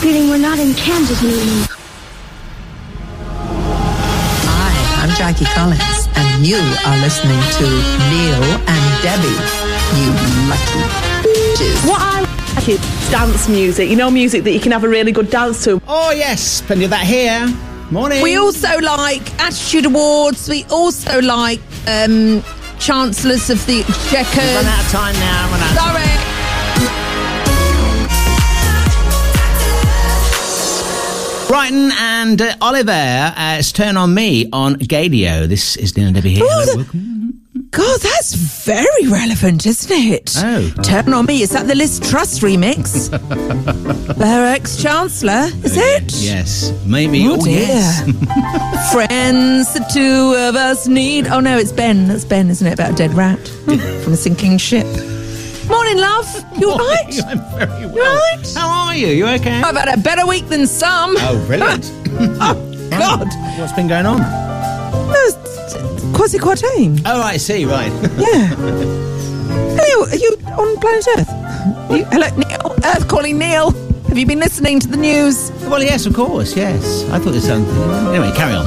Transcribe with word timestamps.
feeling 0.00 0.30
we're 0.30 0.38
not 0.38 0.58
in 0.58 0.72
Kansas 0.72 1.22
anymore. 1.22 1.66
Hi, 4.48 5.04
I'm 5.04 5.14
Jackie 5.14 5.44
Collins, 5.44 6.08
and 6.16 6.46
you 6.46 6.56
are 6.56 6.96
listening 7.04 7.36
to 7.60 7.66
Neil 8.08 8.42
and 8.64 9.02
Debbie. 9.04 9.36
You 10.00 10.08
lucky 10.48 10.80
bitches. 11.20 11.86
What 11.86 12.00
I 12.00 12.20
like 12.54 12.68
is 12.70 12.80
dance 13.10 13.46
music. 13.46 13.90
You 13.90 13.96
know, 13.96 14.10
music 14.10 14.44
that 14.44 14.52
you 14.52 14.60
can 14.60 14.72
have 14.72 14.84
a 14.84 14.88
really 14.88 15.12
good 15.12 15.28
dance 15.28 15.64
to. 15.64 15.82
Oh, 15.86 16.12
yes, 16.12 16.62
plenty 16.62 16.84
of 16.84 16.90
that 16.90 17.04
here. 17.04 17.46
Morning. 17.90 18.22
We 18.22 18.36
also 18.36 18.78
like 18.78 19.38
Attitude 19.38 19.84
Awards. 19.84 20.48
We 20.48 20.64
also 20.70 21.20
like 21.20 21.60
um, 21.86 22.42
Chancellors 22.78 23.50
of 23.50 23.66
the 23.66 23.80
Exchequer. 23.80 24.40
Run 24.54 24.64
out 24.64 24.82
of 24.82 24.90
time 24.90 25.14
now. 25.16 25.50
Run 25.50 25.60
out 25.60 25.70
of 25.72 25.76
time. 25.76 26.06
Sorry. 26.06 26.19
Brighton 31.60 31.90
and 31.92 32.40
uh, 32.40 32.54
Oliver, 32.62 32.90
uh, 32.90 33.56
it's 33.58 33.70
Turn 33.70 33.98
On 33.98 34.14
Me 34.14 34.48
on 34.50 34.76
Gaydio. 34.76 35.46
This 35.46 35.76
is 35.76 35.94
and 35.94 36.14
Debbie 36.14 36.30
here. 36.36 36.44
Oh, 36.46 36.60
Hello, 36.64 36.76
welcome. 36.76 37.42
God, 37.70 38.00
that's 38.00 38.32
very 38.32 39.06
relevant, 39.08 39.66
isn't 39.66 39.92
it? 39.92 40.32
Oh. 40.38 40.70
Turn 40.82 41.12
on 41.12 41.26
me. 41.26 41.42
Is 41.42 41.50
that 41.50 41.66
the 41.66 41.74
Liz 41.74 42.00
Truss 42.08 42.38
remix? 42.38 43.10
Her 44.16 44.46
ex 44.46 44.80
Chancellor, 44.82 45.48
is 45.62 45.76
it? 45.76 46.14
Yes, 46.14 46.72
maybe. 46.86 47.26
Oh, 47.28 47.34
Oh, 47.38 47.44
dear. 47.44 47.58
yes. 47.60 48.00
Friends, 48.94 49.74
the 49.74 49.84
two 49.92 50.34
of 50.48 50.56
us 50.56 50.88
need. 50.88 51.26
Oh 51.26 51.40
no, 51.40 51.58
it's 51.58 51.72
Ben. 51.72 52.08
That's 52.08 52.24
Ben, 52.24 52.48
isn't 52.48 52.66
it? 52.66 52.72
About 52.72 52.92
a 52.92 52.94
dead 52.94 53.12
rat 53.12 53.46
from 53.66 54.14
a 54.14 54.16
sinking 54.16 54.56
ship. 54.56 54.86
Morning, 55.70 55.98
love. 55.98 56.26
You 56.60 56.70
all 56.70 56.78
right? 56.78 57.24
I'm 57.26 57.38
very 57.56 57.86
well. 57.86 57.94
You 57.94 58.02
right? 58.02 58.52
How 58.54 58.68
are 58.88 58.94
you? 58.96 59.06
You 59.08 59.26
okay? 59.28 59.62
I've 59.62 59.76
had 59.76 59.88
a 59.88 60.00
better 60.00 60.26
week 60.26 60.48
than 60.48 60.66
some. 60.66 61.14
Oh, 61.18 61.42
brilliant. 61.46 61.90
Oh, 62.92 62.98
God. 62.98 63.28
What's 63.58 63.72
been 63.72 63.86
going 63.88 64.04
on? 64.04 64.18
No, 64.18 65.14
it's 65.14 65.36
Kwasi 66.12 66.38
Kwarteng. 66.40 67.00
Oh, 67.06 67.22
I 67.22 67.36
see, 67.36 67.64
right. 67.64 67.92
Yeah. 68.18 68.48
Hello, 69.78 70.06
are 70.06 70.16
you 70.16 70.36
on 70.58 70.76
planet 70.80 71.06
Earth? 71.16 71.28
You- 71.90 72.04
hello, 72.06 72.28
Neil. 72.36 72.76
Earth 72.84 73.06
calling 73.08 73.38
Neil. 73.38 73.70
Have 74.08 74.18
you 74.18 74.26
been 74.26 74.40
listening 74.40 74.80
to 74.80 74.88
the 74.88 74.96
news? 74.96 75.52
well, 75.70 75.82
yes, 75.82 76.04
of 76.04 76.14
course, 76.14 76.56
yes. 76.56 77.04
I 77.10 77.18
thought 77.20 77.28
it 77.28 77.34
was 77.36 77.44
something. 77.46 77.74
Anyway, 78.12 78.32
carry 78.36 78.54
on. 78.54 78.66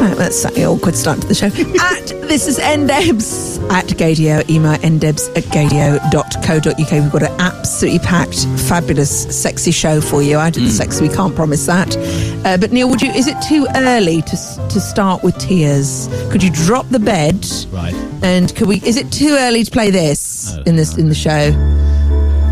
Right, 0.00 0.16
that's 0.16 0.40
slightly 0.42 0.64
awkward 0.64 0.94
start 0.96 1.20
to 1.22 1.26
the 1.28 1.34
show. 1.34 1.46
at 1.46 2.28
this 2.28 2.46
is 2.46 2.58
ndebs 2.58 3.58
at 3.70 3.86
gaydio. 3.86 4.48
Email 4.50 4.76
ndebs 4.78 5.28
at 5.36 5.44
gaydio.co.uk. 5.44 6.92
We've 6.92 7.12
got 7.12 7.22
an 7.22 7.40
absolutely 7.40 8.00
packed, 8.00 8.46
fabulous, 8.68 9.24
sexy 9.42 9.70
show 9.70 10.00
for 10.00 10.22
you. 10.22 10.38
I 10.38 10.50
did 10.50 10.64
the 10.64 10.70
sex, 10.70 11.00
we 11.00 11.08
can't 11.08 11.34
promise 11.34 11.64
that. 11.66 11.96
Uh, 12.44 12.56
but 12.58 12.72
Neil, 12.72 12.88
would 12.90 13.00
you? 13.02 13.10
Is 13.12 13.26
it 13.28 13.40
too 13.42 13.66
early 13.76 14.20
to 14.22 14.36
to 14.70 14.80
start 14.80 15.22
with 15.22 15.38
tears? 15.38 16.08
Could 16.30 16.42
you 16.42 16.50
drop 16.50 16.88
the 16.90 16.98
bed? 17.00 17.46
Right. 17.70 17.94
And 18.22 18.54
could 18.56 18.68
we? 18.68 18.76
Is 18.84 18.96
it 18.96 19.10
too 19.12 19.36
early 19.38 19.64
to 19.64 19.70
play 19.70 19.90
this 19.90 20.54
Oh, 20.56 20.62
in 20.66 20.76
this 20.76 20.96
in 20.96 21.08
the 21.08 21.14
show? 21.14 21.52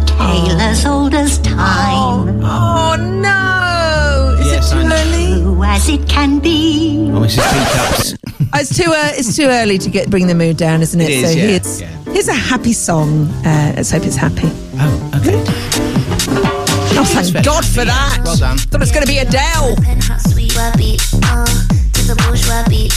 Tale 0.06 0.60
as 0.60 0.86
old 0.86 1.14
as 1.14 1.38
time, 1.40 2.40
Oh 2.44 2.96
no! 2.96 4.36
Is 4.40 4.46
Yes, 4.52 4.72
it 4.72 4.76
I 4.76 4.82
too 4.82 4.88
know. 4.88 4.96
early? 4.96 5.42
true 5.42 5.62
as 5.64 5.88
it 5.88 6.08
can 6.08 6.38
be. 6.38 6.91
Oh, 7.22 7.24
Mrs. 7.24 7.46
Teacups. 7.52 8.16
Oh, 8.54 8.58
it's 8.58 8.76
too 8.76 8.90
uh, 8.90 9.10
it's 9.14 9.36
too 9.36 9.46
early 9.46 9.78
to 9.78 9.88
get 9.90 10.10
bring 10.10 10.26
the 10.26 10.34
mood 10.34 10.56
down, 10.56 10.82
isn't 10.82 11.00
it? 11.00 11.08
It 11.08 11.12
is, 11.12 11.30
so 11.30 11.38
yeah, 11.38 11.46
here's 11.46 11.80
yeah. 11.80 12.12
here's 12.12 12.28
a 12.28 12.34
happy 12.34 12.72
song. 12.72 13.28
Uh, 13.46 13.72
let's 13.76 13.90
hope 13.90 14.04
it's 14.04 14.16
happy. 14.16 14.50
Oh, 14.74 15.20
okay. 15.20 15.42
Oh, 16.98 17.04
thank 17.06 17.28
very 17.28 17.44
God 17.44 17.64
for 17.64 17.84
that! 17.84 18.22
Well 18.24 18.36
done. 18.36 18.58
Thought 18.58 18.74
it 18.74 18.80
was 18.80 18.92
going 18.92 19.06
to 19.06 19.10
be 19.10 19.18
Adele. 19.18 19.76
Penthouse 19.76 20.32
suite, 20.32 20.52
beat, 20.76 21.00
uh, 21.24 21.46
to 21.46 22.02
the 22.04 22.14
bourgeois 22.26 22.64
beat, 22.68 22.92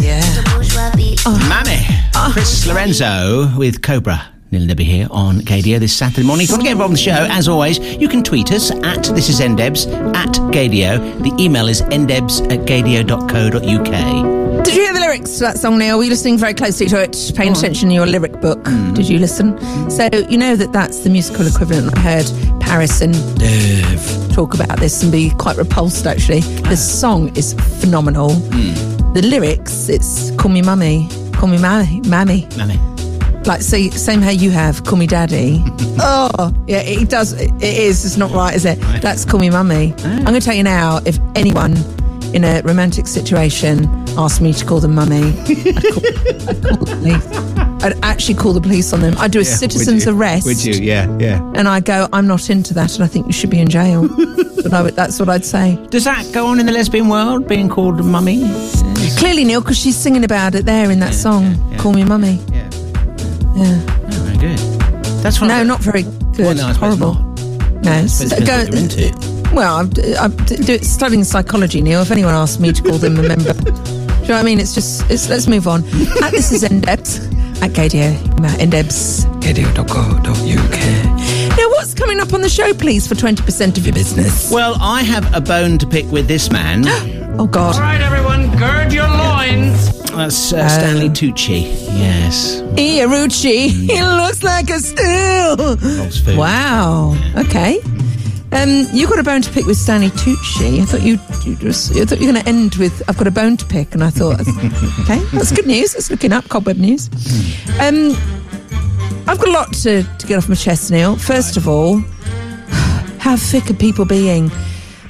Yeah. 0.00 0.22
bourgeois 0.54 0.94
beat. 0.96 1.20
Mammy. 1.48 1.84
Chris 2.32 2.66
Lorenzo 2.66 3.56
with 3.56 3.82
Cobra. 3.82 4.37
Neil 4.50 4.66
Debbie 4.66 4.84
here 4.84 5.08
on 5.10 5.40
Gaydio 5.40 5.78
this 5.78 5.94
Saturday 5.94 6.26
morning. 6.26 6.44
If 6.44 6.50
you 6.50 6.54
want 6.54 6.62
to 6.62 6.66
get 6.68 6.72
involved 6.72 6.92
in 6.92 6.94
the 6.94 7.02
show, 7.02 7.26
as 7.30 7.48
always, 7.48 7.78
you 7.78 8.08
can 8.08 8.22
tweet 8.24 8.50
us 8.50 8.70
at 8.70 9.04
this 9.14 9.28
is 9.28 9.40
ndebs 9.40 9.86
at 10.14 10.28
Gaydio. 10.52 10.98
The 11.22 11.42
email 11.42 11.68
is 11.68 11.82
ndebs 11.82 12.40
at 12.50 12.60
gaydio.co.uk. 12.60 14.64
Did 14.64 14.74
you 14.74 14.82
hear 14.82 14.94
the 14.94 15.00
lyrics 15.00 15.34
to 15.34 15.40
that 15.40 15.58
song, 15.58 15.78
Neil? 15.78 15.98
Were 15.98 16.04
you 16.04 16.10
listening 16.10 16.38
very 16.38 16.54
closely 16.54 16.86
to 16.86 17.02
it, 17.02 17.32
paying 17.36 17.52
attention 17.52 17.90
to 17.90 17.94
your 17.94 18.06
lyric 18.06 18.40
book? 18.40 18.62
Mm. 18.64 18.94
Did 18.94 19.06
you 19.08 19.18
listen? 19.18 19.58
So 19.90 20.08
you 20.30 20.38
know 20.38 20.56
that 20.56 20.72
that's 20.72 21.00
the 21.00 21.10
musical 21.10 21.46
equivalent. 21.46 21.96
I 21.98 22.00
heard 22.00 22.60
Paris 22.60 23.02
and 23.02 23.14
Dave 23.38 24.32
talk 24.32 24.54
about 24.54 24.78
this 24.78 25.02
and 25.02 25.12
be 25.12 25.28
quite 25.30 25.58
repulsed. 25.58 26.06
Actually, 26.06 26.40
the 26.40 26.76
song 26.76 27.36
is 27.36 27.52
phenomenal. 27.80 28.30
Mm. 28.30 29.12
The 29.12 29.22
lyrics, 29.22 29.90
it's 29.90 30.30
"Call 30.32 30.50
me 30.50 30.62
mummy, 30.62 31.08
call 31.34 31.50
me 31.50 31.58
mammy, 31.58 32.00
mammy." 32.08 32.48
Mammy. 32.56 32.78
Like, 33.48 33.62
say, 33.62 33.88
same 33.88 34.20
hair 34.20 34.34
you 34.34 34.50
have, 34.50 34.84
call 34.84 34.98
me 34.98 35.06
daddy. 35.06 35.64
oh, 36.00 36.52
yeah, 36.66 36.80
it 36.80 37.08
does. 37.08 37.32
It 37.32 37.62
is. 37.62 38.04
It's 38.04 38.18
not 38.18 38.30
right, 38.32 38.54
is 38.54 38.66
it? 38.66 38.78
That's 39.00 39.24
call 39.24 39.40
me 39.40 39.48
mummy. 39.48 39.94
Oh. 39.96 40.04
I'm 40.04 40.24
going 40.24 40.34
to 40.34 40.40
tell 40.42 40.54
you 40.54 40.62
now 40.62 41.00
if 41.06 41.18
anyone 41.34 41.74
in 42.34 42.44
a 42.44 42.60
romantic 42.60 43.06
situation 43.06 43.86
asked 44.18 44.42
me 44.42 44.52
to 44.52 44.66
call 44.66 44.80
them 44.80 44.94
mummy, 44.94 45.32
I'd 45.40 45.54
call, 45.56 46.04
I'd 46.46 46.62
call 46.62 46.76
the 46.76 46.96
police. 47.00 47.48
I'd 47.82 48.04
actually 48.04 48.34
call 48.34 48.52
the 48.52 48.60
police 48.60 48.92
on 48.92 49.00
them. 49.00 49.14
I'd 49.16 49.30
do 49.30 49.40
a 49.40 49.44
citizen's 49.46 50.06
arrest. 50.06 50.44
Would 50.44 50.62
you? 50.62 50.74
Yeah, 50.74 51.16
yeah. 51.18 51.40
And 51.54 51.68
I 51.68 51.80
go, 51.80 52.06
I'm 52.12 52.26
not 52.26 52.50
into 52.50 52.74
that, 52.74 52.96
and 52.96 53.04
I 53.04 53.06
think 53.06 53.28
you 53.28 53.32
should 53.32 53.48
be 53.48 53.60
in 53.60 53.68
jail. 53.70 54.08
but 54.62 54.74
I 54.74 54.82
would, 54.82 54.94
that's 54.94 55.18
what 55.18 55.30
I'd 55.30 55.46
say. 55.46 55.82
Does 55.88 56.04
that 56.04 56.30
go 56.34 56.48
on 56.48 56.60
in 56.60 56.66
the 56.66 56.72
lesbian 56.72 57.08
world, 57.08 57.48
being 57.48 57.70
called 57.70 58.04
mummy? 58.04 58.46
Clearly, 59.16 59.44
Neil, 59.44 59.62
because 59.62 59.78
she's 59.78 59.96
singing 59.96 60.24
about 60.24 60.54
it 60.54 60.66
there 60.66 60.90
in 60.90 60.98
that 61.00 61.14
song, 61.14 61.44
yeah, 61.44 61.70
yeah. 61.70 61.78
"Call 61.78 61.94
Me 61.94 62.04
Mummy." 62.04 62.40
Yeah. 63.56 63.64
Yeah. 63.64 63.82
Oh, 63.88 64.24
very 64.24 64.38
good. 64.38 64.58
That's 65.22 65.40
what 65.40 65.48
No, 65.48 65.62
not 65.64 65.80
very 65.80 66.02
good. 66.02 66.38
Well, 66.38 66.54
no, 66.54 66.66
I 66.68 66.72
suppose 66.72 66.98
Horrible. 66.98 67.14
not. 67.14 67.84
No, 67.84 67.92
suppose 67.92 68.04
s- 68.04 68.32
it 68.32 68.40
depends 68.40 68.70
what 68.70 68.98
you're 68.98 69.08
into. 69.08 69.38
Well, 69.54 69.76
I'm, 69.76 69.90
I'm 70.20 70.36
do, 70.46 70.78
studying 70.78 71.24
psychology, 71.24 71.80
Neil. 71.80 72.02
If 72.02 72.10
anyone 72.10 72.34
asks 72.34 72.60
me 72.60 72.72
to 72.72 72.82
call 72.82 72.98
them 72.98 73.18
a 73.18 73.22
member, 73.22 73.52
do 73.54 73.70
you 73.70 73.72
know 73.72 74.18
what 74.18 74.30
I 74.30 74.42
mean? 74.42 74.60
It's 74.60 74.74
just, 74.74 75.10
it's, 75.10 75.28
let's 75.28 75.48
move 75.48 75.66
on. 75.66 75.84
At 76.22 76.30
this 76.32 76.52
is 76.52 76.62
Ndebs 76.64 77.62
at 77.62 77.70
Gaydio. 77.72 78.14
Ndebs. 78.36 79.24
Gaydio.co.uk. 79.42 81.56
Now, 81.58 81.68
what's 81.70 81.94
coming 81.94 82.20
up 82.20 82.32
on 82.34 82.42
the 82.42 82.48
show, 82.48 82.72
please, 82.74 83.08
for 83.08 83.14
20% 83.14 83.78
of 83.78 83.86
your 83.86 83.94
business? 83.94 84.50
Well, 84.52 84.76
I 84.80 85.02
have 85.02 85.34
a 85.34 85.40
bone 85.40 85.78
to 85.78 85.86
pick 85.86 86.06
with 86.06 86.28
this 86.28 86.50
man. 86.50 86.84
Oh, 87.40 87.46
God. 87.46 87.76
All 87.76 87.82
right, 87.82 88.00
everyone, 88.00 88.50
gird 88.58 88.92
your 88.92 89.06
loins. 89.06 89.97
That's 90.18 90.52
uh, 90.52 90.68
Stanley 90.68 91.10
Tucci. 91.10 91.62
Yes. 91.96 92.60
Iarucci. 92.74 93.68
He 93.68 94.02
looks 94.02 94.42
like 94.42 94.68
a 94.68 94.80
still. 94.80 96.36
Wow. 96.36 97.16
Okay. 97.36 97.80
Um, 98.50 98.86
you 98.92 99.06
got 99.06 99.20
a 99.20 99.22
bone 99.22 99.42
to 99.42 99.52
pick 99.52 99.64
with 99.66 99.76
Stanley 99.76 100.08
Tucci. 100.08 100.80
I 100.80 100.84
thought 100.86 101.02
you, 101.02 101.20
you 101.44 101.54
just, 101.54 101.94
I 101.94 102.04
thought 102.04 102.18
you 102.18 102.26
were 102.26 102.32
going 102.32 102.42
to 102.42 102.48
end 102.48 102.74
with 102.74 103.00
"I've 103.08 103.16
got 103.16 103.28
a 103.28 103.30
bone 103.30 103.56
to 103.58 103.64
pick," 103.66 103.94
and 103.94 104.02
I 104.02 104.10
thought, 104.10 104.40
okay, 105.02 105.20
that's 105.32 105.52
good 105.52 105.68
news. 105.68 105.94
It's 105.94 106.10
looking 106.10 106.32
up 106.32 106.48
cobweb 106.48 106.78
news. 106.78 107.08
Um, 107.80 108.10
I've 109.28 109.38
got 109.38 109.46
a 109.46 109.52
lot 109.52 109.72
to, 109.84 110.02
to 110.02 110.26
get 110.26 110.36
off 110.36 110.48
my 110.48 110.56
chest, 110.56 110.90
Neil. 110.90 111.14
First 111.14 111.56
of 111.56 111.68
all, 111.68 111.98
how 113.20 113.36
thick 113.36 113.70
are 113.70 113.74
people 113.74 114.04
being? 114.04 114.50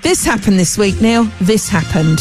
This 0.02 0.26
happened 0.26 0.58
this 0.58 0.76
week, 0.76 1.00
Neil. 1.00 1.24
This 1.40 1.66
happened. 1.66 2.18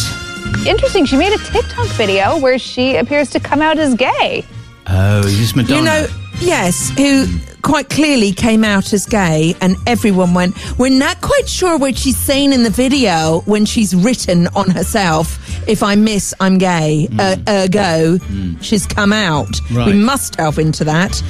Interesting. 0.67 1.05
She 1.05 1.17
made 1.17 1.33
a 1.33 1.37
TikTok 1.37 1.87
video 1.89 2.37
where 2.39 2.59
she 2.59 2.95
appears 2.97 3.29
to 3.31 3.39
come 3.39 3.61
out 3.61 3.77
as 3.77 3.95
gay. 3.95 4.43
Oh, 4.87 5.19
is 5.19 5.37
this 5.39 5.55
Madonna? 5.55 5.77
You 5.79 5.85
know, 5.85 6.07
yes, 6.39 6.89
who 6.97 7.25
quite 7.61 7.89
clearly 7.89 8.31
came 8.31 8.63
out 8.63 8.93
as 8.93 9.05
gay, 9.05 9.55
and 9.61 9.75
everyone 9.85 10.33
went, 10.33 10.55
We're 10.77 10.89
not 10.89 11.21
quite 11.21 11.49
sure 11.49 11.77
what 11.77 11.97
she's 11.97 12.17
saying 12.17 12.53
in 12.53 12.63
the 12.63 12.69
video 12.69 13.41
when 13.45 13.65
she's 13.65 13.93
written 13.95 14.47
on 14.55 14.69
herself, 14.69 15.39
If 15.67 15.83
I 15.83 15.95
miss, 15.95 16.33
I'm 16.39 16.57
gay. 16.57 17.07
Uh, 17.19 17.35
ergo, 17.47 18.17
she's 18.61 18.85
come 18.85 19.11
out. 19.11 19.49
Right. 19.71 19.87
We 19.87 19.93
must 19.93 20.37
delve 20.37 20.59
into 20.59 20.83
that. 20.85 21.21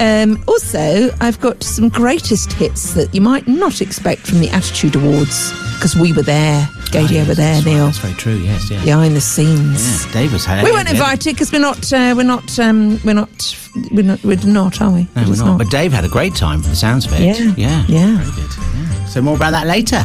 Um, 0.00 0.42
also, 0.46 1.10
I've 1.20 1.40
got 1.40 1.62
some 1.62 1.88
greatest 1.88 2.52
hits 2.52 2.94
that 2.94 3.14
you 3.14 3.20
might 3.20 3.46
not 3.48 3.80
expect 3.80 4.26
from 4.26 4.40
the 4.40 4.48
Attitude 4.50 4.94
Awards 4.96 5.50
because 5.74 5.96
we 5.96 6.12
were 6.12 6.22
there. 6.22 6.62
Gaydio 6.86 7.26
were 7.26 7.34
there, 7.34 7.54
That's 7.54 7.66
right, 7.66 7.72
Neil. 7.74 7.86
That's 7.86 7.98
very 7.98 8.14
true. 8.14 8.36
Yes, 8.36 8.70
yeah. 8.70 8.84
Behind 8.84 9.16
the 9.16 9.20
scenes. 9.20 10.06
Yeah, 10.06 10.12
Dave 10.12 10.32
was 10.32 10.46
here. 10.46 10.62
We 10.62 10.70
weren't 10.70 10.88
invited 10.90 11.34
because 11.34 11.50
we're 11.52 11.58
not. 11.60 11.92
Uh, 11.92 12.14
we're 12.16 12.22
not. 12.22 12.58
Um, 12.58 13.00
we're 13.04 13.14
not. 13.14 13.56
We're 13.90 14.04
not. 14.04 14.22
We're 14.22 14.36
not, 14.46 14.80
are 14.80 14.90
we? 14.90 15.02
No, 15.02 15.08
we're 15.16 15.24
just 15.24 15.44
not. 15.44 15.58
But 15.58 15.70
Dave 15.70 15.92
had 15.92 16.04
a 16.04 16.08
great 16.08 16.34
time 16.34 16.60
from 16.60 16.70
the 16.70 16.76
sounds 16.76 17.06
of 17.06 17.12
it. 17.14 17.20
Yeah. 17.20 17.54
Yeah. 17.56 17.84
Yeah. 17.88 18.16
Very 18.22 18.30
good. 18.46 18.56
Yeah. 18.56 19.04
So 19.06 19.20
more 19.22 19.36
about 19.36 19.50
that 19.50 19.66
later. 19.66 20.04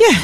yeah. 0.00 0.16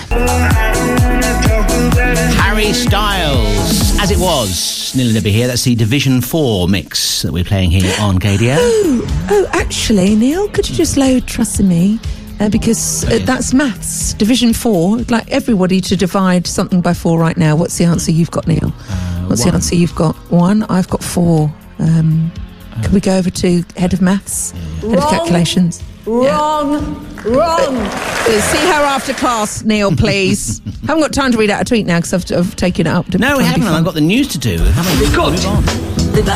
Harry 2.43 2.73
Styles, 2.73 3.99
as 4.01 4.11
it 4.11 4.19
was. 4.19 4.86
Nearly 4.97 5.13
Debbie 5.13 5.31
here. 5.31 5.47
That's 5.47 5.65
the 5.65 5.75
Division 5.75 6.23
4 6.23 6.69
mix 6.69 7.21
that 7.21 7.31
we're 7.31 7.45
playing 7.45 7.71
here 7.71 7.95
on 8.01 8.19
Gaydio. 8.19 8.57
Oh, 9.29 9.29
oh 9.31 9.47
actually, 9.53 10.15
Neil, 10.15 10.49
could 10.49 10.69
you 10.69 10.75
just 10.75 10.97
load 10.97 11.27
"Trust 11.27 11.59
in 11.61 11.69
Me" 11.69 11.99
uh, 12.41 12.49
because 12.49 13.05
uh, 13.05 13.19
that's 13.25 13.53
maths, 13.53 14.15
division 14.15 14.53
four. 14.53 14.99
I'd 14.99 15.11
like 15.11 15.31
everybody 15.31 15.81
to 15.83 15.97
divide 15.97 16.47
something 16.47 16.81
by 16.81 16.95
four 16.95 17.19
right 17.19 17.37
now. 17.37 17.57
What's 17.57 17.77
the 17.77 17.85
answer 17.85 18.13
you've 18.13 18.31
got, 18.31 18.47
Neil? 18.47 18.71
What's 19.27 19.45
the 19.45 19.51
answer 19.51 19.75
you've 19.75 19.95
got? 19.95 20.15
One. 20.31 20.63
I've 20.65 20.89
got 20.89 21.03
four. 21.03 21.53
Um, 21.79 22.31
can 22.83 22.93
we 22.93 23.01
go 23.01 23.17
over 23.19 23.31
to 23.31 23.65
head 23.77 23.93
of 23.93 24.01
maths, 24.01 24.53
head 24.81 24.99
of 24.99 25.09
calculations? 25.11 25.83
Wrong. 26.07 27.05
Wrong. 27.25 27.77
Uh, 27.77 28.41
see 28.41 28.59
her 28.59 28.85
after 28.85 29.13
class, 29.15 29.65
Neil, 29.65 29.91
please. 29.95 30.61
haven't 30.87 31.01
got 31.01 31.13
time 31.13 31.33
to 31.33 31.39
read 31.39 31.51
out 31.51 31.61
a 31.63 31.65
tweet 31.65 31.87
now 31.87 31.99
because 31.99 32.31
I've, 32.31 32.39
I've 32.39 32.57
taken 32.57 32.87
it 32.87 32.91
up. 32.91 33.07
To 33.07 33.19
No, 33.19 33.37
we 33.37 33.43
try 33.43 33.53
and 33.53 33.55
be 33.57 33.61
haven't. 33.63 33.79
I've 33.79 33.85
got 33.85 33.95
the 33.95 34.01
news 34.01 34.29
to 34.29 34.39
do. 34.39 34.59
Haven't 34.59 35.01
we? 35.01 35.07
Good. 35.15 35.33
Move 35.33 36.29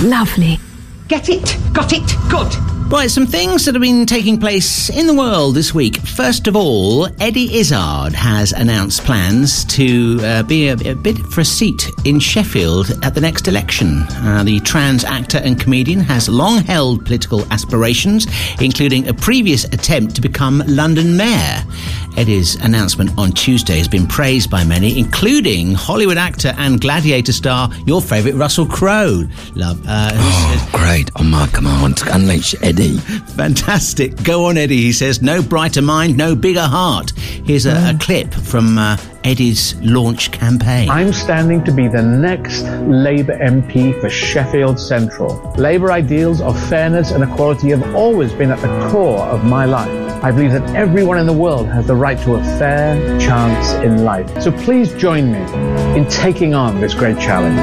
on. 0.00 0.10
Lovely. 0.10 0.58
Get 1.06 1.28
it? 1.28 1.56
Got 1.72 1.92
it? 1.92 2.02
Good. 2.28 2.77
Right, 2.90 3.10
some 3.10 3.26
things 3.26 3.66
that 3.66 3.74
have 3.74 3.82
been 3.82 4.06
taking 4.06 4.40
place 4.40 4.88
in 4.88 5.06
the 5.06 5.12
world 5.12 5.54
this 5.54 5.74
week. 5.74 5.98
First 6.00 6.46
of 6.48 6.56
all, 6.56 7.06
Eddie 7.20 7.54
Izzard 7.58 8.14
has 8.14 8.52
announced 8.52 9.04
plans 9.04 9.66
to 9.66 10.18
uh, 10.22 10.42
be 10.44 10.68
a, 10.68 10.72
a 10.72 10.94
bid 10.94 11.18
for 11.26 11.42
a 11.42 11.44
seat 11.44 11.90
in 12.06 12.18
Sheffield 12.18 12.90
at 13.04 13.14
the 13.14 13.20
next 13.20 13.46
election. 13.46 14.04
Uh, 14.08 14.42
the 14.42 14.58
trans 14.60 15.04
actor 15.04 15.36
and 15.36 15.60
comedian 15.60 16.00
has 16.00 16.30
long 16.30 16.62
held 16.62 17.04
political 17.04 17.44
aspirations, 17.52 18.26
including 18.58 19.06
a 19.06 19.12
previous 19.12 19.64
attempt 19.64 20.14
to 20.16 20.22
become 20.22 20.62
London 20.66 21.14
mayor. 21.14 21.62
Eddie's 22.16 22.56
announcement 22.56 23.10
on 23.16 23.30
Tuesday 23.32 23.76
has 23.76 23.86
been 23.86 24.06
praised 24.06 24.50
by 24.50 24.64
many, 24.64 24.98
including 24.98 25.72
Hollywood 25.74 26.16
actor 26.18 26.52
and 26.56 26.80
Gladiator 26.80 27.32
star, 27.32 27.70
your 27.86 28.00
favourite 28.00 28.36
Russell 28.36 28.66
Crowe. 28.66 29.24
Love, 29.54 29.80
uh, 29.86 30.58
said- 30.58 30.72
Great. 30.72 31.10
On 31.16 31.30
my 31.30 31.46
command, 31.48 32.00
unleash 32.10 32.54
Eddie. 32.62 32.77
Fantastic. 32.86 34.22
Go 34.22 34.44
on, 34.44 34.56
Eddie. 34.56 34.76
He 34.76 34.92
says, 34.92 35.20
no 35.20 35.42
brighter 35.42 35.82
mind, 35.82 36.16
no 36.16 36.36
bigger 36.36 36.62
heart. 36.62 37.10
Here's 37.44 37.66
a, 37.66 37.94
a 37.94 37.98
clip 37.98 38.32
from 38.32 38.78
uh, 38.78 38.96
Eddie's 39.24 39.74
launch 39.80 40.30
campaign. 40.30 40.88
I'm 40.88 41.12
standing 41.12 41.64
to 41.64 41.72
be 41.72 41.88
the 41.88 42.02
next 42.02 42.62
Labour 42.86 43.36
MP 43.38 43.98
for 44.00 44.08
Sheffield 44.08 44.78
Central. 44.78 45.52
Labour 45.56 45.90
ideals 45.92 46.40
of 46.40 46.58
fairness 46.68 47.10
and 47.10 47.24
equality 47.24 47.70
have 47.70 47.94
always 47.94 48.32
been 48.32 48.50
at 48.50 48.60
the 48.60 48.90
core 48.90 49.20
of 49.20 49.44
my 49.44 49.64
life. 49.64 50.08
I 50.22 50.30
believe 50.32 50.52
that 50.52 50.74
everyone 50.74 51.18
in 51.18 51.26
the 51.26 51.32
world 51.32 51.68
has 51.68 51.86
the 51.86 51.94
right 51.94 52.18
to 52.22 52.34
a 52.34 52.44
fair 52.58 52.96
chance 53.20 53.72
in 53.84 54.04
life. 54.04 54.42
So 54.42 54.50
please 54.50 54.92
join 54.94 55.32
me 55.32 55.40
in 55.96 56.08
taking 56.08 56.54
on 56.54 56.80
this 56.80 56.92
great 56.94 57.18
challenge. 57.18 57.56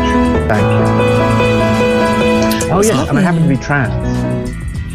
Thank 0.50 0.62
you. 0.62 1.76
Oh, 2.72 2.82
yes, 2.82 3.10
and 3.10 3.18
I 3.18 3.22
happen 3.22 3.44
to 3.44 3.48
be 3.48 3.58
trans. 3.58 4.25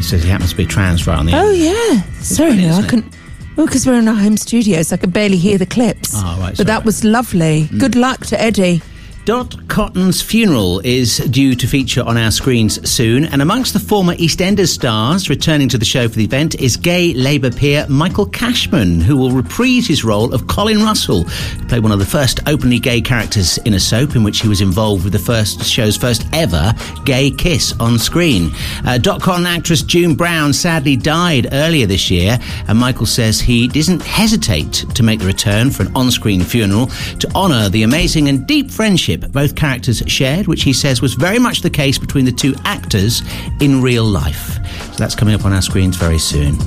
He 0.01 0.07
says 0.07 0.23
he 0.23 0.29
happens 0.29 0.49
to 0.49 0.55
be 0.57 0.65
trans 0.65 1.05
right 1.05 1.19
on 1.19 1.27
the 1.27 1.33
Oh 1.35 1.49
end. 1.49 1.57
yeah, 1.59 2.01
sorry, 2.21 2.51
funny, 2.53 2.61
no, 2.63 2.67
I 2.67 2.71
isn't 2.71 2.85
it? 2.85 2.89
couldn't. 2.89 3.15
Well, 3.55 3.67
because 3.67 3.85
we're 3.85 3.99
in 3.99 4.07
our 4.07 4.15
home 4.15 4.35
studios, 4.35 4.91
I 4.91 4.97
could 4.97 5.13
barely 5.13 5.37
hear 5.37 5.59
the 5.59 5.65
clips. 5.67 6.13
Oh, 6.15 6.37
right, 6.39 6.57
but 6.57 6.65
that 6.65 6.83
was 6.85 7.03
lovely. 7.03 7.67
Mm. 7.71 7.79
Good 7.79 7.95
luck 7.95 8.25
to 8.27 8.41
Eddie. 8.41 8.81
Dot 9.23 9.55
Cotton's 9.67 10.19
funeral 10.19 10.79
is 10.79 11.17
due 11.29 11.53
to 11.53 11.67
feature 11.67 12.01
on 12.01 12.17
our 12.17 12.31
screens 12.31 12.89
soon, 12.89 13.25
and 13.25 13.39
amongst 13.39 13.71
the 13.71 13.79
former 13.79 14.15
EastEnders 14.15 14.69
stars 14.69 15.29
returning 15.29 15.69
to 15.69 15.77
the 15.77 15.85
show 15.85 16.09
for 16.09 16.15
the 16.15 16.23
event 16.23 16.55
is 16.55 16.75
gay 16.75 17.13
Labour 17.13 17.51
peer 17.51 17.85
Michael 17.87 18.25
Cashman, 18.25 18.99
who 18.99 19.15
will 19.15 19.29
reprise 19.29 19.85
his 19.85 20.03
role 20.03 20.33
of 20.33 20.47
Colin 20.47 20.81
Russell, 20.81 21.25
who 21.25 21.67
played 21.67 21.83
one 21.83 21.91
of 21.91 21.99
the 21.99 22.05
first 22.05 22.39
openly 22.47 22.79
gay 22.79 22.99
characters 22.99 23.59
in 23.59 23.75
a 23.75 23.79
soap 23.79 24.15
in 24.15 24.23
which 24.23 24.41
he 24.41 24.47
was 24.47 24.59
involved 24.59 25.03
with 25.03 25.13
the 25.13 25.19
first 25.19 25.63
show's 25.65 25.95
first 25.95 26.25
ever 26.33 26.73
gay 27.05 27.29
kiss 27.29 27.79
on 27.79 27.99
screen. 27.99 28.49
Uh, 28.87 28.97
Dot 28.97 29.21
Cotton 29.21 29.45
actress 29.45 29.83
June 29.83 30.15
Brown 30.15 30.51
sadly 30.51 30.95
died 30.95 31.47
earlier 31.51 31.85
this 31.85 32.09
year, 32.09 32.39
and 32.67 32.75
Michael 32.75 33.05
says 33.05 33.39
he 33.39 33.67
doesn't 33.67 34.01
hesitate 34.01 34.83
to 34.95 35.03
make 35.03 35.19
the 35.19 35.27
return 35.27 35.69
for 35.69 35.83
an 35.83 35.95
on-screen 35.95 36.41
funeral 36.41 36.87
to 37.19 37.31
honour 37.35 37.69
the 37.69 37.83
amazing 37.83 38.27
and 38.27 38.47
deep 38.47 38.71
friendship 38.71 39.10
both 39.17 39.55
characters 39.55 40.03
shared, 40.07 40.47
which 40.47 40.63
he 40.63 40.73
says 40.73 41.01
was 41.01 41.13
very 41.13 41.39
much 41.39 41.61
the 41.61 41.69
case 41.69 41.97
between 41.97 42.25
the 42.25 42.31
two 42.31 42.53
actors 42.65 43.21
in 43.59 43.81
real 43.81 44.03
life. 44.03 44.57
So 44.93 44.97
that's 44.97 45.15
coming 45.15 45.35
up 45.35 45.45
on 45.45 45.53
our 45.53 45.61
screens 45.61 45.95
very 45.97 46.19
soon. 46.19 46.57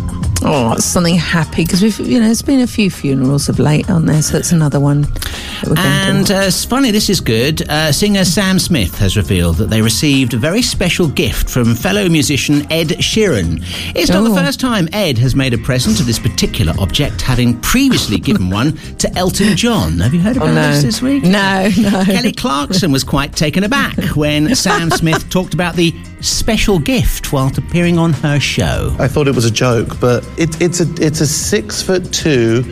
Oh, 0.46 0.76
something 0.76 1.14
happy 1.16 1.64
because 1.64 1.82
we've, 1.82 1.98
you 2.00 2.18
know, 2.20 2.26
there's 2.26 2.42
been 2.42 2.60
a 2.60 2.66
few 2.66 2.90
funerals 2.90 3.48
of 3.48 3.58
late 3.58 3.88
on 3.90 4.06
there, 4.06 4.20
so 4.22 4.34
that's 4.34 4.52
another 4.52 4.78
one. 4.78 5.02
That 5.02 5.64
we're 5.68 5.74
going 5.76 5.86
And 5.86 6.26
to 6.26 6.36
uh, 6.36 6.50
funny, 6.50 6.90
this 6.90 7.08
is 7.08 7.20
good. 7.20 7.66
Uh, 7.68 7.90
singer 7.92 8.24
Sam 8.24 8.58
Smith 8.58 8.98
has 8.98 9.16
revealed 9.16 9.56
that 9.56 9.70
they 9.70 9.80
received 9.80 10.34
a 10.34 10.36
very 10.36 10.60
special 10.62 11.08
gift 11.08 11.48
from 11.48 11.74
fellow 11.74 12.08
musician 12.08 12.70
Ed 12.70 12.88
Sheeran. 13.00 13.64
It's 13.94 14.10
not 14.10 14.24
the 14.24 14.30
Oh. 14.30 14.34
first 14.36 14.60
time 14.60 14.88
Ed 14.92 15.16
has 15.18 15.34
made 15.34 15.54
a 15.54 15.58
present 15.58 16.00
of 16.00 16.06
this 16.06 16.18
particular 16.18 16.74
object, 16.78 17.22
having 17.22 17.58
previously 17.60 18.18
given 18.18 18.50
one 18.50 18.76
to 18.98 19.10
Elton 19.16 19.56
John. 19.56 19.98
Have 20.00 20.12
you 20.12 20.20
heard 20.20 20.36
about 20.36 20.50
Oh, 20.50 20.54
no. 20.54 20.72
this 20.72 20.82
this 20.82 21.02
week? 21.02 21.22
No, 21.24 21.70
no. 21.78 22.04
Kelly 22.04 22.32
Clarkson 22.32 22.92
was 22.92 23.02
quite 23.04 23.34
taken 23.34 23.64
aback 23.64 23.96
when 24.16 24.54
Sam 24.54 24.90
Smith 24.90 25.28
talked 25.30 25.54
about 25.54 25.74
the 25.76 25.94
special 26.20 26.78
gift 26.78 27.32
whilst 27.32 27.58
appearing 27.58 27.98
on 27.98 28.12
her 28.14 28.40
show. 28.40 28.94
I 28.98 29.08
thought 29.08 29.28
it 29.28 29.34
was 29.34 29.44
a 29.44 29.50
joke, 29.50 30.00
but 30.00 30.26
it, 30.38 30.60
it's 30.60 30.80
a 30.80 30.86
it's 31.04 31.20
a 31.20 31.26
six 31.26 31.82
foot 31.82 32.12
two 32.12 32.64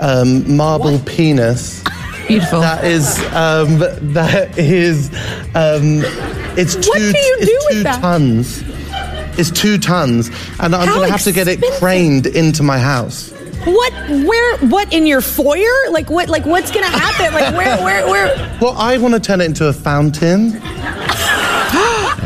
um, 0.00 0.56
marble 0.56 0.98
penis. 1.00 1.82
Beautiful. 2.28 2.60
That 2.60 2.84
is 2.84 3.18
um, 3.34 3.78
that 4.14 4.56
is 4.58 5.08
um, 5.54 6.02
it's 6.56 6.74
two 6.74 6.88
What 6.88 6.98
do 6.98 7.04
you 7.04 7.36
it's 7.40 7.46
do 7.46 7.58
with 7.66 7.76
two 7.78 7.82
that? 7.84 8.00
tons. 8.00 8.62
It's 9.38 9.50
two 9.50 9.78
tons, 9.78 10.28
and 10.60 10.74
I'm 10.74 10.86
How 10.86 10.94
going 10.94 11.06
to 11.08 11.12
have 11.12 11.22
to 11.24 11.32
get 11.32 11.48
it 11.48 11.60
craned 11.80 12.26
into 12.26 12.62
my 12.62 12.78
house. 12.78 13.30
What? 13.64 13.92
Where? 14.08 14.56
What 14.68 14.92
in 14.92 15.06
your 15.06 15.20
foyer? 15.20 15.90
Like 15.90 16.08
what? 16.08 16.28
Like 16.28 16.46
what's 16.46 16.70
gonna 16.70 16.86
happen? 16.86 17.34
Like 17.34 17.54
where? 17.54 17.76
Where? 17.84 18.06
Where? 18.08 18.58
Well, 18.60 18.74
I 18.76 18.96
want 18.98 19.14
to 19.14 19.20
turn 19.20 19.40
it 19.40 19.44
into 19.46 19.66
a 19.66 19.72
fountain. 19.72 20.50
There 20.50 20.60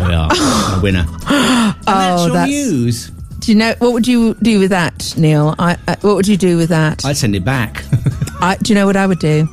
we 0.07 0.15
are, 0.15 0.29
a 0.77 0.81
winner. 0.83 1.07
And 1.29 1.75
that's 1.87 2.23
Oh, 2.23 2.27
your 2.27 2.35
that's- 2.35 2.49
news. 2.49 3.11
Do 3.49 3.53
you 3.53 3.59
know 3.61 3.75
what 3.79 3.95
would 3.95 4.07
you 4.07 4.35
do 4.43 4.59
with 4.59 4.69
that, 4.69 5.15
Neil? 5.17 5.55
I, 5.59 5.79
uh, 5.89 5.97
what 6.03 6.17
would 6.17 6.29
you 6.29 6.37
do 6.37 6.59
with 6.59 6.69
that? 6.69 7.03
I'd 7.03 7.17
send 7.17 7.35
it 7.35 7.47
back. 7.47 7.83
I, 8.43 8.59
do 8.61 8.71
you 8.71 8.79
know 8.79 8.85
what 8.85 8.95
I 8.95 9.07
would 9.07 9.21
do? 9.21 9.49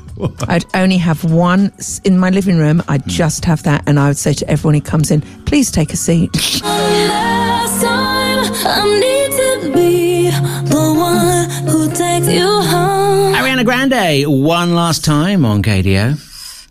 I'd 0.50 0.66
only 0.76 0.98
have 0.98 1.24
one 1.24 1.72
s- 1.78 2.02
in 2.04 2.20
my 2.20 2.30
living 2.30 2.58
room. 2.58 2.84
I'd 2.90 3.08
just 3.08 3.46
have 3.46 3.64
that, 3.64 3.84
and 3.88 3.98
I 3.98 4.10
would 4.10 4.18
say 4.18 4.34
to 4.34 4.50
everyone 4.50 4.74
who 4.74 4.82
comes 4.82 5.12
in, 5.12 5.22
"Please 5.46 5.72
take 5.72 5.94
a 5.94 5.96
seat." 5.96 6.34
Last 6.62 7.82
time 7.82 8.52
I 8.68 9.00
need 9.00 9.32
to 9.32 9.74
be 9.74 10.30
the 10.30 10.94
one 10.94 11.50
who 11.66 11.88
takes 11.88 12.28
you 12.28 12.46
home. 12.46 13.34
Ariana 13.34 13.64
Grande, 13.64 14.26
one 14.44 14.76
last 14.76 15.06
time 15.06 15.46
on 15.46 15.64
Gaydio. 15.64 16.20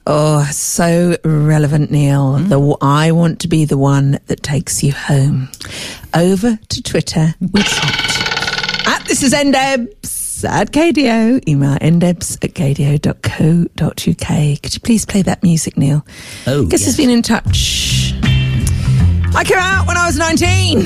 Oh, 0.07 0.45
so 0.53 1.17
relevant, 1.25 1.91
Neil. 1.91 2.37
Hmm. 2.39 2.49
The 2.49 2.77
I 2.83 3.13
want 3.13 3.41
to 3.41 3.49
be 3.49 3.65
the 3.65 3.79
one 3.79 4.19
that 4.27 4.43
takes 4.43 4.83
you 4.83 4.93
home. 4.93 5.49
Over 6.13 6.59
to 6.69 6.83
Twitter, 6.83 7.35
we 7.41 7.63
chat. 7.63 8.87
At 8.87 9.05
this 9.07 9.23
is 9.23 9.33
ndebs 9.33 10.45
at 10.45 10.73
Gaydio. 10.73 11.41
Email 11.49 11.79
ndebs 11.79 12.37
at 12.45 12.53
gaydio.co.uk. 12.53 14.63
Could 14.63 14.75
you 14.75 14.81
please 14.81 15.07
play 15.07 15.23
that 15.23 15.43
music, 15.43 15.77
Neil? 15.79 16.05
Oh, 16.47 16.67
Guess 16.67 16.81
yes. 16.81 16.85
has 16.87 16.97
been 16.99 17.11
in 17.11 17.23
touch. 17.23 18.13
I 19.35 19.43
came 19.45 19.59
out 19.59 19.87
when 19.87 19.97
I 19.97 20.05
was 20.07 20.19
19. 20.19 20.83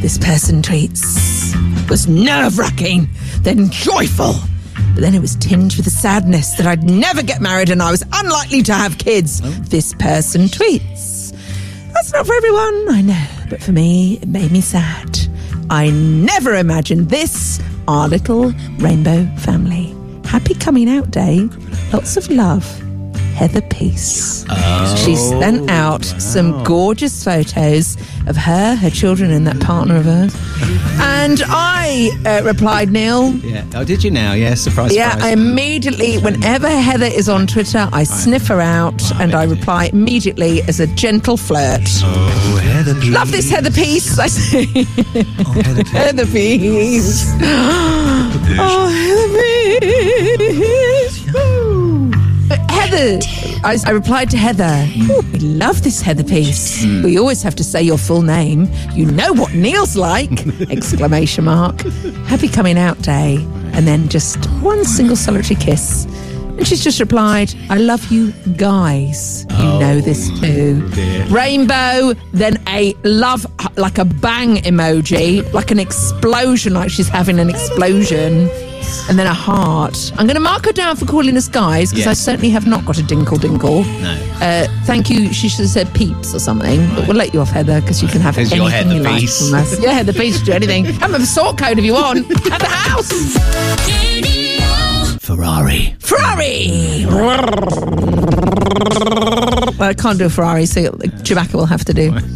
This 0.00 0.16
person 0.18 0.62
tweets. 0.62 1.44
Was 1.90 2.08
nerve 2.08 2.58
wracking, 2.58 3.08
then 3.42 3.70
joyful. 3.70 4.34
But 4.96 5.02
then 5.02 5.14
it 5.14 5.20
was 5.20 5.36
tinged 5.36 5.76
with 5.76 5.86
a 5.86 5.90
sadness 5.90 6.54
that 6.54 6.66
I'd 6.66 6.82
never 6.82 7.22
get 7.22 7.42
married 7.42 7.68
and 7.68 7.82
I 7.82 7.90
was 7.90 8.02
unlikely 8.14 8.62
to 8.62 8.72
have 8.72 8.96
kids. 8.96 9.42
Oh. 9.44 9.50
This 9.50 9.92
person 9.92 10.44
tweets. 10.44 11.32
That's 11.92 12.14
not 12.14 12.26
for 12.26 12.32
everyone, 12.32 12.88
I 12.88 13.02
know, 13.02 13.26
but 13.50 13.62
for 13.62 13.72
me, 13.72 14.14
it 14.22 14.28
made 14.28 14.50
me 14.50 14.62
sad. 14.62 15.18
I 15.68 15.90
never 15.90 16.54
imagined 16.54 17.10
this, 17.10 17.60
our 17.86 18.08
little 18.08 18.52
rainbow 18.78 19.26
family. 19.36 19.94
Happy 20.24 20.54
coming 20.54 20.88
out 20.88 21.10
day. 21.10 21.46
Lots 21.92 22.16
of 22.16 22.30
love. 22.30 22.64
Heather 23.36 23.60
Peace. 23.60 24.46
she 25.04 25.14
sent 25.14 25.68
out 25.70 26.04
some 26.04 26.64
gorgeous 26.64 27.22
photos 27.22 27.96
of 28.26 28.34
her, 28.36 28.74
her 28.74 28.88
children, 28.90 29.30
and 29.30 29.46
that 29.46 29.60
partner 29.60 29.96
of 29.96 30.06
hers. 30.06 30.34
And 30.98 31.42
I 31.46 32.10
uh, 32.24 32.42
replied, 32.44 32.90
Neil, 32.90 33.34
Yeah. 33.36 33.64
Oh, 33.74 33.84
did 33.84 34.02
you 34.02 34.10
now? 34.10 34.32
Yes. 34.32 34.62
Surprise. 34.62 34.94
yeah, 34.96 35.16
I 35.20 35.32
immediately, 35.32 36.16
whenever 36.18 36.68
Heather 36.68 37.06
is 37.06 37.28
on 37.28 37.46
Twitter, 37.46 37.88
I 37.92 38.04
sniff 38.04 38.46
her 38.48 38.60
out 38.62 39.02
and 39.20 39.34
I 39.34 39.44
reply 39.44 39.90
immediately 39.92 40.62
as 40.62 40.80
a 40.80 40.86
gentle 40.86 41.36
flirt. 41.36 41.82
Oh, 42.02 42.58
Heather. 42.62 42.94
Peace. 42.94 43.12
Love 43.12 43.30
this 43.32 43.50
Heather 43.50 43.70
piece, 43.70 44.18
I 44.18 44.28
say. 44.28 44.66
Oh, 45.46 45.62
Heather 45.92 46.26
piece. 46.26 47.32
Oh, 48.58 48.88
Heather 48.88 49.38
piece. 50.58 51.65
Heather, 52.96 53.18
I, 53.62 53.78
I 53.86 53.90
replied 53.90 54.30
to 54.30 54.38
Heather, 54.38 54.86
"Ooh, 55.10 55.20
we 55.32 55.38
love 55.40 55.82
this 55.82 56.00
Heather 56.00 56.24
piece. 56.24 56.82
Hmm. 56.82 57.02
We 57.02 57.18
always 57.18 57.42
have 57.42 57.54
to 57.56 57.64
say 57.64 57.82
your 57.82 57.98
full 57.98 58.22
name. 58.22 58.70
You 58.92 59.04
know 59.04 59.34
what 59.34 59.52
Neil's 59.52 59.96
like! 59.96 60.46
Exclamation 60.70 61.44
mark. 61.44 61.82
Happy 62.26 62.48
coming 62.48 62.78
out 62.78 63.00
day. 63.02 63.36
And 63.74 63.86
then 63.86 64.08
just 64.08 64.46
one 64.62 64.82
single 64.84 65.16
solitary 65.16 65.60
kiss. 65.60 66.06
And 66.56 66.66
she's 66.66 66.82
just 66.82 66.98
replied, 66.98 67.54
I 67.68 67.76
love 67.76 68.10
you 68.10 68.32
guys. 68.56 69.44
You 69.50 69.56
oh, 69.58 69.78
know 69.78 70.00
this 70.00 70.30
too. 70.40 70.80
Rainbow, 71.28 72.14
then 72.32 72.62
a 72.66 72.94
love, 73.04 73.44
like 73.76 73.98
a 73.98 74.06
bang 74.06 74.56
emoji, 74.62 75.52
like 75.52 75.70
an 75.70 75.78
explosion, 75.78 76.72
like 76.72 76.90
she's 76.90 77.08
having 77.08 77.38
an 77.40 77.50
explosion. 77.50 78.48
And 79.08 79.18
then 79.18 79.26
a 79.26 79.34
heart. 79.34 80.12
I'm 80.16 80.26
going 80.26 80.34
to 80.34 80.40
mark 80.40 80.64
her 80.66 80.72
down 80.72 80.96
for 80.96 81.04
calling 81.06 81.36
us 81.36 81.48
guys 81.48 81.90
because 81.90 82.06
I 82.06 82.12
certainly 82.12 82.50
have 82.50 82.66
not 82.66 82.84
got 82.84 82.98
a 82.98 83.02
dinkle 83.02 83.38
dinkle. 83.38 83.84
No. 84.02 84.44
Uh, 84.44 84.66
thank 84.84 85.08
you. 85.10 85.32
She 85.32 85.48
should 85.48 85.60
have 85.60 85.70
said 85.70 85.94
peeps 85.94 86.34
or 86.34 86.38
something, 86.40 86.86
but 86.94 87.06
we'll 87.06 87.16
let 87.16 87.32
you 87.32 87.40
off, 87.40 87.50
Heather, 87.50 87.80
because 87.80 88.02
you 88.02 88.08
can 88.08 88.20
have 88.20 88.34
'Cause 88.34 88.52
anything 88.52 88.58
you're 88.62 88.70
Heather 88.70 88.94
you 88.94 89.02
like 89.02 89.20
Peace. 89.20 89.48
from 89.50 89.58
us. 89.58 89.78
Yeah, 89.80 89.92
Heather 89.92 90.12
Peace, 90.12 90.40
do 90.40 90.52
anything. 90.52 90.84
Have 90.86 91.14
a 91.14 91.24
sort 91.24 91.56
code 91.58 91.78
if 91.78 91.84
you 91.84 91.94
want 91.94 92.28
at 92.50 92.60
the 92.60 92.66
house. 92.66 93.12
Ferrari. 95.26 95.96
Ferrari. 95.98 97.04
Well, 99.76 99.88
I 99.90 99.94
can't 99.98 100.20
do 100.20 100.26
a 100.26 100.30
Ferrari, 100.30 100.66
so 100.66 100.92
Chewbacca 101.26 101.54
will 101.54 101.66
have 101.66 101.84
to 101.86 101.92
do. 101.92 102.16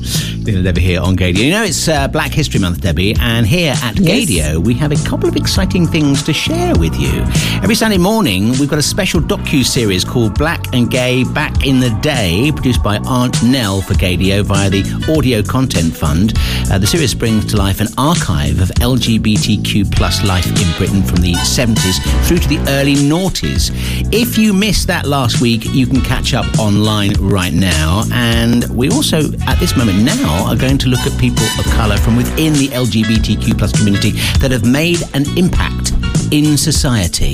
And 0.40 0.64
Debbie 0.64 0.80
here 0.80 1.00
on 1.00 1.14
Gaydio. 1.16 1.44
You 1.44 1.50
know, 1.52 1.62
it's 1.62 1.86
uh, 1.86 2.08
Black 2.08 2.32
History 2.32 2.58
Month, 2.58 2.80
Debbie, 2.80 3.14
and 3.20 3.46
here 3.46 3.72
at 3.84 3.96
Yes. 4.00 4.28
Gaydio, 4.28 4.58
we 4.58 4.74
have 4.74 4.90
a 4.90 4.96
couple 5.08 5.28
of 5.28 5.36
exciting 5.36 5.86
things 5.86 6.24
to 6.24 6.32
share 6.32 6.74
with 6.76 6.98
you. 6.98 7.20
Every 7.62 7.76
Sunday 7.76 7.98
morning, 7.98 8.48
we've 8.58 8.68
got 8.68 8.78
a 8.78 8.82
special 8.82 9.20
docu-series 9.20 10.04
called 10.04 10.36
Black 10.36 10.74
and 10.74 10.90
Gay 10.90 11.22
Back 11.22 11.64
in 11.66 11.78
the 11.78 11.90
Day, 12.02 12.50
produced 12.52 12.82
by 12.82 12.96
Aunt 13.06 13.40
Nell 13.44 13.80
for 13.80 13.94
Gaydio 13.94 14.42
via 14.42 14.68
the 14.70 14.82
Audio 15.16 15.40
Content 15.42 15.94
Fund. 15.94 16.32
Uh, 16.68 16.78
the 16.78 16.86
series 16.86 17.14
brings 17.14 17.44
to 17.52 17.56
life 17.56 17.80
an 17.80 17.88
archive 17.96 18.60
of 18.60 18.70
LGBTQ 18.80 19.94
plus 19.94 20.24
life 20.24 20.46
in 20.48 20.76
Britain 20.78 21.02
from 21.04 21.18
the 21.20 21.34
70s 21.34 22.00
through 22.26 22.38
to 22.38 22.48
the 22.48 22.58
early 22.70 22.79
noughties. 22.88 23.70
If 24.12 24.38
you 24.38 24.52
missed 24.52 24.86
that 24.88 25.06
last 25.06 25.40
week, 25.40 25.64
you 25.66 25.86
can 25.86 26.00
catch 26.00 26.34
up 26.34 26.46
online 26.58 27.12
right 27.20 27.52
now. 27.52 28.04
And 28.12 28.64
we 28.70 28.90
also, 28.90 29.32
at 29.46 29.58
this 29.58 29.76
moment 29.76 30.02
now, 30.02 30.46
are 30.46 30.56
going 30.56 30.78
to 30.78 30.88
look 30.88 31.00
at 31.00 31.18
people 31.20 31.44
of 31.58 31.64
colour 31.66 31.96
from 31.96 32.16
within 32.16 32.52
the 32.54 32.68
LGBTQ 32.68 33.58
plus 33.58 33.72
community 33.72 34.12
that 34.40 34.50
have 34.50 34.64
made 34.64 35.02
an 35.14 35.24
impact 35.38 35.92
in 36.32 36.56
society. 36.56 37.32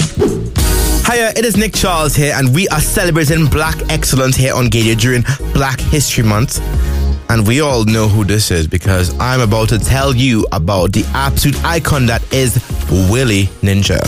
Hiya, 1.06 1.34
it 1.36 1.44
is 1.44 1.56
Nick 1.56 1.72
Charles 1.72 2.16
here, 2.16 2.32
and 2.34 2.54
we 2.54 2.66
are 2.68 2.80
celebrating 2.80 3.46
Black 3.46 3.76
excellence 3.90 4.34
here 4.36 4.54
on 4.54 4.66
Gaydio 4.66 4.98
during 4.98 5.22
Black 5.52 5.80
History 5.80 6.24
Month. 6.24 6.60
And 7.28 7.46
we 7.46 7.60
all 7.60 7.84
know 7.84 8.08
who 8.08 8.24
this 8.24 8.50
is 8.50 8.66
because 8.66 9.16
I'm 9.18 9.40
about 9.40 9.68
to 9.70 9.78
tell 9.78 10.14
you 10.14 10.46
about 10.52 10.92
the 10.92 11.04
absolute 11.14 11.62
icon 11.64 12.06
that 12.06 12.22
is 12.32 12.54
Willie 13.10 13.46
Ninja. 13.62 14.00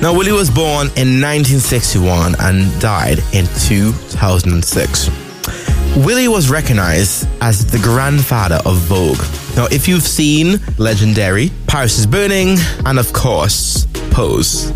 Now, 0.00 0.14
Willie 0.14 0.30
was 0.30 0.48
born 0.48 0.86
in 0.94 1.20
1961 1.20 2.36
and 2.38 2.80
died 2.80 3.18
in 3.32 3.46
2006. 3.66 5.10
Willie 5.96 6.28
was 6.28 6.48
recognized 6.48 7.26
as 7.40 7.66
the 7.66 7.78
grandfather 7.78 8.60
of 8.64 8.76
Vogue. 8.76 9.18
Now, 9.56 9.66
if 9.72 9.88
you've 9.88 10.04
seen 10.04 10.60
Legendary, 10.78 11.50
Paris 11.66 11.98
is 11.98 12.06
Burning, 12.06 12.58
and 12.86 13.00
of 13.00 13.12
course, 13.12 13.88
Pose, 14.12 14.70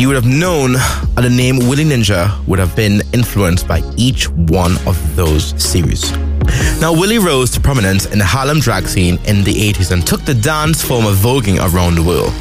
you 0.00 0.08
would 0.08 0.16
have 0.16 0.24
known 0.24 0.72
that 0.72 1.20
the 1.20 1.28
name 1.28 1.58
Willie 1.58 1.84
Ninja 1.84 2.42
would 2.46 2.58
have 2.58 2.74
been 2.74 3.02
influenced 3.12 3.68
by 3.68 3.82
each 3.98 4.30
one 4.30 4.78
of 4.86 5.16
those 5.16 5.52
series. 5.62 6.10
Now, 6.80 6.94
Willie 6.94 7.18
rose 7.18 7.50
to 7.50 7.60
prominence 7.60 8.06
in 8.06 8.18
the 8.18 8.24
Harlem 8.24 8.60
drag 8.60 8.86
scene 8.86 9.18
in 9.26 9.44
the 9.44 9.52
80s 9.72 9.92
and 9.92 10.06
took 10.06 10.22
the 10.22 10.34
dance 10.34 10.82
form 10.82 11.04
of 11.04 11.16
voguing 11.16 11.58
around 11.58 11.96
the 11.96 12.02
world. 12.02 12.32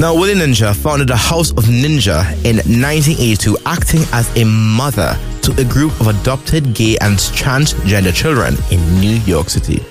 Now, 0.00 0.12
Willie 0.12 0.34
Ninja 0.34 0.74
founded 0.74 1.08
the 1.08 1.16
House 1.16 1.52
of 1.52 1.64
Ninja 1.64 2.24
in 2.44 2.56
1982, 2.56 3.56
acting 3.64 4.00
as 4.12 4.28
a 4.36 4.44
mother 4.44 5.16
to 5.42 5.52
a 5.60 5.64
group 5.64 5.98
of 6.00 6.08
adopted 6.08 6.74
gay 6.74 6.96
and 7.00 7.16
transgender 7.16 8.12
children 8.12 8.56
in 8.72 8.80
New 9.00 9.18
York 9.20 9.48
City. 9.48 9.84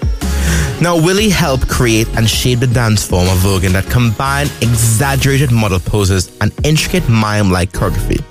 Now, 0.82 0.98
Willie 0.98 1.30
helped 1.30 1.70
create 1.70 2.08
and 2.18 2.30
shape 2.30 2.60
the 2.60 2.68
dance 2.68 3.06
form 3.06 3.28
of 3.30 3.38
voguing 3.38 3.72
that 3.72 3.86
combined 3.90 4.52
exaggerated 4.62 5.52
model 5.52 5.80
poses 5.80 6.36
and 6.42 6.52
intricate 6.66 7.08
mime-like 7.08 7.72
choreography. 7.72 8.23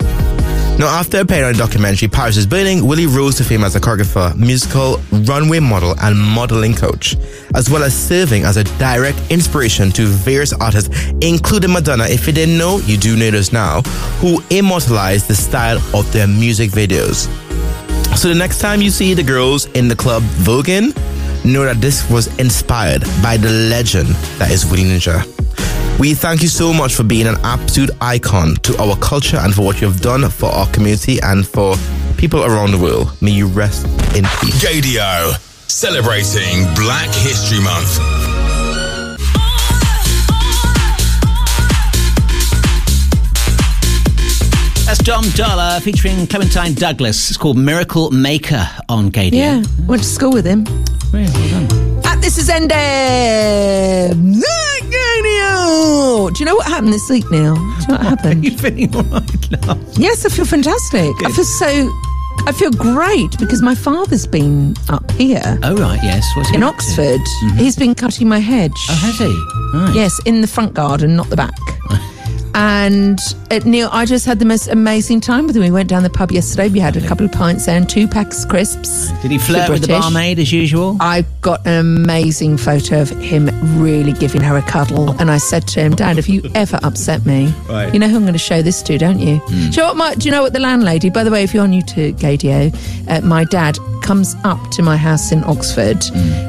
Now, 0.78 0.88
after 0.88 1.20
appearing 1.20 1.44
on 1.44 1.52
the 1.52 1.58
documentary 1.58 2.08
Paris 2.08 2.36
is 2.36 2.46
Burning, 2.46 2.84
Willie 2.84 3.06
rose 3.06 3.36
to 3.36 3.44
fame 3.44 3.62
as 3.62 3.76
a 3.76 3.80
choreographer, 3.80 4.34
musical, 4.34 5.00
runway 5.28 5.60
model, 5.60 5.94
and 6.00 6.18
modeling 6.18 6.74
coach, 6.74 7.16
as 7.54 7.70
well 7.70 7.84
as 7.84 7.94
serving 7.94 8.44
as 8.44 8.56
a 8.56 8.64
direct 8.78 9.18
inspiration 9.30 9.92
to 9.92 10.06
various 10.06 10.52
artists, 10.54 11.12
including 11.20 11.72
Madonna. 11.72 12.04
If 12.08 12.26
you 12.26 12.32
didn't 12.32 12.58
know, 12.58 12.78
you 12.78 12.96
do 12.96 13.16
know 13.16 13.30
this 13.30 13.52
now, 13.52 13.82
who 14.18 14.42
immortalized 14.50 15.28
the 15.28 15.36
style 15.36 15.78
of 15.94 16.10
their 16.12 16.26
music 16.26 16.70
videos. 16.70 17.28
So 18.16 18.28
the 18.28 18.34
next 18.34 18.58
time 18.58 18.82
you 18.82 18.90
see 18.90 19.14
the 19.14 19.22
girls 19.22 19.66
in 19.72 19.88
the 19.88 19.96
club 19.96 20.22
voguing, 20.22 20.96
know 21.44 21.64
that 21.64 21.80
this 21.80 22.08
was 22.10 22.26
inspired 22.38 23.02
by 23.22 23.36
the 23.36 23.50
legend 23.50 24.08
that 24.38 24.50
is 24.50 24.64
Willie 24.66 24.84
Ninja. 24.84 25.31
We 26.02 26.14
thank 26.14 26.42
you 26.42 26.48
so 26.48 26.72
much 26.72 26.96
for 26.96 27.04
being 27.04 27.28
an 27.28 27.36
absolute 27.44 27.90
icon 28.00 28.56
to 28.64 28.76
our 28.82 28.96
culture 28.96 29.36
and 29.36 29.54
for 29.54 29.64
what 29.64 29.80
you 29.80 29.86
have 29.86 30.00
done 30.00 30.28
for 30.30 30.46
our 30.46 30.66
community 30.72 31.20
and 31.22 31.46
for 31.46 31.76
people 32.16 32.44
around 32.44 32.72
the 32.72 32.78
world. 32.78 33.12
May 33.22 33.30
you 33.30 33.46
rest 33.46 33.86
in 34.16 34.24
peace. 34.40 34.60
Gaydio, 34.60 35.38
celebrating 35.70 36.64
Black 36.74 37.08
History 37.14 37.60
Month. 37.62 37.98
That's 44.86 44.98
Dom 45.04 45.22
Dolla 45.36 45.78
featuring 45.84 46.26
Clementine 46.26 46.74
Douglas. 46.74 47.30
It's 47.30 47.36
called 47.36 47.56
Miracle 47.56 48.10
Maker 48.10 48.68
on 48.88 49.12
Gaydio. 49.12 49.34
Yeah, 49.34 49.62
went 49.86 50.02
to 50.02 50.08
school 50.08 50.32
with 50.32 50.46
him. 50.46 50.64
Well 51.12 51.30
done. 51.32 52.04
At 52.04 52.20
this 52.20 52.38
is 52.38 52.50
ended. 52.50 54.42
Do 55.76 56.38
you 56.38 56.44
know 56.46 56.54
what 56.54 56.66
happened 56.66 56.92
this 56.92 57.08
week, 57.10 57.28
Neil? 57.30 57.54
Do 57.54 57.60
you 57.60 57.88
know 57.88 57.94
what 57.94 58.02
happened? 58.02 58.44
you 58.48 58.56
feeling 58.56 58.94
all 58.94 59.02
right 59.04 59.50
now? 59.66 59.78
Yes, 59.92 60.24
I 60.24 60.28
feel 60.28 60.44
fantastic. 60.44 61.12
I 61.24 61.30
feel 61.32 61.44
so. 61.44 61.90
I 62.46 62.52
feel 62.52 62.70
great 62.70 63.38
because 63.38 63.60
my 63.62 63.74
father's 63.74 64.26
been 64.26 64.74
up 64.88 65.08
here 65.12 65.42
Oh, 65.62 65.76
right, 65.76 66.00
yes. 66.02 66.24
What's 66.34 66.48
he 66.48 66.56
in 66.56 66.62
up 66.62 66.74
to? 66.76 66.80
Oxford. 66.80 67.20
Mhm. 67.44 67.58
He's 67.58 67.76
been 67.76 67.94
cutting 67.94 68.26
my 68.28 68.38
hedge. 68.38 68.72
Oh, 68.88 68.94
has 68.94 69.18
he? 69.18 69.78
Right. 69.78 69.94
Yes, 69.94 70.18
in 70.24 70.40
the 70.40 70.46
front 70.46 70.72
garden, 70.74 71.14
not 71.14 71.28
the 71.28 71.36
back. 71.36 71.52
And 72.54 73.18
uh, 73.50 73.60
Neil, 73.64 73.88
I 73.92 74.04
just 74.04 74.26
had 74.26 74.38
the 74.38 74.44
most 74.44 74.68
amazing 74.68 75.20
time 75.20 75.46
with 75.46 75.56
him. 75.56 75.62
We 75.62 75.70
went 75.70 75.88
down 75.88 76.02
the 76.02 76.10
pub 76.10 76.30
yesterday. 76.32 76.68
We 76.68 76.80
had 76.80 76.96
a 76.96 77.06
couple 77.06 77.24
of 77.26 77.32
pints 77.32 77.66
there 77.66 77.76
and 77.76 77.88
two 77.88 78.06
packs 78.06 78.44
of 78.44 78.50
crisps. 78.50 79.10
Did 79.22 79.30
he 79.30 79.38
flirt 79.38 79.70
with 79.70 79.82
the 79.82 79.88
barmaid 79.88 80.38
as 80.38 80.52
usual? 80.52 80.96
I 81.00 81.24
got 81.40 81.66
an 81.66 81.78
amazing 81.80 82.58
photo 82.58 83.00
of 83.02 83.10
him 83.10 83.48
really 83.80 84.12
giving 84.12 84.42
her 84.42 84.56
a 84.56 84.62
cuddle. 84.62 85.10
And 85.20 85.30
I 85.30 85.38
said 85.38 85.66
to 85.68 85.80
him, 85.80 85.94
Dad, 85.94 86.18
if 86.18 86.28
you 86.28 86.42
ever 86.54 86.78
upset 86.82 87.24
me, 87.24 87.52
Right. 87.68 87.92
you 87.92 87.98
know 87.98 88.08
who 88.08 88.16
I'm 88.16 88.22
going 88.22 88.32
to 88.34 88.38
show 88.38 88.60
this 88.62 88.82
to, 88.82 88.98
don't 88.98 89.18
you? 89.18 89.40
Do, 89.48 89.54
you 89.54 89.70
know 89.78 89.86
what 89.88 89.96
my, 89.96 90.14
do 90.14 90.26
you 90.26 90.30
know 90.30 90.42
what 90.42 90.52
the 90.52 90.60
landlady, 90.60 91.08
by 91.10 91.24
the 91.24 91.30
way, 91.30 91.42
if 91.42 91.54
you're 91.54 91.66
new 91.68 91.82
to 91.82 92.12
Gaydio, 92.14 92.74
uh, 93.08 93.20
my 93.26 93.44
dad 93.44 93.78
comes 94.02 94.34
up 94.42 94.58
to 94.72 94.82
my 94.82 94.96
house 94.96 95.30
in 95.30 95.44
Oxford 95.44 95.98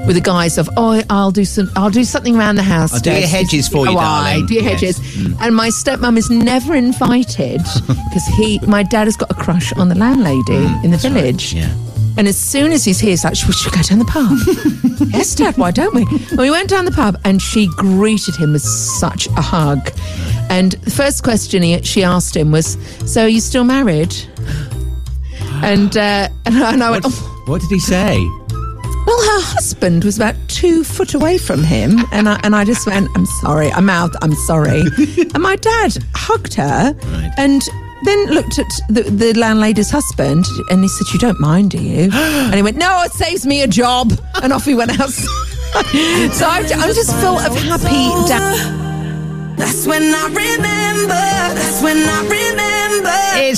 with 0.07 0.15
the 0.15 0.21
guise 0.21 0.57
of, 0.57 0.67
oh, 0.75 1.01
I'll 1.09 1.29
do 1.31 1.45
some, 1.45 1.69
I'll 1.75 1.91
do 1.91 2.03
something 2.03 2.35
around 2.35 2.55
the 2.55 2.63
house. 2.63 2.93
I'll 2.93 2.99
do 2.99 3.11
your 3.11 3.27
hedges 3.27 3.67
for 3.69 3.85
you, 3.85 3.93
Oh, 3.93 3.97
I 3.99 4.31
darling. 4.33 4.45
Do 4.47 4.53
your 4.55 4.63
Yes. 4.63 4.97
hedges. 4.97 5.35
And 5.39 5.55
my 5.55 5.69
stepmom 5.93 6.17
is 6.17 6.29
never 6.29 6.73
invited 6.73 7.59
because 7.87 8.25
he, 8.37 8.59
my 8.65 8.83
dad 8.83 9.05
has 9.05 9.15
got 9.15 9.29
a 9.31 9.33
crush 9.35 9.71
on 9.73 9.89
the 9.89 9.95
landlady 9.95 10.65
in 10.83 10.91
the 10.91 10.97
village. 10.97 11.53
Yeah. 11.53 11.73
And 12.15 12.27
as 12.27 12.37
soon 12.37 12.71
as 12.71 12.85
he's 12.85 12.99
here, 12.99 13.09
he's 13.11 13.23
like, 13.23 13.35
should 13.35 13.47
we 13.49 13.71
go 13.71 13.81
down 13.81 13.97
the 13.99 14.05
pub? 14.05 15.09
yes, 15.13 15.33
Dad, 15.33 15.57
why 15.57 15.71
don't 15.71 15.95
we? 15.95 16.03
And 16.29 16.37
we 16.37 16.51
went 16.51 16.69
down 16.69 16.85
the 16.85 16.91
pub 16.91 17.19
and 17.25 17.41
she 17.41 17.67
greeted 17.77 18.35
him 18.35 18.53
with 18.53 18.61
such 18.61 19.25
a 19.29 19.41
hug. 19.41 19.89
And 20.49 20.73
the 20.73 20.91
first 20.91 21.23
question 21.23 21.63
he, 21.63 21.81
she 21.81 22.03
asked 22.03 22.35
him 22.35 22.51
was, 22.51 22.77
So 23.11 23.23
are 23.23 23.27
you 23.27 23.41
still 23.41 23.63
married? 23.63 24.15
And, 25.63 25.95
uh, 25.95 26.27
and, 26.45 26.55
I- 26.63 26.73
and 26.73 26.83
I 26.83 26.91
went, 26.91 27.05
oh, 27.07 27.43
What 27.45 27.61
did 27.61 27.69
he 27.69 27.79
say? 27.79 28.17
Well, 29.05 29.21
her 29.21 29.41
husband 29.55 30.03
was 30.03 30.17
about 30.17 30.35
two 30.47 30.83
foot 30.83 31.13
away 31.13 31.37
from 31.37 31.63
him, 31.63 31.99
and 32.11 32.27
I 32.29 32.39
and 32.43 32.55
I 32.55 32.63
just 32.65 32.85
went, 32.87 33.07
"I'm 33.15 33.25
sorry, 33.41 33.71
I'm 33.71 33.89
out, 33.89 34.11
I'm 34.21 34.33
sorry." 34.47 34.81
and 35.33 35.39
my 35.41 35.55
dad 35.57 35.97
hugged 36.15 36.53
her, 36.55 36.95
and 37.37 37.61
then 38.05 38.25
looked 38.27 38.59
at 38.59 38.67
the, 38.89 39.03
the 39.03 39.33
landlady's 39.33 39.89
husband, 39.89 40.45
and 40.69 40.81
he 40.81 40.87
said, 40.87 41.07
"You 41.13 41.19
don't 41.19 41.39
mind, 41.39 41.71
do 41.71 41.79
you?" 41.79 42.09
and 42.13 42.55
he 42.55 42.61
went, 42.61 42.77
"No, 42.77 43.01
it 43.03 43.11
saves 43.13 43.45
me 43.45 43.61
a 43.61 43.67
job," 43.67 44.13
and 44.41 44.53
off 44.53 44.65
he 44.65 44.75
went 44.75 44.99
out. 44.99 45.09
so 46.33 46.45
I'm, 46.45 46.65
I'm 46.65 46.93
just 46.93 47.13
full 47.17 47.37
of 47.39 47.55
happy. 47.63 48.09
Da- 48.29 49.55
That's 49.57 49.85
when 49.87 50.03
I 50.03 50.25
remember. 50.27 51.07
That's 51.59 51.81
when 51.81 51.97
I 51.97 52.21
remember. 52.21 52.32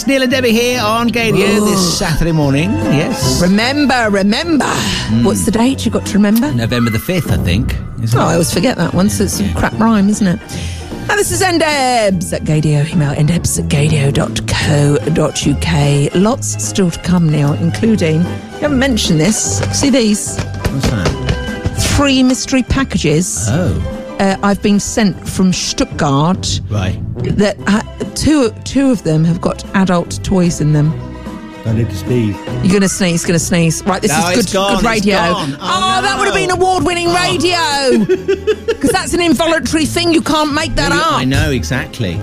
It's 0.05 0.11
Neil 0.11 0.21
and 0.21 0.29
Debbie 0.29 0.51
here 0.51 0.83
on 0.83 1.09
Gaydio 1.09 1.65
this 1.65 1.97
Saturday 1.97 2.31
morning. 2.31 2.69
Yes. 2.69 3.41
Remember, 3.41 4.07
remember. 4.11 4.67
Hmm. 4.67 5.23
What's 5.23 5.45
the 5.45 5.51
date 5.51 5.83
you 5.83 5.89
got 5.89 6.05
to 6.05 6.13
remember? 6.13 6.53
November 6.53 6.91
the 6.91 6.99
5th, 6.99 7.31
I 7.31 7.37
think. 7.43 7.73
isn't 8.03 8.15
Oh, 8.15 8.21
I 8.21 8.33
always 8.33 8.53
forget 8.53 8.77
that 8.77 8.93
one, 8.93 9.09
so 9.09 9.23
it's 9.23 9.39
a 9.39 9.51
crap 9.55 9.73
rhyme, 9.79 10.07
isn't 10.07 10.27
it? 10.27 10.39
And 11.09 11.17
this 11.17 11.31
is 11.31 11.41
Ndebs 11.41 12.33
at 12.33 12.43
Gaydio. 12.43 12.87
Email 12.93 13.15
ndebs 13.15 13.57
at 13.57 13.65
gaydio.co.uk. 13.65 14.21
Lots 16.21 16.63
still 16.63 16.91
to 16.91 16.99
come, 16.99 17.27
Neil, 17.27 17.53
including, 17.53 18.17
you 18.21 18.59
haven't 18.59 18.77
mentioned 18.77 19.19
this, 19.19 19.57
see 19.75 19.89
these? 19.89 20.37
What's 20.37 20.87
that? 20.91 21.77
Three 21.97 22.21
mystery 22.21 22.61
packages. 22.61 23.47
Oh, 23.49 23.94
Uh, 24.19 24.37
I've 24.43 24.61
been 24.61 24.79
sent 24.79 25.27
from 25.27 25.51
Stuttgart 25.51 26.61
right. 26.69 26.97
that 27.37 27.57
uh, 27.67 27.81
two, 28.15 28.49
two 28.63 28.91
of 28.91 29.03
them 29.03 29.23
have 29.25 29.41
got 29.41 29.63
adult 29.75 30.23
toys 30.23 30.61
in 30.61 30.71
them. 30.73 30.93
I 31.65 31.73
need 31.73 31.89
to 31.89 31.95
sneeze. 31.95 32.35
You're 32.37 32.69
going 32.69 32.81
to 32.81 32.89
sneeze, 32.89 33.23
going 33.25 33.37
to 33.39 33.43
sneeze. 33.43 33.83
Right, 33.83 34.01
this 34.01 34.11
No, 34.11 34.29
is 34.29 34.45
good, 34.45 34.53
gone, 34.53 34.75
good 34.77 34.85
radio. 34.85 35.17
Oh, 35.19 35.57
Oh, 35.59 36.01
that 36.01 36.17
would 36.19 36.25
have 36.25 36.35
been 36.35 36.51
award 36.51 36.85
winning 36.85 37.07
radio. 37.09 38.05
Because 38.75 38.91
that's 38.91 39.13
an 39.13 39.21
involuntary 39.21 39.85
thing. 39.85 40.13
You 40.13 40.21
can't 40.21 40.53
make 40.53 40.75
that 40.75 40.91
up. 40.91 41.13
I 41.13 41.23
know, 41.23 41.49
exactly. 41.49 42.19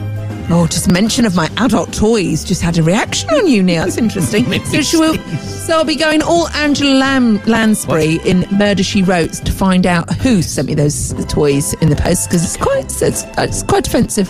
Oh, 0.51 0.67
just 0.67 0.91
mention 0.91 1.25
of 1.25 1.35
my 1.35 1.49
adult 1.59 1.93
toys 1.93 2.45
just 2.45 2.63
had 2.63 2.77
a 2.79 2.83
reaction 2.83 3.31
on 3.31 3.47
you, 3.47 3.63
Neil. 3.63 3.85
That's 3.85 3.97
interesting. 3.97 4.45
So, 4.83 5.01
will, 5.01 5.19
so 5.39 5.79
I'll 5.79 5.85
be 5.85 5.97
going 5.97 6.23
all 6.23 6.49
Angela 6.49 6.95
Lam- 6.95 7.43
Lansbury 7.45 8.17
in 8.25 8.47
Murder 8.53 8.83
She 8.83 9.03
Wrote 9.03 9.33
to 9.35 9.53
find 9.53 9.87
out 9.87 10.13
who 10.17 10.43
sent 10.43 10.69
me 10.69 10.75
those 10.75 11.15
toys 11.29 11.75
in 11.75 11.89
the 11.89 11.97
post 11.97 12.29
because 12.29 12.45
it's 12.45 12.57
quite 12.57 12.87
it's, 13.03 13.25
it's 13.39 13.63
quite 13.63 13.87
offensive. 13.87 14.29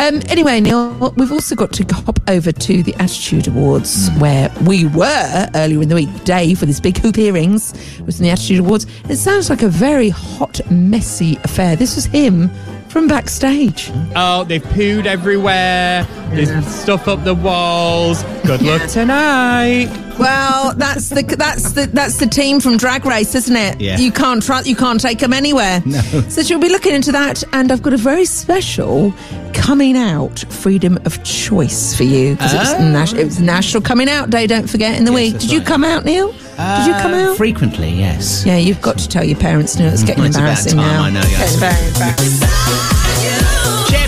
Um, 0.00 0.20
anyway, 0.28 0.60
Neil, 0.60 1.12
we've 1.16 1.32
also 1.32 1.56
got 1.56 1.72
to 1.72 1.94
hop 1.94 2.20
over 2.28 2.52
to 2.52 2.82
the 2.84 2.94
Attitude 2.96 3.48
Awards 3.48 4.10
where 4.18 4.52
we 4.64 4.86
were 4.86 5.48
earlier 5.56 5.82
in 5.82 5.88
the 5.88 5.96
week. 5.96 6.24
Dave 6.24 6.60
with 6.60 6.68
his 6.68 6.80
big 6.80 6.98
hoop 6.98 7.18
earrings 7.18 7.72
was 8.06 8.20
in 8.20 8.24
the 8.24 8.30
Attitude 8.30 8.60
Awards. 8.60 8.86
It 9.08 9.16
sounds 9.16 9.50
like 9.50 9.62
a 9.62 9.68
very 9.68 10.08
hot, 10.08 10.60
messy 10.70 11.36
affair. 11.42 11.74
This 11.74 11.96
was 11.96 12.04
him 12.06 12.48
from 12.88 13.08
backstage. 13.08 13.90
Oh, 14.16 14.44
they've 14.44 14.62
pooed 14.62 15.06
everywhere. 15.06 16.06
There's 16.30 16.66
stuff 16.66 17.08
up 17.08 17.24
the 17.24 17.34
walls. 17.34 18.22
Good 18.44 18.62
luck 18.62 18.88
tonight. 18.88 20.07
Well, 20.18 20.74
that's 20.74 21.10
the 21.10 21.22
that's 21.22 21.72
the 21.72 21.86
that's 21.86 22.16
the 22.18 22.26
team 22.26 22.58
from 22.60 22.76
Drag 22.76 23.04
Race, 23.04 23.34
isn't 23.34 23.54
it? 23.56 23.80
Yeah. 23.80 23.98
You 23.98 24.10
can't 24.10 24.42
try, 24.42 24.62
you 24.62 24.74
can't 24.74 25.00
take 25.00 25.18
them 25.20 25.32
anywhere. 25.32 25.80
No. 25.86 26.00
So 26.28 26.42
she'll 26.42 26.58
be 26.60 26.68
looking 26.68 26.92
into 26.94 27.12
that, 27.12 27.42
and 27.52 27.70
I've 27.70 27.82
got 27.82 27.92
a 27.92 27.96
very 27.96 28.24
special 28.24 29.12
coming 29.54 29.96
out 29.96 30.40
freedom 30.50 30.98
of 31.04 31.22
choice 31.24 31.94
for 31.96 32.02
you 32.04 32.34
because 32.34 32.52
it, 32.72 32.76
Oh. 32.80 32.90
nas- 32.92 33.12
it 33.12 33.24
was 33.24 33.40
National 33.40 33.82
Coming 33.82 34.08
Out 34.08 34.30
Day. 34.30 34.46
Don't 34.46 34.68
forget 34.68 34.98
in 34.98 35.04
the 35.04 35.12
week. 35.12 35.32
that's 35.34 35.44
Did 35.46 35.52
you 35.52 35.60
come 35.60 35.84
out, 35.84 36.04
Neil? 36.04 36.32
Did 36.32 36.86
you 36.86 36.92
come 36.94 37.14
Uh, 37.14 37.30
out? 37.30 37.36
Frequently, 37.36 37.90
yes. 37.90 38.44
Yeah, 38.44 38.56
you've 38.56 38.82
got 38.82 38.98
to 38.98 39.08
tell 39.08 39.24
your 39.24 39.38
parents. 39.38 39.76
Neil, 39.78 39.92
it's 39.92 40.02
getting 40.02 40.24
It's 40.24 40.36
about 40.36 40.48
embarrassing 40.48 40.78
time, 40.78 40.86
now. 40.92 41.02
I 41.04 41.10
know, 41.10 41.20
yes. 41.28 41.52
It's 41.54 41.60
very 41.60 41.86
embarrassing. 41.88 42.48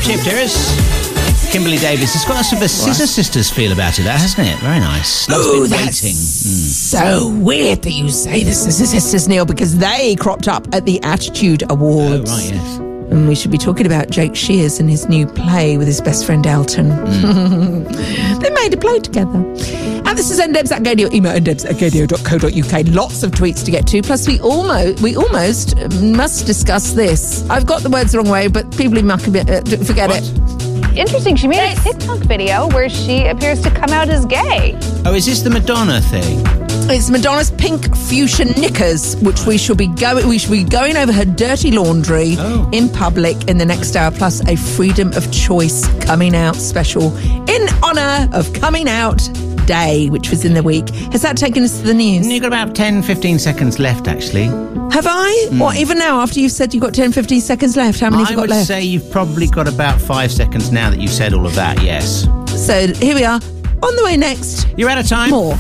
Chip, 0.02 0.24
dearest. 0.24 0.99
Kimberly 1.50 1.78
Davis. 1.78 2.14
It's 2.14 2.24
got 2.24 2.40
a 2.40 2.44
sort 2.44 2.62
of 2.62 2.66
a 2.66 2.68
Scissor 2.68 3.08
Sisters 3.08 3.50
feel 3.50 3.72
about 3.72 3.98
it, 3.98 4.02
that, 4.02 4.20
hasn't 4.20 4.46
it? 4.46 4.56
Very 4.60 4.78
nice. 4.78 5.26
Been 5.26 5.68
that's. 5.68 6.00
Mm. 6.00 6.12
So 6.14 7.28
weird 7.28 7.82
that 7.82 7.90
you 7.90 8.08
say 8.08 8.44
this, 8.44 8.64
this 8.64 8.80
is 8.80 8.90
sisters 8.90 9.26
Neil, 9.26 9.44
because 9.44 9.76
they 9.76 10.14
cropped 10.14 10.46
up 10.46 10.72
at 10.72 10.84
the 10.84 11.02
Attitude 11.02 11.64
Awards. 11.68 12.30
Oh, 12.30 12.36
right, 12.36 12.52
yes. 12.54 12.78
And 13.10 13.26
we 13.26 13.34
should 13.34 13.50
be 13.50 13.58
talking 13.58 13.84
about 13.84 14.10
Jake 14.10 14.36
Shears 14.36 14.78
and 14.78 14.88
his 14.88 15.08
new 15.08 15.26
play 15.26 15.76
with 15.76 15.88
his 15.88 16.00
best 16.00 16.24
friend 16.24 16.46
Elton. 16.46 16.90
Mm. 16.90 18.40
they 18.40 18.50
made 18.50 18.72
a 18.72 18.76
play 18.76 19.00
together. 19.00 19.38
And 19.38 20.16
this 20.16 20.30
is 20.30 20.38
ndebs 20.38 20.70
at 20.70 20.82
gaydio. 20.82 21.12
Email 21.12 21.40
ndebs 21.40 21.68
at 21.68 21.74
gaydio.co.uk. 21.76 22.94
Lots 22.94 23.24
of 23.24 23.32
tweets 23.32 23.64
to 23.64 23.72
get 23.72 23.88
to. 23.88 24.02
Plus, 24.02 24.28
we 24.28 24.38
almost 24.40 25.02
we 25.02 25.16
almost 25.16 25.76
must 26.00 26.46
discuss 26.46 26.92
this. 26.92 27.44
I've 27.50 27.66
got 27.66 27.82
the 27.82 27.90
words 27.90 28.12
the 28.12 28.18
wrong 28.18 28.28
way, 28.28 28.46
but 28.46 28.70
people 28.76 29.02
might 29.02 29.20
uh, 29.26 29.62
forget 29.84 30.10
it. 30.12 30.69
Interesting. 30.96 31.36
She 31.36 31.48
made 31.48 31.72
a 31.72 31.80
TikTok 31.80 32.18
video 32.20 32.68
where 32.68 32.88
she 32.88 33.26
appears 33.26 33.60
to 33.62 33.70
come 33.70 33.90
out 33.90 34.08
as 34.08 34.26
gay. 34.26 34.76
Oh, 35.04 35.14
is 35.14 35.26
this 35.26 35.40
the 35.40 35.50
Madonna 35.50 36.00
thing? 36.00 36.44
It's 36.92 37.08
Madonna's 37.08 37.52
pink 37.52 37.94
fuchsia 37.96 38.46
knickers, 38.46 39.16
which 39.22 39.46
we 39.46 39.56
shall 39.58 39.76
be 39.76 39.86
going. 39.86 40.26
We 40.26 40.38
shall 40.38 40.50
be 40.50 40.64
going 40.64 40.96
over 40.96 41.12
her 41.12 41.24
dirty 41.24 41.70
laundry 41.70 42.34
oh. 42.38 42.68
in 42.72 42.88
public 42.88 43.48
in 43.48 43.58
the 43.58 43.64
next 43.64 43.94
hour. 43.94 44.10
Plus, 44.10 44.44
a 44.48 44.56
freedom 44.56 45.12
of 45.12 45.30
choice 45.32 45.86
coming 46.00 46.34
out 46.34 46.56
special 46.56 47.16
in 47.48 47.68
honour 47.82 48.28
of 48.32 48.52
Coming 48.54 48.88
Out 48.88 49.20
Day, 49.70 50.08
which 50.08 50.30
was 50.30 50.44
in 50.44 50.54
the 50.54 50.64
week. 50.64 50.88
Has 51.12 51.22
that 51.22 51.36
taken 51.36 51.62
us 51.62 51.78
to 51.78 51.86
the 51.86 51.94
news? 51.94 52.26
You've 52.26 52.42
got 52.42 52.48
about 52.48 52.74
10, 52.74 53.02
15 53.04 53.38
seconds 53.38 53.78
left, 53.78 54.08
actually. 54.08 54.46
Have 54.90 55.06
I? 55.06 55.46
Hmm. 55.50 55.60
What? 55.60 55.76
Even 55.76 55.96
now, 55.96 56.20
after 56.20 56.40
you've 56.40 56.50
said 56.50 56.74
you've 56.74 56.82
got 56.82 56.92
10, 56.92 57.12
15 57.12 57.40
seconds 57.40 57.76
left, 57.76 58.00
how 58.00 58.10
many 58.10 58.24
have 58.24 58.30
I 58.30 58.30
you 58.32 58.48
got 58.48 58.48
would 58.56 58.66
say 58.66 58.82
you've 58.82 59.08
probably 59.12 59.46
got 59.46 59.68
about 59.68 60.00
five 60.00 60.32
seconds 60.32 60.72
now 60.72 60.90
that 60.90 60.98
you've 61.00 61.12
said 61.12 61.34
all 61.34 61.46
of 61.46 61.54
that, 61.54 61.80
yes. 61.84 62.26
So 62.66 62.92
here 62.94 63.14
we 63.14 63.24
are. 63.24 63.40
On 63.84 63.94
the 63.94 64.02
way 64.04 64.16
next. 64.16 64.66
You're 64.76 64.90
out 64.90 64.98
of 64.98 65.06
time. 65.06 65.30
More. 65.30 65.56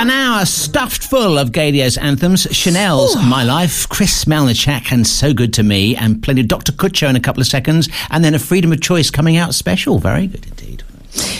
An 0.00 0.10
hour 0.10 0.44
stuffed 0.46 1.02
full 1.02 1.38
of 1.38 1.50
Gaydio's 1.50 1.96
anthems, 1.98 2.46
Chanel's 2.52 3.16
My 3.16 3.42
Life, 3.42 3.88
Chris 3.88 4.26
Melnichak 4.26 4.92
and 4.92 5.04
So 5.04 5.34
Good 5.34 5.52
to 5.54 5.64
Me, 5.64 5.96
and 5.96 6.22
plenty 6.22 6.40
of 6.42 6.46
Dr. 6.48 6.70
Kucho 6.72 7.10
in 7.10 7.16
a 7.16 7.20
couple 7.20 7.40
of 7.40 7.48
seconds, 7.48 7.88
and 8.10 8.24
then 8.24 8.32
a 8.34 8.38
Freedom 8.38 8.70
of 8.72 8.80
Choice 8.80 9.10
coming 9.10 9.36
out 9.36 9.54
special. 9.54 9.98
Very 9.98 10.28
good 10.28 10.46
indeed. 10.46 10.84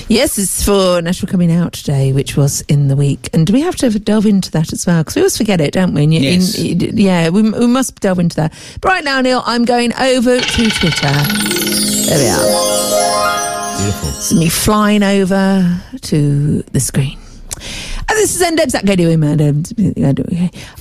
Yes, 0.09 0.39
it's 0.39 0.65
for 0.65 1.01
National 1.01 1.31
Coming 1.31 1.53
Out 1.53 1.81
Day, 1.85 2.13
which 2.13 2.37
was 2.37 2.63
in 2.63 2.89
the 2.89 2.97
week. 2.97 3.29
And 3.33 3.47
do 3.47 3.53
we 3.53 3.61
have 3.61 3.77
to 3.77 3.91
delve 3.97 4.27
into 4.27 4.51
that 4.51 4.73
as 4.73 4.85
well? 4.87 5.03
Because 5.03 5.15
we 5.15 5.23
always 5.23 5.37
forget 5.37 5.61
it, 5.61 5.73
don't 5.73 5.95
we? 5.95 6.03
And 6.03 6.13
you- 6.13 6.21
Yes. 6.21 6.55
in- 6.57 6.83
in- 6.83 6.97
yeah, 6.99 7.29
we, 7.29 7.43
we 7.43 7.67
must 7.69 8.01
delve 8.01 8.19
into 8.19 8.35
that. 8.37 8.53
But 8.81 8.89
right 8.89 9.05
now, 9.05 9.21
Neil, 9.21 9.43
I'm 9.47 9.65
going 9.65 9.93
over 9.95 10.41
to 10.41 10.71
Twitter. 10.71 11.13
There 12.07 12.19
we 12.19 12.29
are. 12.29 13.79
Beautiful. 13.79 14.09
It's 14.09 14.33
me 14.33 14.49
flying 14.49 15.05
over 15.05 15.81
to 16.03 16.63
the 16.73 16.81
screen. 16.81 17.19
And 18.11 18.17
this 18.17 18.35
is 18.35 18.43
Ndebs 18.43 18.75
at. 18.75 18.85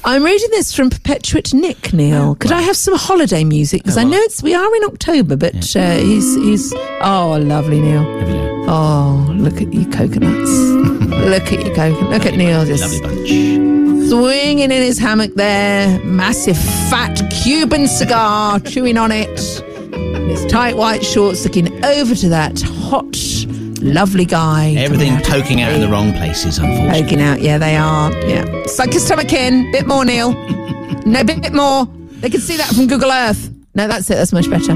I'm 0.06 0.24
reading 0.24 0.50
this 0.52 0.74
from 0.74 0.90
Perpetuate 0.90 1.54
Nick, 1.54 1.92
Neil. 1.94 2.36
Could 2.36 2.54
I 2.54 2.62
have 2.62 2.78
some 2.78 2.96
holiday 2.96 3.44
music? 3.44 3.84
Because 3.84 3.98
I 3.98 4.04
know 4.06 4.18
it's 4.20 4.42
we 4.42 4.54
are 4.56 4.76
in 4.76 4.84
October, 4.86 5.36
but 5.36 5.76
uh, 5.76 5.98
he's 5.98 6.36
he's 6.36 6.74
oh 7.02 7.38
lovely 7.44 7.82
Neil. 7.82 8.06
Oh, 8.70 9.28
look 9.38 9.62
at 9.62 9.74
you 9.74 9.86
coconuts. 9.90 10.50
look 11.08 11.52
at 11.52 11.66
you 11.66 11.74
coconut. 11.76 12.10
Look 12.12 12.26
at 12.26 12.36
Neil 12.36 12.66
just 12.66 13.02
Lovely 13.04 13.58
bunch. 13.58 14.10
swinging 14.10 14.60
in 14.60 14.72
his 14.72 14.98
hammock 14.98 15.34
there. 15.36 16.00
Massive 16.06 16.58
fat 16.90 17.22
Cuban 17.44 17.88
cigar, 17.88 18.60
chewing 18.66 18.98
on 18.98 19.12
it. 19.12 19.40
His 20.30 20.46
tight 20.46 20.78
white 20.78 21.04
shorts 21.04 21.44
looking 21.44 21.84
over 21.84 22.16
to 22.16 22.30
that 22.30 22.62
hot, 22.62 23.16
lovely 23.94 24.26
guy. 24.26 24.74
Everything 24.78 25.10
coming 25.10 25.26
out 25.26 25.28
of 25.28 25.44
poking 25.44 25.62
out 25.62 25.74
in 25.74 25.82
the 25.82 25.88
wrong 25.88 26.14
places, 26.14 26.58
unfortunately. 26.58 27.02
Poking 27.02 27.22
out, 27.22 27.42
yeah, 27.42 27.58
they 27.58 27.76
are. 27.76 28.12
Yeah. 28.28 28.66
Suck 28.66 28.92
your 28.92 29.00
stomach 29.00 29.34
in. 29.34 29.72
Bit 29.72 29.88
more, 29.88 30.06
Neil. 30.06 30.34
no, 31.06 31.24
bit, 31.24 31.42
bit 31.42 31.54
more. 31.54 31.86
They 32.20 32.30
can 32.30 32.42
see 32.42 32.58
that 32.58 32.68
from 32.74 32.88
Google 32.88 33.12
Earth. 33.12 33.52
No, 33.76 33.88
that's 33.88 34.10
it. 34.10 34.16
That's 34.16 34.34
much 34.34 34.50
better. 34.50 34.74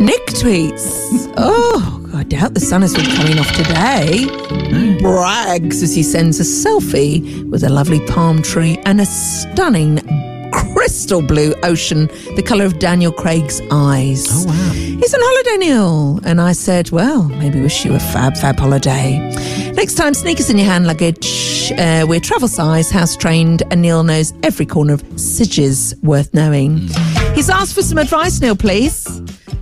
Nick 0.00 0.26
tweets. 0.26 1.32
Oh, 1.36 2.10
I 2.14 2.24
doubt 2.24 2.54
the 2.54 2.60
sun 2.60 2.82
has 2.82 2.94
been 2.94 3.06
coming 3.16 3.38
off 3.38 3.50
today. 3.52 4.26
Brags 5.00 5.82
as 5.82 5.94
he 5.94 6.02
sends 6.02 6.40
a 6.40 6.42
selfie 6.42 7.48
with 7.50 7.64
a 7.64 7.68
lovely 7.68 8.04
palm 8.06 8.42
tree 8.42 8.78
and 8.84 9.00
a 9.00 9.06
stunning 9.06 10.00
crystal 10.74 11.22
blue 11.22 11.54
ocean, 11.62 12.06
the 12.36 12.42
colour 12.42 12.64
of 12.64 12.78
Daniel 12.78 13.12
Craig's 13.12 13.60
eyes. 13.70 14.26
Oh, 14.30 14.46
wow. 14.46 14.72
He's 14.72 15.14
on 15.14 15.20
holiday, 15.22 15.66
Neil. 15.66 16.20
And 16.24 16.40
I 16.40 16.52
said, 16.52 16.90
well, 16.90 17.24
maybe 17.24 17.60
wish 17.60 17.84
you 17.84 17.94
a 17.94 17.98
fab, 17.98 18.36
fab 18.36 18.58
holiday. 18.58 19.18
Next 19.74 19.94
time, 19.94 20.14
sneakers 20.14 20.50
in 20.50 20.58
your 20.58 20.66
hand 20.66 20.86
luggage. 20.86 21.72
Uh, 21.78 22.04
we're 22.08 22.20
travel 22.20 22.48
size, 22.48 22.90
house 22.90 23.16
trained, 23.16 23.62
and 23.70 23.82
Neil 23.82 24.02
knows 24.02 24.32
every 24.42 24.66
corner 24.66 24.94
of 24.94 25.02
Sitges 25.14 25.96
worth 26.02 26.32
knowing. 26.34 26.88
He's 27.34 27.50
asked 27.50 27.74
for 27.74 27.82
some 27.82 27.98
advice, 27.98 28.40
Neil, 28.40 28.56
please. 28.56 29.04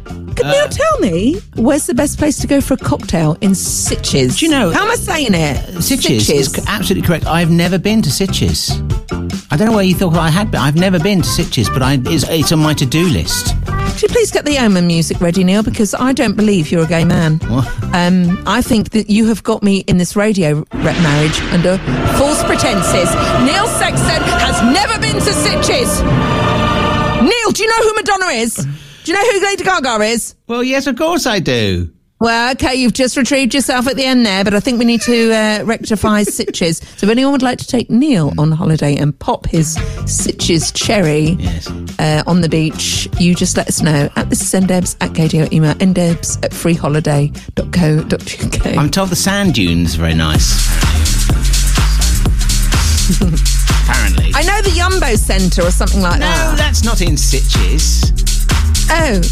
Can 0.05 0.51
Neil 0.51 0.69
tell 0.69 0.99
me 1.01 1.39
where's 1.57 1.87
the 1.87 1.95
best 1.95 2.19
place 2.19 2.39
to 2.41 2.47
go 2.47 2.61
for 2.61 2.75
a 2.75 2.77
cocktail 2.79 3.37
in 3.41 3.51
Sitges? 3.53 4.39
Do 4.39 4.47
you 4.47 4.51
know- 4.51 4.71
How 4.71 4.85
am 4.85 4.91
I 4.91 4.95
saying 4.95 5.35
it? 5.35 5.57
Sitges 5.77 6.31
is 6.33 6.51
c- 6.53 6.63
absolutely 6.67 7.07
correct. 7.07 7.27
I've 7.27 7.51
never 7.51 7.79
been 7.79 8.01
to 8.03 8.11
Sitges. 8.11 8.71
I 9.53 9.57
don't 9.57 9.69
know 9.69 9.75
where 9.75 9.85
you 9.85 9.95
thought 9.97 10.15
I 10.15 10.31
had 10.31 10.51
been. 10.53 10.61
I've 10.61 10.77
never 10.77 11.01
been 11.01 11.23
to 11.23 11.29
Sitges, 11.29 11.73
but 11.73 11.83
I, 11.83 11.99
it's, 12.07 12.29
it's 12.29 12.53
on 12.53 12.61
my 12.61 12.73
to-do 12.73 13.09
list. 13.09 13.57
Could 13.67 14.03
you 14.03 14.09
please 14.09 14.31
get 14.31 14.45
the 14.45 14.57
Omen 14.59 14.87
music 14.87 15.21
ready, 15.21 15.43
Neil? 15.43 15.65
Because 15.65 15.93
I 15.93 16.13
don't 16.13 16.37
believe 16.37 16.71
you're 16.71 16.85
a 16.85 16.87
gay 16.87 17.05
man. 17.05 17.41
Um, 17.93 18.41
I 18.47 18.63
think 18.63 18.91
that 18.91 19.11
you 19.11 19.27
have 19.27 19.43
got 19.43 19.63
me 19.65 19.79
in 19.89 19.99
this 19.99 20.15
radio 20.15 20.65
rep 20.73 21.03
marriage 21.03 21.41
under 21.53 21.79
false 22.17 22.43
pretenses. 22.45 23.11
Neil 23.45 23.67
Sexton 23.67 24.23
has 24.39 24.63
never 24.73 24.99
been 25.01 25.15
to 25.17 25.33
Sitges. 25.33 26.01
Neil, 27.21 27.51
do 27.51 27.63
you 27.65 27.69
know 27.69 27.89
who 27.89 27.95
Madonna 27.95 28.27
is? 28.27 28.55
Do 28.55 29.13
you 29.13 29.15
know 29.15 29.33
who 29.33 29.45
Lady 29.47 29.65
Gaga 29.65 30.01
is? 30.05 30.37
Well, 30.47 30.63
yes, 30.63 30.87
of 30.87 30.97
course 30.97 31.27
I 31.27 31.41
do. 31.41 31.91
Well, 32.21 32.53
okay, 32.53 32.75
you've 32.75 32.93
just 32.93 33.17
retrieved 33.17 33.55
yourself 33.55 33.87
at 33.87 33.97
the 33.97 34.05
end 34.05 34.27
there, 34.27 34.45
but 34.45 34.53
I 34.53 34.61
think 34.61 34.79
we 34.79 34.85
need 34.85 35.01
to 35.03 35.33
uh, 35.33 35.63
rectify 35.65 36.23
Sitges. 36.25 36.83
So 36.99 37.07
if 37.07 37.11
anyone 37.11 37.33
would 37.33 37.41
like 37.43 37.57
to 37.61 37.67
take 37.67 37.89
Neil 37.89 38.35
on 38.37 38.53
holiday 38.53 38.95
and 38.97 39.19
pop 39.19 39.47
his 39.47 39.79
Sitges 40.05 40.71
cherry 40.75 41.39
uh, 41.99 42.23
on 42.27 42.43
the 42.43 42.49
beach, 42.51 43.09
you 43.19 43.35
just 43.35 43.57
let 43.57 43.69
us 43.69 43.81
know 43.81 44.11
at 44.17 44.29
this 44.29 44.43
is 44.43 44.53
ndebs 44.61 44.97
at 45.01 45.13
Gaydio, 45.13 45.51
email 45.51 45.73
ndebs 45.77 46.37
at 46.45 46.51
freeholiday.co.uk. 46.51 48.77
I'm 48.79 48.91
told 48.91 49.09
the 49.09 49.17
sand 49.17 49.55
dunes 49.55 49.95
are 49.95 49.99
very 50.01 50.15
nice. 50.15 50.69
Apparently. 53.89 54.31
I 54.35 54.43
know 54.43 54.61
the 54.61 54.77
Yumbo 54.79 55.17
Centre 55.17 55.63
or 55.63 55.71
something 55.71 56.03
like 56.03 56.21
No, 56.21 56.27
that. 56.27 56.51
No, 56.51 56.57
that's 56.57 56.85
not 56.85 57.01
in 57.01 57.15
Sitches. 57.15 58.13
Oh. 58.91 59.23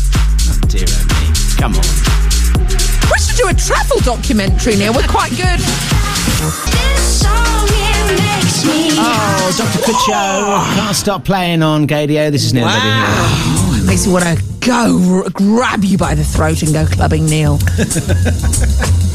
Oh, 0.51 0.59
dear 0.69 0.87
oh 0.89 1.05
me. 1.21 1.35
Come 1.59 1.75
on. 1.75 2.28
We 2.59 3.19
should 3.19 3.37
do 3.37 3.49
a 3.49 3.55
travel 3.55 3.99
documentary, 4.01 4.77
Neil. 4.77 4.93
We're 4.93 5.07
quite 5.07 5.31
good. 5.31 5.61
Oh, 9.01 9.55
Dr. 9.57 9.79
Kucho. 9.85 10.75
Can't 10.75 10.97
stop 10.97 11.25
playing 11.25 11.63
on 11.63 11.87
Gaydio. 11.87 12.31
This 12.31 12.45
is 12.45 12.53
Neil 12.53 12.65
Wow. 12.65 13.75
It 13.81 13.87
makes 13.87 14.07
me 14.07 14.13
want 14.13 14.25
to 14.25 14.43
go 14.61 15.29
grab 15.31 15.85
you 15.85 15.97
by 15.97 16.15
the 16.15 16.25
throat 16.25 16.63
and 16.63 16.73
go 16.73 16.85
clubbing, 16.87 17.27
Neil. 17.27 17.59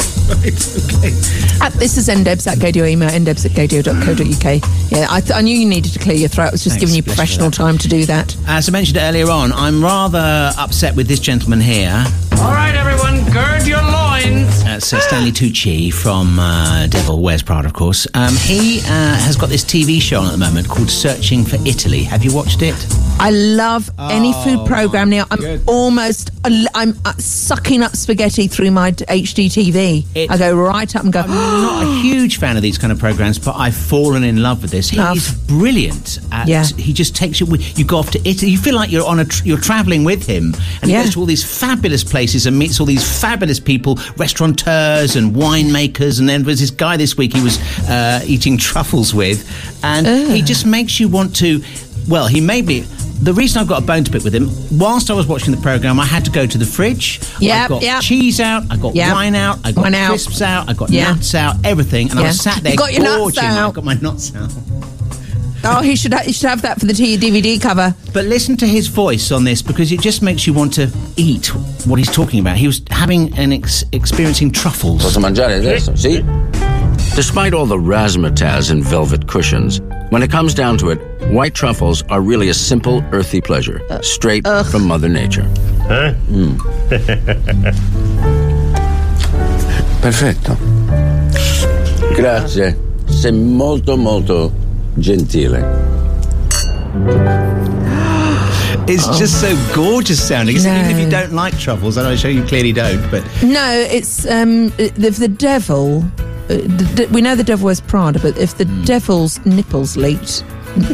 At, 1.61 1.73
this 1.73 1.97
is 1.97 2.07
ndebs 2.07 2.47
at 2.47 2.57
gaydio 2.57 2.89
email 2.89 3.09
ndebs 3.09 3.45
at 3.45 3.51
gaydio.co.uk. 3.51 4.91
Yeah, 4.91 5.07
I, 5.09 5.19
th- 5.21 5.31
I 5.31 5.41
knew 5.41 5.55
you 5.57 5.67
needed 5.67 5.91
to 5.93 5.99
clear 5.99 6.15
your 6.15 6.29
throat. 6.29 6.47
I 6.47 6.51
was 6.51 6.63
just 6.63 6.79
Thanks, 6.79 6.81
giving 6.81 6.95
you 6.95 7.03
bless 7.03 7.15
you 7.15 7.15
professional 7.15 7.51
for 7.51 7.57
time 7.57 7.77
to 7.77 7.87
do 7.87 8.05
that. 8.05 8.35
As 8.47 8.69
I 8.69 8.71
mentioned 8.71 8.97
earlier 8.97 9.29
on, 9.29 9.51
I'm 9.51 9.83
rather 9.83 10.51
upset 10.57 10.95
with 10.95 11.07
this 11.07 11.19
gentleman 11.19 11.59
here. 11.61 12.03
All 12.37 12.51
right, 12.51 12.75
everyone, 12.75 13.23
gird 13.31 13.67
your 13.67 13.81
loins. 13.81 14.62
That's 14.73 14.91
uh, 14.91 14.99
Stanley 15.01 15.31
Tucci 15.31 15.93
from 15.93 16.39
uh, 16.39 16.87
Devil 16.87 17.21
Wears 17.21 17.43
Prada, 17.43 17.67
of 17.67 17.73
course. 17.75 18.07
Um, 18.15 18.33
he 18.35 18.79
uh, 18.79 18.83
has 18.87 19.35
got 19.35 19.49
this 19.49 19.63
TV 19.63 20.01
show 20.01 20.19
on 20.21 20.25
at 20.25 20.31
the 20.31 20.37
moment 20.39 20.67
called 20.67 20.89
Searching 20.89 21.45
for 21.45 21.57
Italy. 21.63 22.01
Have 22.01 22.23
you 22.25 22.33
watched 22.33 22.63
it? 22.63 22.73
I 23.19 23.29
love 23.29 23.91
any 23.99 24.31
Oh, 24.33 24.43
food 24.43 24.65
program 24.67 25.11
now. 25.11 25.25
I'm 25.29 25.61
almost, 25.67 26.31
I'm 26.73 26.97
uh, 27.05 27.13
sucking 27.19 27.83
up 27.83 27.95
spaghetti 27.95 28.47
through 28.47 28.71
my 28.71 28.89
d- 28.89 29.05
HD 29.05 29.45
TV. 29.45 30.27
I 30.27 30.37
go 30.39 30.55
right 30.57 30.93
up 30.95 31.03
and 31.03 31.13
go. 31.13 31.19
I'm 31.19 31.29
not 31.29 31.83
a 31.83 31.91
huge 32.01 32.39
fan 32.39 32.55
of 32.57 32.63
these 32.63 32.79
kind 32.79 32.91
of 32.91 32.97
programs, 32.97 33.37
but 33.37 33.55
I've 33.55 33.75
fallen 33.75 34.23
in 34.23 34.41
love 34.41 34.63
with 34.63 34.71
this. 34.71 34.91
Love. 34.95 35.13
He's 35.13 35.31
brilliant. 35.45 36.17
At, 36.31 36.47
Yeah. 36.47 36.63
He 36.65 36.93
just 36.93 37.15
takes 37.15 37.39
you. 37.39 37.45
with- 37.45 37.77
You 37.77 37.85
go 37.85 37.97
off 37.97 38.09
to 38.11 38.27
Italy. 38.27 38.49
You 38.51 38.57
feel 38.57 38.73
like 38.75 38.91
you're 38.91 39.05
on 39.05 39.19
a. 39.19 39.25
Tr- 39.25 39.45
you're 39.45 39.59
traveling 39.61 40.03
with 40.03 40.25
him, 40.25 40.55
and 40.81 40.85
he 40.89 40.93
Yeah. 40.93 41.03
goes 41.03 41.13
to 41.13 41.19
all 41.19 41.27
these 41.27 41.43
fabulous 41.43 42.03
places 42.03 42.47
and 42.47 42.57
meets 42.57 42.79
all 42.79 42.87
these 42.87 43.21
fabulous 43.21 43.59
people, 43.59 43.97
and 44.67 45.35
winemakers. 45.35 46.19
And 46.19 46.27
then 46.27 46.41
there 46.41 46.47
was 46.47 46.59
this 46.59 46.71
guy 46.71 46.97
this 46.97 47.17
week 47.17 47.33
he 47.33 47.41
was 47.43 47.57
uh, 47.89 48.21
eating 48.25 48.57
truffles 48.57 49.13
with, 49.13 49.45
and 49.83 50.07
he 50.31 50.41
just 50.41 50.65
makes 50.65 50.99
you 50.99 51.07
want 51.09 51.35
to. 51.37 51.61
Well, 52.07 52.27
he 52.27 52.41
made 52.41 52.65
me. 52.65 52.81
The 53.21 53.33
reason 53.33 53.61
I've 53.61 53.69
got 53.69 53.81
a 53.81 53.85
bone 53.85 54.03
to 54.03 54.11
pick 54.11 54.23
with 54.25 54.35
him, 54.35 54.49
whilst 54.77 55.09
I 55.09 55.13
was 55.13 55.27
watching 55.27 55.55
the 55.55 55.61
program, 55.61 55.97
I 55.97 56.05
had 56.05 56.25
to 56.25 56.31
go 56.31 56.45
to 56.45 56.57
the 56.57 56.65
fridge. 56.65 57.21
Yeah, 57.39 57.63
I 57.63 57.67
got 57.69 57.81
yep. 57.81 58.01
cheese 58.01 58.41
out. 58.41 58.63
I 58.69 58.75
got 58.75 58.95
Yep. 58.95 59.13
wine 59.13 59.35
out. 59.35 59.59
I 59.63 59.71
got 59.71 59.83
Wine 59.83 60.07
crisps 60.09 60.41
out. 60.41 60.69
I 60.69 60.73
got 60.73 60.89
Yeah. 60.89 61.13
nuts 61.13 61.33
out. 61.33 61.55
Everything, 61.63 62.09
and 62.11 62.19
I 62.19 62.23
was 62.23 62.41
sat 62.41 62.61
there 62.63 62.73
You 62.73 62.77
got 62.77 62.91
your 62.91 63.03
nuts 63.03 63.17
gorging. 63.19 63.43
I 63.43 63.57
out. 63.59 63.73
got 63.75 63.85
my 63.85 63.93
nuts 63.93 64.33
out. 64.35 64.51
Oh, 65.65 65.81
he 65.81 65.95
should, 65.95 66.11
ha- 66.13 66.23
he 66.25 66.33
should 66.33 66.49
have 66.49 66.61
that 66.63 66.77
for 66.79 66.85
the 66.85 66.93
T- 66.93 67.17
DVD 67.17 67.59
cover. 67.61 67.95
But 68.13 68.25
listen 68.25 68.57
to 68.57 68.67
his 68.67 68.87
voice 68.87 69.31
on 69.31 69.45
this 69.45 69.61
because 69.61 69.91
it 69.93 70.01
just 70.01 70.21
makes 70.21 70.45
you 70.45 70.53
want 70.53 70.73
to 70.73 70.89
eat 71.15 71.47
what 71.85 71.99
he's 71.99 72.11
talking 72.11 72.39
about. 72.41 72.57
He 72.57 72.67
was 72.67 72.81
having 72.89 73.33
an 73.37 73.53
ex- 73.53 73.85
experiencing 73.93 74.51
truffles. 74.51 75.01
Posso 75.03 75.19
mangiare 75.19 75.55
adesso, 75.55 75.93
sì? 75.95 76.21
Despite 77.15 77.53
all 77.53 77.65
the 77.65 77.77
razzmatazz 77.77 78.71
and 78.71 78.83
velvet 78.83 79.27
cushions, 79.27 79.79
when 80.09 80.21
it 80.23 80.31
comes 80.31 80.53
down 80.53 80.77
to 80.79 80.89
it, 80.89 80.99
white 81.31 81.53
truffles 81.53 82.03
are 82.09 82.21
really 82.21 82.49
a 82.49 82.53
simple, 82.53 83.03
earthy 83.11 83.39
pleasure, 83.39 83.81
straight 84.01 84.45
from 84.69 84.85
Mother 84.87 85.07
Nature. 85.09 85.45
Mm. 86.29 86.57
Perfetto. 90.01 90.57
Grazie. 92.15 92.75
Sei 93.05 93.31
molto, 93.31 93.95
molto 93.95 94.51
gentile. 94.99 95.55
It's 98.85 99.07
Oh. 99.07 99.17
just 99.17 99.39
so 99.39 99.55
gorgeous 99.73 100.25
sounding. 100.25 100.55
Isn't? 100.57 100.71
Even 100.75 100.91
if 100.91 100.99
you 100.99 101.09
don't 101.09 101.33
like 101.33 101.57
truffles, 101.57 101.97
and 101.97 102.05
I'm 102.05 102.17
sure 102.17 102.29
you 102.31 102.43
clearly 102.43 102.73
don't, 102.73 103.01
but 103.09 103.23
No, 103.43 103.71
it's 103.89 104.25
um, 104.29 104.73
if 104.77 105.17
the 105.17 105.27
devil. 105.29 106.03
Uh, 106.49 106.55
the, 106.95 107.07
we 107.11 107.21
know 107.21 107.35
the 107.35 107.43
devil 107.43 107.65
wears 107.65 107.79
Prada, 107.79 108.19
but 108.19 108.37
if 108.37 108.57
the 108.57 108.65
Hmm. 108.65 108.83
devil's 108.83 109.39
nipples 109.45 109.95
leaked, 109.95 110.43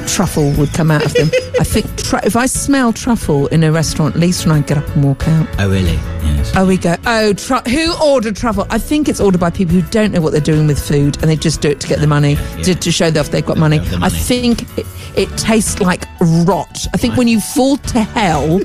truffle 0.08 0.52
would 0.54 0.74
come 0.74 0.92
out 0.92 1.06
of 1.06 1.14
them. 1.14 1.30
I 1.60 1.64
think 1.64 1.86
tru- 1.98 2.20
if 2.24 2.36
I 2.36 2.46
smell 2.46 2.92
truffle 2.94 3.48
in 3.48 3.64
a 3.64 3.72
restaurant, 3.72 4.16
at 4.16 4.22
least 4.22 4.46
when 4.46 4.56
I 4.56 4.62
get 4.62 4.78
up 4.78 4.88
and 4.96 5.04
walk 5.04 5.28
out. 5.28 5.48
oh 5.60 5.70
really? 5.70 5.94
Yes. 6.24 6.52
Oh, 6.56 6.66
we 6.66 6.78
go. 6.78 6.96
Oh, 7.06 7.34
tru- 7.34 7.58
who 7.72 7.94
ordered 8.04 8.36
truffle? 8.36 8.66
I 8.70 8.78
think 8.78 9.08
it's 9.08 9.20
ordered 9.20 9.40
by 9.40 9.50
people 9.50 9.76
who 9.76 9.82
don't 9.90 10.12
know 10.12 10.22
what 10.22 10.32
they're 10.32 10.42
doing 10.42 10.68
with 10.68 10.80
food, 10.86 11.18
and 11.22 11.30
they 11.30 11.36
just 11.36 11.62
do 11.62 11.70
it 11.70 11.80
to 11.82 11.88
get 11.88 12.00
the 12.00 12.08
money 12.08 12.36
to, 12.64 12.76
to 12.76 12.92
show 12.92 13.08
off 13.08 13.30
they've 13.30 13.46
got 13.46 13.58
money. 13.58 13.80
the 13.80 14.00
I 14.02 14.10
think 14.10 14.64
it, 14.78 14.86
it 15.16 15.30
tastes 15.38 15.80
like 15.80 16.06
rot. 16.46 16.86
I 16.94 16.98
think 16.98 17.16
when 17.16 17.28
you 17.28 17.40
fall 17.40 17.78
to 17.78 18.02
hell. 18.02 18.60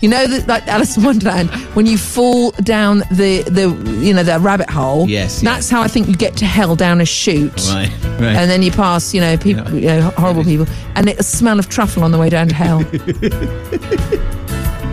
You 0.00 0.08
know 0.08 0.26
that, 0.26 0.46
like 0.46 0.66
Alice 0.66 0.96
in 0.96 1.04
Wonderland, 1.04 1.50
when 1.74 1.86
you 1.86 1.98
fall 1.98 2.52
down 2.52 2.98
the 3.10 3.42
the 3.42 3.68
you 4.00 4.14
know 4.14 4.22
the 4.22 4.38
rabbit 4.38 4.70
hole. 4.70 5.08
Yes, 5.08 5.40
that's 5.40 5.68
how 5.68 5.82
I 5.82 5.88
think 5.88 6.08
you 6.08 6.16
get 6.16 6.36
to 6.38 6.46
hell 6.46 6.74
down 6.76 7.00
a 7.00 7.06
chute. 7.06 7.52
Right, 7.68 7.90
right. 8.02 8.36
And 8.36 8.50
then 8.50 8.62
you 8.62 8.70
pass, 8.70 9.12
you 9.12 9.20
know, 9.20 9.36
people, 9.36 9.74
you 9.74 9.86
know, 9.86 10.10
horrible 10.16 10.44
people, 10.52 10.66
and 10.94 11.08
it 11.08 11.18
a 11.20 11.22
smell 11.22 11.58
of 11.58 11.68
truffle 11.68 12.02
on 12.02 12.12
the 12.12 12.18
way 12.18 12.30
down 12.30 12.48
to 12.48 12.54
hell. 12.54 12.84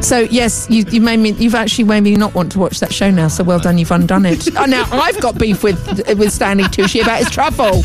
So 0.02 0.20
yes, 0.20 0.68
you, 0.70 0.86
you 0.92 1.02
made 1.02 1.18
me. 1.18 1.32
You've 1.32 1.56
actually 1.56 1.86
made 1.86 2.02
me 2.02 2.16
not 2.16 2.36
want 2.36 2.52
to 2.52 2.60
watch 2.60 2.80
that 2.82 2.94
show 2.94 3.10
now. 3.10 3.28
So 3.28 3.44
well 3.44 3.60
done, 3.60 3.78
you've 3.78 3.92
undone 3.92 4.26
it. 4.26 4.48
oh, 4.58 4.66
now 4.66 4.86
I've 4.92 5.20
got 5.20 5.40
beef 5.40 5.64
with 5.64 5.86
with 6.18 6.32
Stanley 6.32 6.66
Tucci 6.66 7.02
about 7.02 7.20
his 7.20 7.30
truffle. 7.30 7.82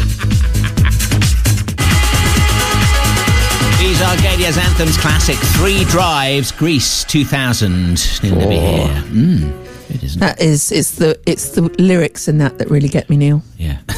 These 3.92 4.00
are 4.00 4.16
Gaydio's 4.16 4.56
Anthems 4.56 4.96
classic 4.96 5.36
Three 5.36 5.84
Drives, 5.84 6.50
Greece 6.50 7.04
2000. 7.04 8.22
Neil 8.22 8.36
Libby 8.36 8.56
here. 8.56 8.86
Mm, 8.88 9.90
it 9.90 10.02
isn't. 10.02 10.18
That 10.18 10.40
is, 10.40 10.72
it's 10.72 10.92
the 10.92 11.20
it's 11.26 11.50
the 11.50 11.60
lyrics 11.78 12.26
in 12.26 12.38
that 12.38 12.56
that 12.56 12.70
really 12.70 12.88
get 12.88 13.10
me, 13.10 13.18
Neil. 13.18 13.42
Yeah. 13.58 13.80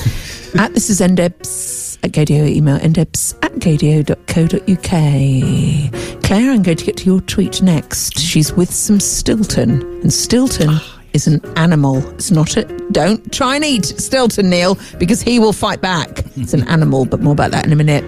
at 0.59 0.74
this 0.74 0.90
is 0.90 0.98
ndebs 1.00 1.98
at 2.02 2.11
gaydio 2.11 2.44
email 2.44 2.76
ndebs 2.80 3.37
at 3.44 3.52
gaydio.co.uk. 3.52 4.90
Claire, 6.24 6.50
I'm 6.50 6.64
going 6.64 6.76
to 6.76 6.85
get 6.85 6.96
to 6.96 7.04
your 7.04 7.20
tweet 7.20 7.62
next. 7.62 8.18
She's 8.18 8.52
with 8.52 8.74
some 8.74 8.98
Stilton, 8.98 9.80
and 10.02 10.12
Stilton. 10.12 10.70
Is 11.14 11.28
an 11.28 11.40
animal. 11.57 11.98
It's 12.14 12.33
not 12.33 12.57
a. 12.57 12.64
Don't 12.90 13.33
try 13.33 13.54
and 13.54 13.64
eat 13.64 13.85
Stilton, 13.85 14.50
Neil, 14.50 14.76
because 14.98 15.22
he 15.22 15.38
will 15.38 15.52
fight 15.52 15.80
back. 15.80 16.24
It's 16.37 16.52
an 16.52 16.66
animal, 16.68 17.04
but 17.04 17.20
more 17.20 17.35
about 17.35 17.52
that 17.52 17.64
in 17.64 17.72
a 17.72 17.76
minute. 17.76 18.02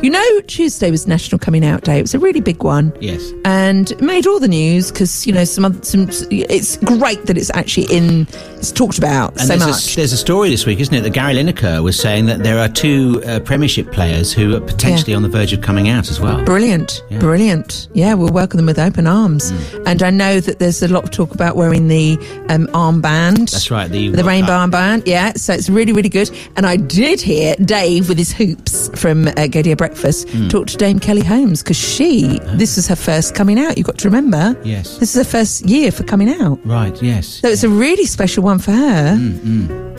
You 0.00 0.10
know, 0.10 0.40
Tuesday 0.42 0.92
was 0.92 1.08
National 1.08 1.40
Coming 1.40 1.64
Out 1.64 1.82
Day. 1.82 1.98
It 1.98 2.02
was 2.02 2.14
a 2.14 2.20
really 2.20 2.40
big 2.40 2.62
one. 2.62 2.96
Yes. 3.00 3.32
and 3.44 3.90
it 3.90 4.00
made 4.00 4.28
all 4.28 4.38
the 4.38 4.46
news 4.46 4.92
because 4.92 5.26
you 5.26 5.32
know 5.32 5.42
some 5.44 5.64
other, 5.64 5.82
some. 5.82 6.08
It's 6.30 6.76
great 6.76 7.26
that 7.26 7.36
it's 7.36 7.50
actually 7.52 7.86
in. 7.94 8.26
It's 8.58 8.72
talked 8.72 8.98
about 8.98 9.30
And 9.32 9.40
so 9.42 9.46
there's, 9.56 9.66
much. 9.66 9.92
A, 9.92 9.96
there's 9.96 10.12
a 10.12 10.16
story 10.16 10.50
this 10.50 10.66
week, 10.66 10.80
isn't 10.80 10.94
it, 10.94 11.00
that 11.02 11.10
Gary 11.10 11.34
Lineker 11.34 11.82
was 11.82 11.98
saying 11.98 12.26
that 12.26 12.42
there 12.42 12.58
are 12.58 12.68
two 12.68 13.22
uh, 13.26 13.40
Premiership 13.40 13.92
players 13.92 14.32
who 14.32 14.54
are 14.56 14.60
potentially 14.60 15.14
on 15.14 15.22
the 15.22 15.28
verge 15.28 15.52
of 15.52 15.60
coming 15.60 15.88
out 15.88 16.10
as 16.10 16.20
well. 16.20 16.44
Brilliant, 16.44 17.02
brilliant. 17.20 17.88
Yeah, 17.94 18.14
we'll 18.14 18.32
welcome 18.32 18.56
them 18.56 18.66
with 18.66 18.78
open 18.78 19.06
arms. 19.06 19.52
Mm. 19.52 19.86
And 19.86 20.02
I 20.02 20.10
know 20.10 20.40
that 20.40 20.58
there's 20.58 20.82
a 20.82 20.88
lot 20.88 21.04
of 21.04 21.10
talk 21.10 21.34
about 21.34 21.56
wearing 21.56 21.88
the 21.88 22.16
um, 22.48 22.66
armband. 22.68 23.50
That's 23.50 23.70
right, 23.70 23.90
the 23.90 24.08
the 24.08 24.24
rainbow 24.24 24.52
armband. 24.52 25.02
Yeah, 25.06 25.32
so 25.34 25.52
it's 25.54 25.68
really, 25.70 25.92
really 25.92 26.08
good. 26.08 26.30
And 26.56 26.66
I 26.66 26.76
did 26.76 27.20
hear 27.20 27.54
Dave 27.56 28.08
with 28.08 28.18
his 28.18 28.32
hoops 28.32 28.88
from 29.00 29.28
uh, 29.28 29.32
Gaydio 29.32 29.76
Breakfast 29.76 30.26
Mm. 30.28 30.50
talk 30.50 30.66
to 30.68 30.76
Dame 30.76 30.98
Kelly 30.98 31.22
Holmes 31.22 31.62
because 31.62 31.76
she, 31.76 32.38
this 32.54 32.76
is 32.78 32.86
her 32.88 32.96
first 32.96 33.34
coming 33.34 33.58
out. 33.58 33.78
You've 33.78 33.86
got 33.86 33.98
to 33.98 34.08
remember. 34.08 34.56
Yes. 34.64 34.98
This 34.98 35.14
is 35.14 35.24
her 35.26 35.30
first 35.38 35.64
year 35.66 35.90
for 35.90 36.02
coming 36.04 36.28
out. 36.28 36.58
Right, 36.66 37.00
yes. 37.02 37.26
So 37.40 37.48
it's 37.48 37.64
a 37.64 37.68
really 37.68 38.04
special 38.04 38.42
one 38.48 38.58
for 38.58 38.72
her. 38.72 39.16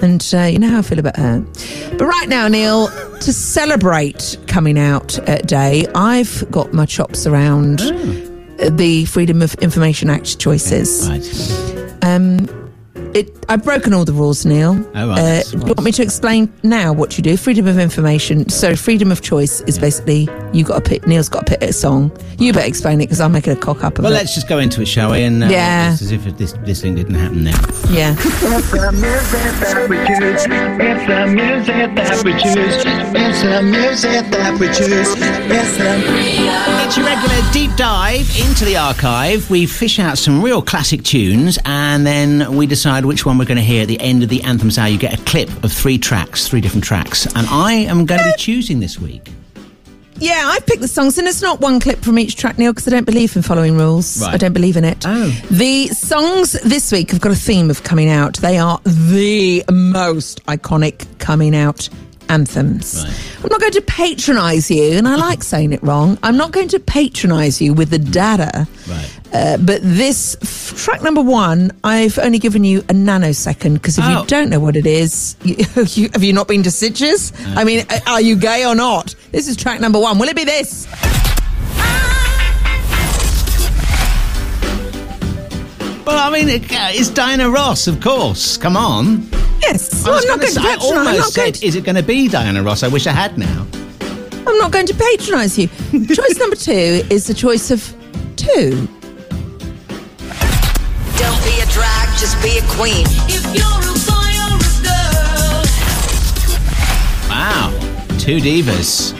And 0.02 0.32
uh, 0.34 0.44
you 0.44 0.60
know 0.60 0.70
how 0.70 0.80
I 0.80 0.82
feel 0.82 1.00
about 1.00 1.18
her. 1.18 1.42
But 1.98 2.06
right 2.06 2.28
now, 2.28 2.48
Neil, 2.48 2.88
to 2.88 3.34
celebrate 3.34 4.38
coming 4.48 4.80
out 4.80 5.20
day, 5.46 5.86
I've 5.94 6.50
got 6.52 6.74
my 6.74 6.86
chops 6.86 7.28
around 7.28 7.82
uh, 7.82 8.70
the 8.70 9.06
Freedom 9.06 9.42
of 9.42 9.54
Information 9.56 10.10
Act 10.10 10.40
choices. 10.40 11.10
Um, 12.02 12.48
it, 13.14 13.46
I've 13.50 13.64
broken 13.64 13.94
all 13.94 14.06
the 14.06 14.14
rules, 14.14 14.46
Neil. 14.46 14.74
Oh, 14.96 15.10
right. 15.10 15.20
Uh, 15.20 15.44
do 15.44 15.58
you 15.58 15.64
want 15.66 15.84
me 15.84 15.92
to 15.94 16.04
explain 16.04 16.52
now 16.64 16.94
what 16.94 17.18
you 17.18 17.24
do? 17.24 17.38
Freedom 17.38 17.68
of 17.68 17.78
information. 17.80 18.48
So, 18.50 18.76
freedom 18.76 19.12
of 19.12 19.22
choice 19.22 19.62
is 19.62 19.80
basically 19.80 20.28
you 20.54 20.64
got 20.64 20.84
to 20.84 20.90
pick. 20.90 21.06
Neil's 21.08 21.30
got 21.30 21.46
to 21.46 21.52
pick 21.58 21.62
a 21.70 21.74
song. 21.74 22.12
You 22.38 22.54
better 22.54 22.68
explain 22.68 23.00
it 23.02 23.06
because 23.06 23.20
I'm 23.22 23.32
making 23.32 23.54
a 23.54 23.56
cock 23.56 23.84
up 23.84 23.94
of 23.94 24.00
it. 24.00 24.02
Well, 24.04 24.12
it. 24.14 24.16
let's 24.16 24.34
just 24.36 24.48
go 24.48 24.58
into 24.60 24.82
it, 24.82 24.88
shall 24.88 25.12
we? 25.12 25.24
And 25.24 25.44
uh, 25.44 25.48
Yeah. 25.48 25.92
it's 25.94 26.02
as 26.02 26.12
if 26.12 26.24
this 26.38 26.54
this 26.66 26.82
thing 26.82 26.96
didn't 26.96 27.16
happen 27.16 27.44
now. 27.44 27.60
Yeah. 27.90 28.16
It's 28.18 28.42
the 28.72 28.92
music 28.92 29.60
that 29.60 29.88
we 29.90 29.98
choose. 30.08 30.46
It's 30.46 31.08
the 31.08 31.28
music 31.28 31.96
that 31.96 32.24
we 32.24 32.32
choose. 32.34 32.84
It's 33.16 33.42
the 33.42 33.62
music 33.62 34.32
that 34.32 34.60
we 34.60 34.68
choose. 34.68 35.10
It's 35.52 35.78
the. 35.78 36.80
It's 36.86 36.98
your 36.98 37.06
regular 37.06 37.52
deep 37.52 37.76
dive 37.76 38.28
into 38.40 38.66
the 38.66 38.78
archive. 38.78 39.50
We 39.50 39.66
fish 39.66 40.00
out 40.00 40.18
some 40.18 40.42
real 40.42 40.62
classic 40.62 41.04
tunes, 41.04 41.60
and 41.66 42.06
then 42.06 42.56
we 42.56 42.66
decide 42.68 43.06
which 43.06 43.26
one 43.26 43.38
we're 43.38 43.46
going 43.46 43.58
to 43.58 43.64
hear 43.64 43.84
at 43.84 43.88
the 43.88 44.00
end 44.00 44.24
of 44.24 44.30
the 44.30 44.42
anthems 44.44 44.78
hour. 44.78 44.88
You 44.88 44.98
get 44.98 45.20
a 45.20 45.24
clip 45.24 45.50
of 45.64 45.72
three 45.72 45.98
tracks, 45.98 46.48
three 46.48 46.62
different 46.62 46.84
tracks, 46.84 47.26
and 47.36 47.46
I 47.50 47.74
am 47.74 48.06
going 48.06 48.20
to 48.20 48.26
be 48.26 48.34
choosing 48.38 48.80
this 48.80 49.00
week. 49.00 49.30
Yeah, 50.20 50.44
I've 50.46 50.66
picked 50.66 50.82
the 50.82 50.88
songs, 50.88 51.18
and 51.18 51.28
it's 51.28 51.42
not 51.42 51.60
one 51.60 51.80
clip 51.80 52.00
from 52.04 52.20
each 52.20 52.36
track, 52.36 52.58
Neil, 52.58 52.74
because 52.74 52.88
I 52.88 52.92
don't 52.92 53.06
believe 53.06 53.36
in 53.36 53.42
following 53.42 53.78
rules. 53.78 54.22
Right. 54.22 54.34
I 54.34 54.38
don't 54.38 54.54
believe 54.54 54.78
in 54.78 54.84
it. 54.84 55.06
Oh. 55.08 55.30
The 55.50 55.88
songs 55.88 56.54
this 56.64 56.92
week 56.92 57.12
have 57.12 57.22
got 57.22 57.32
a 57.32 57.36
theme 57.36 57.70
of 57.70 57.84
coming 57.84 58.10
out. 58.10 58.38
They 58.38 58.58
are 58.58 58.80
the 58.84 59.64
most 59.72 60.46
iconic 60.46 61.06
coming 61.20 61.56
out 61.56 61.90
anthems. 62.30 63.04
I'm 63.44 63.50
not 63.50 63.60
going 63.60 63.72
to 63.74 63.82
patronise 63.82 64.70
you, 64.72 64.94
and 64.98 65.08
I 65.08 65.16
like 65.16 65.44
saying 65.54 65.74
it 65.74 65.82
wrong. 65.84 66.18
I'm 66.24 66.38
not 66.38 66.52
going 66.52 66.68
to 66.70 66.80
patronise 66.80 67.62
you 67.62 67.74
with 67.74 67.90
the 67.90 68.00
data. 68.00 68.68
Uh, 69.32 69.58
but 69.58 69.80
this 69.84 70.36
f- 70.42 70.76
track 70.78 71.04
number 71.04 71.22
one, 71.22 71.72
I've 71.84 72.18
only 72.18 72.40
given 72.40 72.64
you 72.64 72.80
a 72.80 72.94
nanosecond 72.94 73.74
because 73.76 73.98
if 74.00 74.04
Oh. 74.06 74.22
you 74.22 74.26
don't 74.28 74.50
know 74.50 74.60
what 74.60 74.76
it 74.76 74.88
is, 74.88 75.36
you, 75.44 75.56
you, 75.90 76.10
have 76.14 76.24
you 76.24 76.34
not 76.34 76.48
been 76.48 76.64
to 76.64 76.70
Sitges? 76.70 77.32
I 77.56 77.64
mean, 77.64 77.86
are 78.08 78.22
you 78.22 78.36
gay 78.36 78.66
or 78.66 78.74
not? 78.76 79.14
This 79.32 79.48
is 79.48 79.56
track 79.56 79.80
number 79.82 80.00
one. 80.00 80.18
Will 80.18 80.30
it 80.30 80.36
be 80.36 80.46
this? 80.46 80.88
Well, 86.06 86.18
I 86.18 86.32
mean, 86.32 86.50
uh, 86.50 86.90
it's 86.92 87.10
Diana 87.10 87.50
Ross, 87.52 87.86
of 87.88 88.02
course. 88.02 88.58
Come 88.58 88.76
on. 88.76 89.30
Yes. 89.62 90.06
I, 90.06 90.12
was 90.12 90.24
I'm 90.24 90.28
not 90.30 90.40
gonna 90.40 90.48
to 90.48 90.54
say- 90.54 90.62
I 90.62 90.76
patronise. 90.76 90.92
I'm 90.92 90.98
almost 90.98 91.18
not 91.20 91.36
going 91.36 91.54
said, 91.56 91.64
is 91.64 91.76
it 91.76 91.84
going 91.84 91.96
to 91.96 92.04
be 92.04 92.28
Diana 92.28 92.64
Ross? 92.64 92.84
I 92.84 92.88
wish 92.88 93.06
I 93.08 93.12
had 93.12 93.38
now. 93.38 93.66
I'm 94.48 94.58
not 94.58 94.72
going 94.72 94.86
to 94.88 94.94
patronise 94.96 95.58
you. 95.60 95.68
choice 96.08 96.38
number 96.40 96.56
two 96.56 97.04
is 97.10 97.28
the 97.28 97.34
choice 97.34 97.70
of 97.72 97.84
two. 98.36 98.88
Don't 101.18 101.44
be 101.44 101.60
a 101.62 101.66
drag, 101.72 102.08
just 102.18 102.42
be 102.42 102.58
a 102.58 102.64
queen. 102.78 103.06
If 103.28 103.44
you're 103.54 103.66
a 103.66 103.94
boy 104.08 104.32
or 104.46 104.56
a 104.56 104.60
girl. 104.84 105.64
Wow. 107.30 107.70
Two 108.18 108.38
divas. 108.40 109.14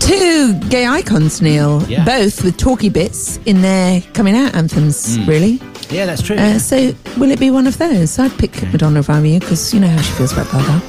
Two 0.00 0.54
gay 0.68 0.86
icons, 0.86 1.42
Neil. 1.42 1.82
Yeah. 1.88 2.04
Both 2.04 2.42
with 2.44 2.56
talky 2.56 2.88
bits 2.88 3.38
in 3.46 3.60
their 3.62 4.00
coming 4.14 4.34
out 4.36 4.54
anthems, 4.54 5.18
Mm. 5.18 5.26
really. 5.28 5.60
Yeah, 5.90 6.06
that's 6.06 6.22
true. 6.22 6.36
Uh, 6.36 6.58
so, 6.58 6.94
will 7.16 7.30
it 7.30 7.38
be 7.38 7.50
one 7.50 7.66
of 7.66 7.78
those? 7.78 8.18
I'd 8.18 8.36
pick 8.38 8.60
Madonna 8.72 9.00
if 9.00 9.10
I 9.10 9.20
were 9.20 9.26
you, 9.26 9.40
because 9.40 9.72
you 9.72 9.80
know 9.80 9.88
how 9.88 10.00
she 10.02 10.12
feels 10.12 10.32
about 10.32 10.50
Gaga. 10.50 10.82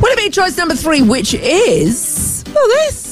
will 0.00 0.10
it 0.10 0.16
be 0.16 0.30
choice 0.30 0.56
number 0.56 0.74
three, 0.74 1.02
which 1.02 1.34
is. 1.34 2.44
Oh, 2.48 2.68
this. 2.86 3.07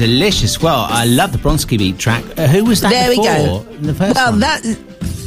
Delicious. 0.00 0.62
Well, 0.62 0.86
I 0.88 1.04
love 1.04 1.32
the 1.32 1.36
Bronski 1.36 1.76
Beat 1.76 1.98
track. 1.98 2.24
Uh, 2.38 2.46
who 2.46 2.64
was 2.64 2.80
that 2.80 2.88
there 2.88 3.10
we 3.10 3.16
before? 3.16 3.62
go. 3.64 3.76
The 3.82 3.92
first 3.92 4.14
well, 4.14 4.30
one? 4.30 4.40
that 4.40 4.62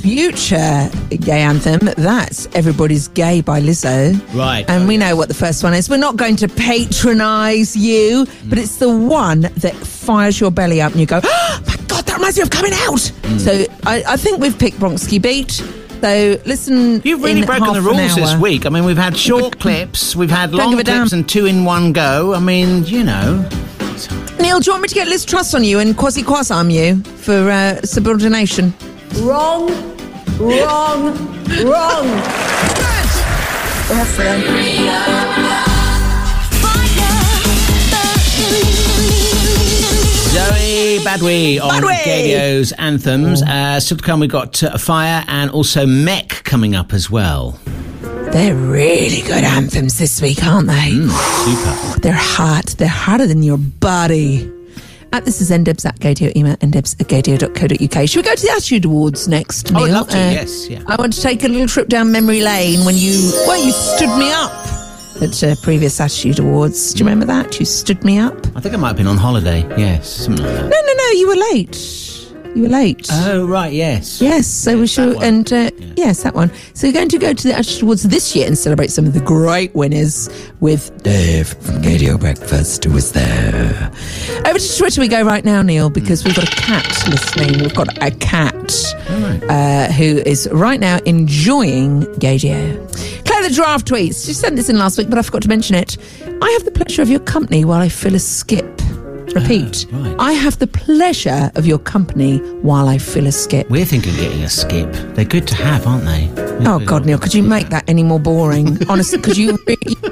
future 0.01 0.89
gay 1.15 1.41
anthem, 1.41 1.91
that's 1.95 2.47
Everybody's 2.55 3.07
Gay 3.09 3.41
by 3.41 3.61
Lizzo. 3.61 4.19
Right. 4.35 4.67
And 4.67 4.87
we 4.87 4.97
know 4.97 5.15
what 5.15 5.27
the 5.27 5.35
first 5.35 5.63
one 5.63 5.75
is. 5.75 5.91
We're 5.91 5.97
not 5.97 6.15
going 6.15 6.37
to 6.37 6.47
patronise 6.47 7.75
you, 7.75 8.25
but 8.49 8.57
it's 8.57 8.77
the 8.77 8.89
one 8.89 9.41
that 9.41 9.75
fires 9.75 10.39
your 10.39 10.49
belly 10.49 10.81
up 10.81 10.93
and 10.93 10.99
you 10.99 11.05
go, 11.05 11.21
oh 11.23 11.63
my 11.67 11.75
God, 11.85 12.05
that 12.07 12.15
reminds 12.15 12.37
me 12.37 12.41
of 12.41 12.49
coming 12.49 12.73
out. 12.73 13.11
So 13.37 13.65
I, 13.85 14.03
I 14.07 14.17
think 14.17 14.39
we've 14.39 14.57
picked 14.57 14.77
Bronski 14.77 15.21
Beat. 15.21 15.51
So 15.51 16.41
listen. 16.47 16.99
You've 17.03 17.21
really 17.21 17.45
broken 17.45 17.73
the 17.73 17.81
rules 17.81 18.15
this 18.15 18.35
week. 18.37 18.65
I 18.65 18.69
mean, 18.69 18.85
we've 18.85 18.97
had 18.97 19.15
short 19.15 19.59
clips, 19.59 20.15
we've 20.15 20.31
had 20.31 20.51
long 20.51 20.73
clips, 20.81 21.13
and 21.13 21.29
two 21.29 21.45
in 21.45 21.63
one 21.63 21.93
go. 21.93 22.33
I 22.33 22.39
mean, 22.39 22.85
you 22.85 23.03
know. 23.03 23.47
Neil, 24.39 24.59
do 24.59 24.65
you 24.67 24.73
want 24.73 24.81
me 24.81 24.87
to 24.87 24.95
get 24.95 25.07
Liz 25.07 25.25
Truss 25.25 25.53
on 25.53 25.63
you 25.63 25.79
and 25.79 25.95
Quasi 25.95 26.23
Arm 26.51 26.69
you 26.69 27.01
for 27.03 27.49
uh, 27.49 27.81
subordination? 27.81 28.73
Wrong, 29.21 29.69
wrong, 30.39 31.13
wrong. 31.63 32.07
Zoe 40.33 40.97
Badwi 41.03 41.61
on 41.61 41.83
Badwi! 41.83 42.03
Gaydio's 42.03 42.71
anthems. 42.73 43.43
Uh, 43.43 43.79
still 43.79 43.97
to 43.97 44.03
come, 44.03 44.19
we've 44.19 44.29
got 44.29 44.63
uh, 44.63 44.77
Fire 44.77 45.23
and 45.27 45.51
also 45.51 45.85
Mech 45.85 46.43
coming 46.43 46.75
up 46.75 46.93
as 46.93 47.11
well. 47.11 47.59
They're 48.33 48.55
really 48.55 49.21
good 49.21 49.43
anthems 49.43 49.99
this 49.99 50.19
week, 50.19 50.43
aren't 50.43 50.65
they? 50.67 50.73
Mm, 50.73 51.11
super. 51.45 51.99
They're 51.99 52.13
hot. 52.13 52.65
They're 52.79 52.87
hotter 52.87 53.27
than 53.27 53.43
your 53.43 53.59
body. 53.59 54.51
At 55.11 55.23
this 55.25 55.39
is 55.39 55.51
ndebs 55.51 55.85
at 55.85 55.99
gaydio, 55.99 56.35
email 56.35 56.55
ndebs 56.55 56.99
at 56.99 57.07
gaydio.co.uk. 57.09 58.09
Should 58.09 58.17
we 58.17 58.23
go 58.23 58.33
to 58.33 58.41
the 58.41 58.51
Attitude 58.51 58.85
Awards 58.85 59.27
next, 59.27 59.71
Oh, 59.75 59.83
I'd 59.83 59.91
love 59.91 60.09
to, 60.09 60.17
uh, 60.17 60.31
yes, 60.31 60.67
yeah. 60.67 60.81
I 60.87 60.95
want 60.95 61.13
to 61.13 61.21
take 61.21 61.43
a 61.43 61.47
little 61.47 61.67
trip 61.67 61.89
down 61.89 62.11
memory 62.11 62.41
lane 62.41 62.83
when 62.85 62.95
you, 62.97 63.31
well, 63.45 63.63
you 63.63 63.71
stood 63.71 64.17
me 64.17 64.31
up 64.31 64.51
at 65.21 65.43
uh, 65.43 65.53
previous 65.61 66.01
Attitude 66.01 66.39
Awards. 66.39 66.91
Do 66.95 66.99
you 66.99 67.05
mm. 67.05 67.09
remember 67.09 67.27
that? 67.27 67.59
You 67.59 67.67
stood 67.67 68.03
me 68.03 68.17
up? 68.17 68.35
I 68.55 68.61
think 68.61 68.73
I 68.73 68.77
might 68.77 68.87
have 68.87 68.97
been 68.97 69.05
on 69.05 69.17
holiday. 69.17 69.61
Yes, 69.77 70.09
something 70.09 70.43
like 70.43 70.55
that. 70.55 70.69
No, 70.69 70.81
no, 70.81 70.93
no, 70.93 71.09
you 71.11 71.27
were 71.27 71.35
late. 71.53 72.12
You 72.55 72.63
were 72.63 72.69
late. 72.69 73.07
Oh, 73.11 73.47
right, 73.47 73.73
yes. 73.73 74.21
Yes, 74.21 74.45
so 74.47 74.79
we 74.79 74.85
should, 74.85 75.21
and 75.23 75.51
uh, 75.51 75.71
yes, 75.95 76.21
that 76.21 76.35
one. 76.35 76.51
So 76.75 76.87
we're 76.87 76.93
going 76.93 77.09
to 77.09 77.17
go 77.17 77.33
to 77.33 77.47
the 77.47 77.53
Attitude 77.55 77.81
Awards 77.83 78.03
this 78.03 78.35
year 78.35 78.45
and 78.45 78.55
celebrate 78.55 78.91
some 78.91 79.05
of 79.07 79.13
the 79.13 79.21
great 79.21 79.73
winners 79.73 80.29
with 80.59 81.01
Dave 81.01 81.47
from 81.47 81.81
Radio 81.81 82.15
Breakfast, 82.15 82.83
who 82.83 82.91
was 82.93 83.11
there. 83.11 83.91
Over 84.45 84.59
to 84.59 84.77
Twitter 84.77 85.01
we 85.01 85.07
go 85.07 85.23
right 85.23 85.43
now, 85.43 85.63
Neil, 85.63 85.89
because 85.89 86.23
we've 86.23 86.35
got 86.35 86.47
a 86.47 86.55
cat 86.55 86.85
listening. 87.09 87.59
We've 87.59 87.73
got 87.73 87.87
a 88.03 88.11
cat 88.11 88.71
uh, 89.49 89.91
who 89.91 90.17
is 90.19 90.47
right 90.51 90.79
now 90.79 90.99
enjoying 91.05 92.01
Gaydio. 92.17 93.25
Claire 93.25 93.49
the 93.49 93.55
draft 93.55 93.87
tweets. 93.87 94.25
She 94.27 94.33
sent 94.33 94.55
this 94.57 94.69
in 94.69 94.77
last 94.77 94.99
week, 94.99 95.09
but 95.09 95.17
I 95.17 95.23
forgot 95.23 95.41
to 95.41 95.49
mention 95.49 95.75
it. 95.75 95.97
I 96.41 96.49
have 96.51 96.65
the 96.65 96.71
pleasure 96.71 97.01
of 97.01 97.09
your 97.09 97.21
company 97.21 97.65
while 97.65 97.81
I 97.81 97.89
fill 97.89 98.13
a 98.13 98.19
skip. 98.19 98.72
Repeat. 99.35 99.87
Oh, 99.93 100.15
I 100.19 100.33
have 100.33 100.59
the 100.59 100.67
pleasure 100.67 101.51
of 101.55 101.65
your 101.65 101.79
company 101.79 102.37
while 102.61 102.87
I 102.87 102.97
fill 102.97 103.27
a 103.27 103.31
skip. 103.31 103.69
We're 103.69 103.85
thinking 103.85 104.11
of 104.13 104.19
getting 104.19 104.43
a 104.43 104.49
skip. 104.49 104.91
They're 105.15 105.25
good 105.25 105.47
to 105.47 105.55
have, 105.55 105.87
aren't 105.87 106.05
they? 106.05 106.31
Oh 106.65 106.79
God, 106.79 107.05
Neil, 107.05 107.17
could 107.17 107.33
you 107.33 107.43
make 107.43 107.69
that 107.69 107.83
any 107.87 108.03
more 108.03 108.19
boring? 108.19 108.77
Honestly, 108.89 109.17
because 109.17 109.37
you 109.37 109.57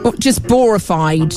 you're 0.04 0.14
just 0.14 0.48
borified. 0.48 1.34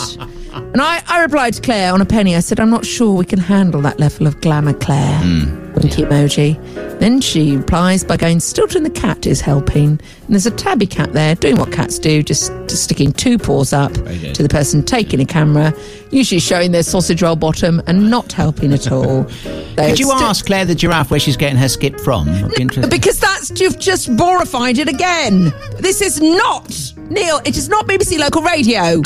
And 0.54 0.80
I, 0.80 1.02
I 1.06 1.22
replied 1.22 1.54
to 1.54 1.62
Claire 1.62 1.92
on 1.92 2.00
a 2.00 2.06
penny. 2.06 2.36
I 2.36 2.40
said, 2.40 2.60
I'm 2.60 2.70
not 2.70 2.86
sure 2.86 3.14
we 3.14 3.24
can 3.24 3.38
handle 3.38 3.80
that 3.82 3.98
level 4.00 4.26
of 4.26 4.40
glamour, 4.40 4.72
Claire. 4.72 5.20
Hmm. 5.20 5.72
Winky 5.74 6.02
emoji. 6.02 6.98
Then 7.00 7.20
she 7.20 7.56
replies 7.56 8.04
by 8.04 8.16
going, 8.16 8.38
Stilton 8.38 8.84
the 8.84 8.90
cat 8.90 9.26
is 9.26 9.40
helping. 9.40 9.88
And 9.88 10.28
there's 10.28 10.46
a 10.46 10.52
tabby 10.52 10.86
cat 10.86 11.12
there 11.12 11.34
doing 11.34 11.56
what 11.56 11.72
cats 11.72 11.98
do, 11.98 12.22
just, 12.22 12.52
just 12.68 12.84
sticking 12.84 13.12
two 13.12 13.36
paws 13.38 13.72
up 13.72 13.92
to 13.92 14.42
the 14.42 14.48
person 14.48 14.84
taking 14.84 15.20
a 15.20 15.24
camera, 15.24 15.74
usually 16.14 16.40
showing 16.40 16.72
their 16.72 16.82
sausage 16.82 17.22
roll 17.22 17.36
bottom 17.36 17.82
and 17.86 18.10
not 18.10 18.32
helping 18.32 18.72
at 18.72 18.90
all. 18.90 19.24
Could 19.76 19.98
you 19.98 20.12
ask 20.12 20.46
Claire 20.46 20.64
the 20.64 20.74
giraffe 20.74 21.10
where 21.10 21.20
she's 21.20 21.36
getting 21.36 21.58
her 21.58 21.68
skip 21.68 21.98
from? 22.00 22.28
Interested. 22.28 22.90
Because 22.90 23.18
that's 23.18 23.60
you've 23.60 23.78
just 23.78 24.16
borified 24.16 24.78
it 24.78 24.88
again. 24.88 25.52
This 25.78 26.00
is 26.00 26.20
not 26.20 26.70
Neil. 27.10 27.40
It 27.44 27.56
is 27.56 27.68
not 27.68 27.86
BBC 27.86 28.18
local 28.18 28.42
radio. 28.42 29.02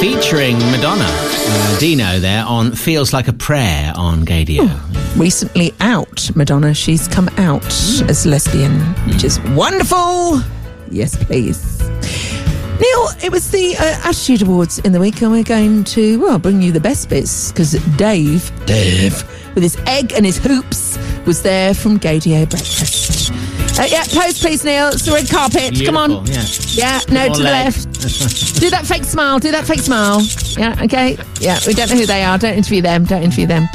Featuring 0.00 0.58
Madonna. 0.58 1.06
Uh, 1.08 1.78
Dino 1.78 2.18
there 2.18 2.44
on 2.44 2.72
Feels 2.72 3.14
Like 3.14 3.26
a 3.26 3.32
Prayer 3.32 3.90
on 3.96 4.26
Gaydio. 4.26 4.93
Recently 5.16 5.72
out, 5.80 6.28
Madonna. 6.34 6.74
She's 6.74 7.06
come 7.06 7.28
out 7.38 7.64
as 7.64 8.26
lesbian, 8.26 8.72
which 9.06 9.22
is 9.22 9.40
wonderful. 9.50 10.40
Yes, 10.90 11.22
please. 11.22 11.80
Neil, 12.80 13.08
it 13.22 13.30
was 13.30 13.48
the 13.52 13.76
uh, 13.78 14.08
Attitude 14.08 14.42
Awards 14.42 14.80
in 14.80 14.90
the 14.90 14.98
week, 14.98 15.22
and 15.22 15.30
we're 15.30 15.44
going 15.44 15.84
to, 15.84 16.20
well, 16.20 16.40
bring 16.40 16.60
you 16.60 16.72
the 16.72 16.80
best 16.80 17.08
bits 17.08 17.52
because 17.52 17.72
Dave, 17.96 18.50
Dave, 18.66 19.22
with 19.54 19.62
his 19.62 19.76
egg 19.86 20.12
and 20.14 20.26
his 20.26 20.36
hoops, 20.36 20.98
was 21.24 21.42
there 21.42 21.74
from 21.74 21.98
Gaydio 22.00 22.50
Breakfast. 22.50 23.30
Uh, 23.78 23.84
yeah, 23.88 24.02
pose 24.08 24.40
please, 24.40 24.64
Neil. 24.64 24.88
It's 24.88 25.06
the 25.06 25.12
red 25.12 25.30
carpet. 25.30 25.80
Come 25.86 25.96
on. 25.96 26.24
Beautiful, 26.24 26.64
Yeah, 26.72 27.00
no, 27.10 27.26
More 27.26 27.34
to 27.36 27.42
the 27.42 27.48
leg. 27.48 27.64
left. 27.66 28.60
Do 28.60 28.70
that 28.70 28.84
fake 28.84 29.04
smile. 29.04 29.38
Do 29.38 29.52
that 29.52 29.64
fake 29.64 29.80
smile. 29.80 30.20
Yeah, 30.58 30.76
okay. 30.84 31.16
Yeah, 31.40 31.58
we 31.66 31.74
don't 31.74 31.88
know 31.90 31.96
who 31.96 32.06
they 32.06 32.24
are. 32.24 32.36
Don't 32.38 32.54
interview 32.56 32.82
them. 32.82 33.04
Don't 33.04 33.22
interview 33.22 33.46
them. 33.46 33.68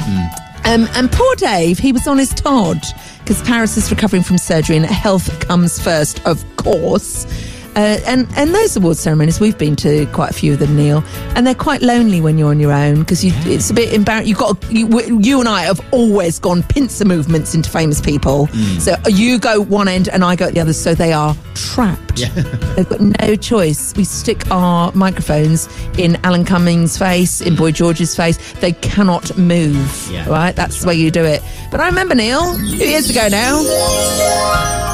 Um, 0.70 0.86
and 0.94 1.10
poor 1.10 1.34
Dave, 1.34 1.80
he 1.80 1.90
was 1.90 2.06
on 2.06 2.16
his 2.16 2.32
Todd 2.32 2.80
because 3.18 3.42
Paris 3.42 3.76
is 3.76 3.90
recovering 3.90 4.22
from 4.22 4.38
surgery 4.38 4.76
and 4.76 4.86
health 4.86 5.40
comes 5.40 5.80
first, 5.82 6.24
of 6.24 6.44
course. 6.54 7.26
Uh, 7.74 7.98
and 8.06 8.28
and 8.36 8.54
those 8.54 8.76
award 8.76 8.96
ceremonies 8.96 9.40
we've 9.40 9.58
been 9.58 9.74
to 9.74 10.06
quite 10.12 10.30
a 10.30 10.32
few 10.32 10.52
of 10.52 10.60
them, 10.60 10.76
Neil, 10.76 11.02
and 11.34 11.44
they're 11.44 11.56
quite 11.56 11.82
lonely 11.82 12.20
when 12.20 12.38
you're 12.38 12.50
on 12.50 12.60
your 12.60 12.70
own 12.70 13.00
because 13.00 13.24
you, 13.24 13.32
it's 13.46 13.68
a 13.70 13.74
bit 13.74 13.92
embarrassing. 13.92 14.28
You've 14.28 14.38
got 14.38 14.70
you, 14.70 15.18
you 15.20 15.40
and 15.40 15.48
I 15.48 15.62
have 15.62 15.80
always 15.92 16.38
gone 16.38 16.62
pincer 16.62 17.04
movements 17.04 17.52
into 17.52 17.68
famous 17.68 18.00
people. 18.00 18.46
So 18.78 18.94
you 19.08 19.40
go 19.40 19.60
one 19.60 19.88
end 19.88 20.08
and 20.08 20.22
I 20.22 20.36
go 20.36 20.46
at 20.46 20.54
the 20.54 20.60
other, 20.60 20.72
so 20.72 20.94
they 20.94 21.12
are 21.12 21.34
trapped. 21.54 22.09
They've 22.76 22.88
got 22.88 23.00
no 23.00 23.36
choice. 23.36 23.94
We 23.96 24.04
stick 24.04 24.50
our 24.50 24.92
microphones 24.92 25.68
in 25.98 26.16
Alan 26.24 26.44
Cummings' 26.44 26.98
face, 26.98 27.40
in 27.40 27.56
Boy 27.56 27.72
George's 27.72 28.14
face. 28.14 28.38
They 28.54 28.72
cannot 28.72 29.36
move. 29.36 30.08
Yeah, 30.10 30.28
right? 30.28 30.54
That's 30.54 30.80
the 30.80 30.88
way 30.88 30.94
you 30.94 31.10
do 31.10 31.24
it. 31.24 31.42
But 31.70 31.80
I 31.80 31.86
remember, 31.86 32.14
Neil, 32.14 32.54
a 32.54 32.58
few 32.58 32.86
years 32.86 33.10
ago 33.10 33.28
now, 33.28 33.60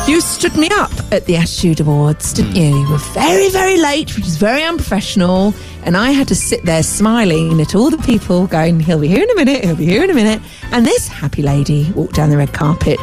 you 0.07 0.21
stood 0.21 0.57
me 0.57 0.69
up 0.73 0.93
at 1.11 1.25
the 1.25 1.37
Attitude 1.37 1.81
Awards, 1.81 2.33
didn't 2.33 2.53
hmm. 2.53 2.59
you? 2.59 2.79
You 2.81 2.91
were 2.91 2.99
very, 2.99 3.51
very 3.51 3.77
late, 3.77 4.15
which 4.17 4.27
is 4.27 4.37
very 4.37 4.63
unprofessional. 4.63 5.53
And 5.83 5.97
I 5.97 6.11
had 6.11 6.29
to 6.29 6.35
sit 6.35 6.65
there 6.65 6.83
smiling 6.83 7.61
at 7.61 7.75
all 7.75 7.91
the 7.91 7.99
people 7.99 8.47
going, 8.47 8.81
he'll 8.81 9.01
be 9.01 9.09
here 9.09 9.23
in 9.23 9.31
a 9.31 9.35
minute, 9.37 9.65
he'll 9.65 9.77
be 9.77 9.87
here 9.87 10.03
in 10.03 10.11
a 10.11 10.15
minute. 10.15 10.43
And 10.73 10.85
this 10.85 11.07
happy 11.07 11.43
lady 11.43 11.91
walked 11.93 12.15
down 12.15 12.31
the 12.31 12.37
red 12.37 12.53
carpet, 12.53 12.99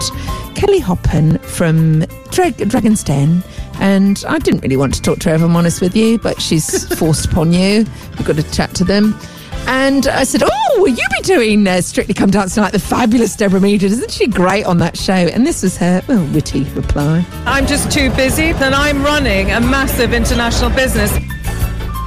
Kelly 0.55 0.79
Hoppen 0.79 1.41
from 1.41 2.05
Dra- 2.31 2.51
Dragon's 2.51 3.03
Den. 3.03 3.43
And 3.83 4.23
I 4.29 4.39
didn't 4.39 4.61
really 4.61 4.77
want 4.77 4.93
to 4.93 5.01
talk 5.01 5.19
to 5.19 5.29
her, 5.29 5.35
if 5.35 5.41
I'm 5.41 5.57
honest 5.57 5.81
with 5.81 5.93
you, 5.93 6.17
but 6.17 6.41
she's 6.41 6.85
forced 6.97 7.25
upon 7.25 7.51
you. 7.51 7.85
We've 8.17 8.25
got 8.25 8.37
to 8.37 8.51
chat 8.51 8.73
to 8.75 8.85
them. 8.85 9.13
And 9.67 10.07
I 10.07 10.23
said, 10.23 10.41
Oh, 10.41 10.75
will 10.77 10.87
you 10.87 11.05
be 11.17 11.21
doing 11.23 11.67
uh, 11.67 11.81
Strictly 11.81 12.13
Come 12.13 12.31
Dance 12.31 12.53
Tonight? 12.55 12.71
The 12.71 12.79
fabulous 12.79 13.35
Deborah 13.35 13.59
Mead. 13.59 13.83
Isn't 13.83 14.09
she 14.09 14.27
great 14.27 14.65
on 14.65 14.77
that 14.77 14.97
show? 14.97 15.13
And 15.13 15.45
this 15.45 15.63
was 15.63 15.75
her 15.77 16.01
well, 16.07 16.25
witty 16.33 16.63
reply. 16.75 17.25
I'm 17.45 17.67
just 17.67 17.91
too 17.91 18.09
busy, 18.11 18.51
and 18.51 18.73
I'm 18.73 19.03
running 19.03 19.51
a 19.51 19.59
massive 19.59 20.13
international 20.13 20.69
business. 20.69 21.11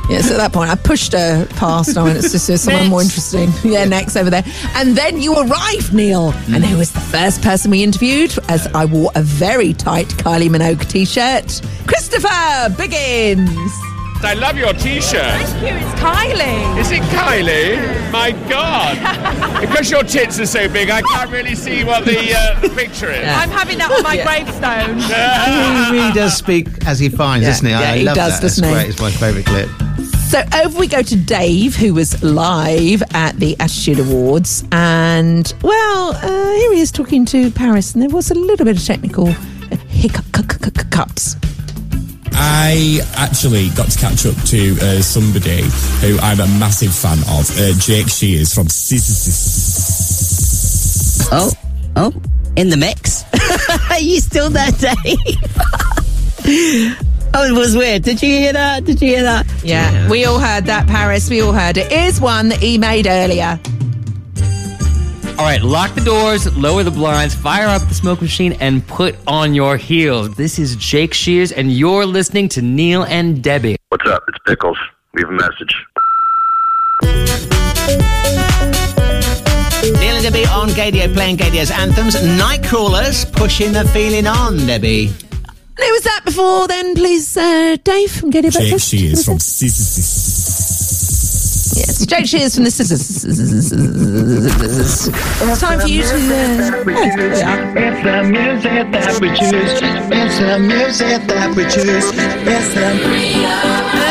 Yes, 0.08 0.30
at 0.30 0.36
that 0.36 0.52
point, 0.52 0.70
I 0.70 0.76
pushed 0.76 1.12
her 1.12 1.46
past. 1.56 1.96
I 1.96 2.02
went, 2.04 2.18
it's 2.18 2.30
just 2.30 2.46
there's 2.46 2.62
someone 2.62 2.88
more 2.88 3.02
interesting. 3.02 3.50
Yeah, 3.64 3.84
next 3.84 4.16
over 4.16 4.30
there. 4.30 4.44
And 4.76 4.96
then 4.96 5.20
you 5.20 5.34
arrived, 5.34 5.92
Neil. 5.92 6.30
And 6.52 6.64
who 6.64 6.78
was 6.78 6.92
the 6.92 7.00
first 7.00 7.42
person 7.42 7.70
we 7.72 7.82
interviewed? 7.82 8.32
As 8.48 8.68
I 8.68 8.84
wore 8.84 9.10
a 9.16 9.22
very 9.22 9.72
tight 9.72 10.06
Kylie 10.08 10.48
Minogue 10.48 10.88
t 10.88 11.04
shirt, 11.04 11.60
Christopher 11.86 12.28
Biggins. 12.76 13.70
I 14.22 14.32
love 14.32 14.56
your 14.56 14.72
t-shirt. 14.72 15.12
Thank 15.22 15.62
you, 15.62 15.86
it's 15.86 16.00
Kylie. 16.00 16.78
Is 16.78 16.90
it 16.90 17.02
Kylie? 17.02 18.10
My 18.10 18.32
God! 18.48 19.60
because 19.60 19.90
your 19.90 20.02
tits 20.04 20.40
are 20.40 20.46
so 20.46 20.68
big, 20.68 20.88
I 20.88 21.02
can't 21.02 21.30
really 21.30 21.54
see 21.54 21.84
what 21.84 22.06
the 22.06 22.34
uh, 22.34 22.58
the 22.60 22.70
picture 22.70 23.10
is. 23.10 23.28
I'm 23.28 23.50
having 23.50 23.76
that 23.78 23.90
on 23.90 24.02
my 24.02 24.16
gravestone. 24.16 24.98
he 25.92 25.96
really 26.00 26.12
does 26.14 26.34
speak 26.34 26.66
as 26.86 26.98
he 26.98 27.08
finds, 27.10 27.42
Yeah, 27.44 27.50
doesn't 27.50 27.66
he? 27.66 27.72
yeah, 27.72 27.80
I 27.80 27.98
he 27.98 28.04
love 28.04 28.16
does, 28.16 28.32
that. 28.32 28.42
That's 28.42 28.56
doesn't 28.56 28.64
he? 28.64 28.72
great. 28.74 28.88
It's 28.88 29.00
my 29.00 29.10
favourite 29.10 29.46
clip. 29.46 29.68
So 30.28 30.42
over 30.64 30.78
we 30.78 30.88
go 30.88 31.02
to 31.02 31.16
Dave, 31.16 31.76
who 31.76 31.94
was 31.94 32.20
live 32.22 33.02
at 33.14 33.36
the 33.36 33.56
Attitude 33.60 34.00
Awards, 34.00 34.64
and 34.72 35.54
well, 35.62 36.16
uh, 36.16 36.52
here 36.52 36.72
he 36.72 36.80
is 36.80 36.90
talking 36.90 37.24
to 37.26 37.50
Paris, 37.52 37.94
and 37.94 38.02
there 38.02 38.10
was 38.10 38.32
a 38.32 38.34
little 38.34 38.66
bit 38.66 38.76
of 38.76 38.84
technical 38.84 39.28
uh, 39.28 39.76
hiccups. 39.88 41.36
I 42.32 43.00
actually 43.14 43.68
got 43.70 43.88
to 43.90 43.98
catch 43.98 44.26
up 44.26 44.34
to 44.46 44.76
uh, 44.82 45.00
somebody 45.00 45.62
who 46.00 46.18
I'm 46.18 46.40
a 46.40 46.48
massive 46.58 46.92
fan 46.94 47.18
of, 47.20 47.48
uh, 47.58 47.72
Jake 47.78 48.08
Shears 48.08 48.52
from 48.52 48.66
Oh, 51.32 51.52
oh, 51.96 52.12
in 52.56 52.70
the 52.70 52.76
mix. 52.76 53.22
Are 53.90 54.00
you 54.00 54.20
still 54.20 54.50
there, 54.50 54.72
Dave? 54.72 54.96
oh, 57.34 57.44
it 57.44 57.52
was 57.52 57.76
weird. 57.76 58.02
Did 58.02 58.22
you 58.22 58.28
hear 58.28 58.52
that? 58.52 58.84
Did 58.84 59.00
you 59.00 59.08
hear 59.08 59.22
that? 59.22 59.46
Yeah, 59.62 60.08
we 60.10 60.24
all 60.24 60.38
heard 60.38 60.64
that, 60.66 60.86
Paris. 60.86 61.28
We 61.30 61.40
all 61.40 61.52
heard 61.52 61.76
it. 61.76 61.90
Is 61.92 62.20
one 62.20 62.48
that 62.48 62.58
he 62.58 62.78
made 62.78 63.06
earlier. 63.06 63.58
All 65.38 65.44
right, 65.44 65.60
lock 65.60 65.94
the 65.94 66.00
doors, 66.00 66.56
lower 66.56 66.82
the 66.82 66.90
blinds, 66.90 67.34
fire 67.34 67.66
up 67.66 67.82
the 67.88 67.94
smoke 67.94 68.22
machine, 68.22 68.54
and 68.54 68.86
put 68.86 69.16
on 69.26 69.52
your 69.52 69.76
heels. 69.76 70.34
This 70.34 70.58
is 70.58 70.76
Jake 70.76 71.12
Shears, 71.12 71.52
and 71.52 71.70
you're 71.70 72.06
listening 72.06 72.48
to 72.50 72.62
Neil 72.62 73.02
and 73.04 73.42
Debbie. 73.42 73.76
What's 73.90 74.06
up? 74.08 74.24
It's 74.28 74.38
Pickles. 74.46 74.78
Leave 75.14 75.28
a 75.28 75.32
message. 75.32 75.76
Neil 80.00 80.16
and 80.16 80.22
Debbie 80.24 80.46
on 80.46 80.70
Gaydio 80.70 81.12
playing 81.12 81.36
Gaydio's 81.36 81.70
anthems. 81.70 82.16
Nightcrawlers 82.16 83.30
pushing 83.34 83.72
the 83.72 83.84
feeling 83.88 84.26
on, 84.26 84.56
Debbie. 84.66 85.12
And 85.78 85.84
who 85.84 85.92
was 85.92 86.02
that 86.04 86.22
before 86.24 86.66
then, 86.68 86.94
please, 86.94 87.36
uh, 87.36 87.76
Dave 87.84 88.10
from 88.10 88.30
Gaydio 88.30 88.50
Jake 88.50 88.70
Breakfast? 88.70 88.88
Shears 88.90 89.24
from 89.26 89.34
Yes, 91.76 92.06
Jake 92.06 92.24
Shears 92.26 92.54
from 92.54 92.64
the 92.64 92.70
Scissors. 92.70 93.24
It's 93.26 93.70
time 95.60 95.80
for 95.80 95.88
you 95.88 96.02
to. 96.02 96.08
Uh, 96.08 96.12
It's 96.88 97.42
the 98.02 98.22
music 98.24 98.90
that 98.92 99.20
we 99.20 99.28
choose. 99.28 99.82
It's 99.82 100.38
the 100.38 100.58
music 100.58 101.26
that 101.28 101.54
we 101.54 101.64
choose. 101.64 102.10
It's 102.14 102.74
the 102.74 102.86
Earlier 102.86 104.05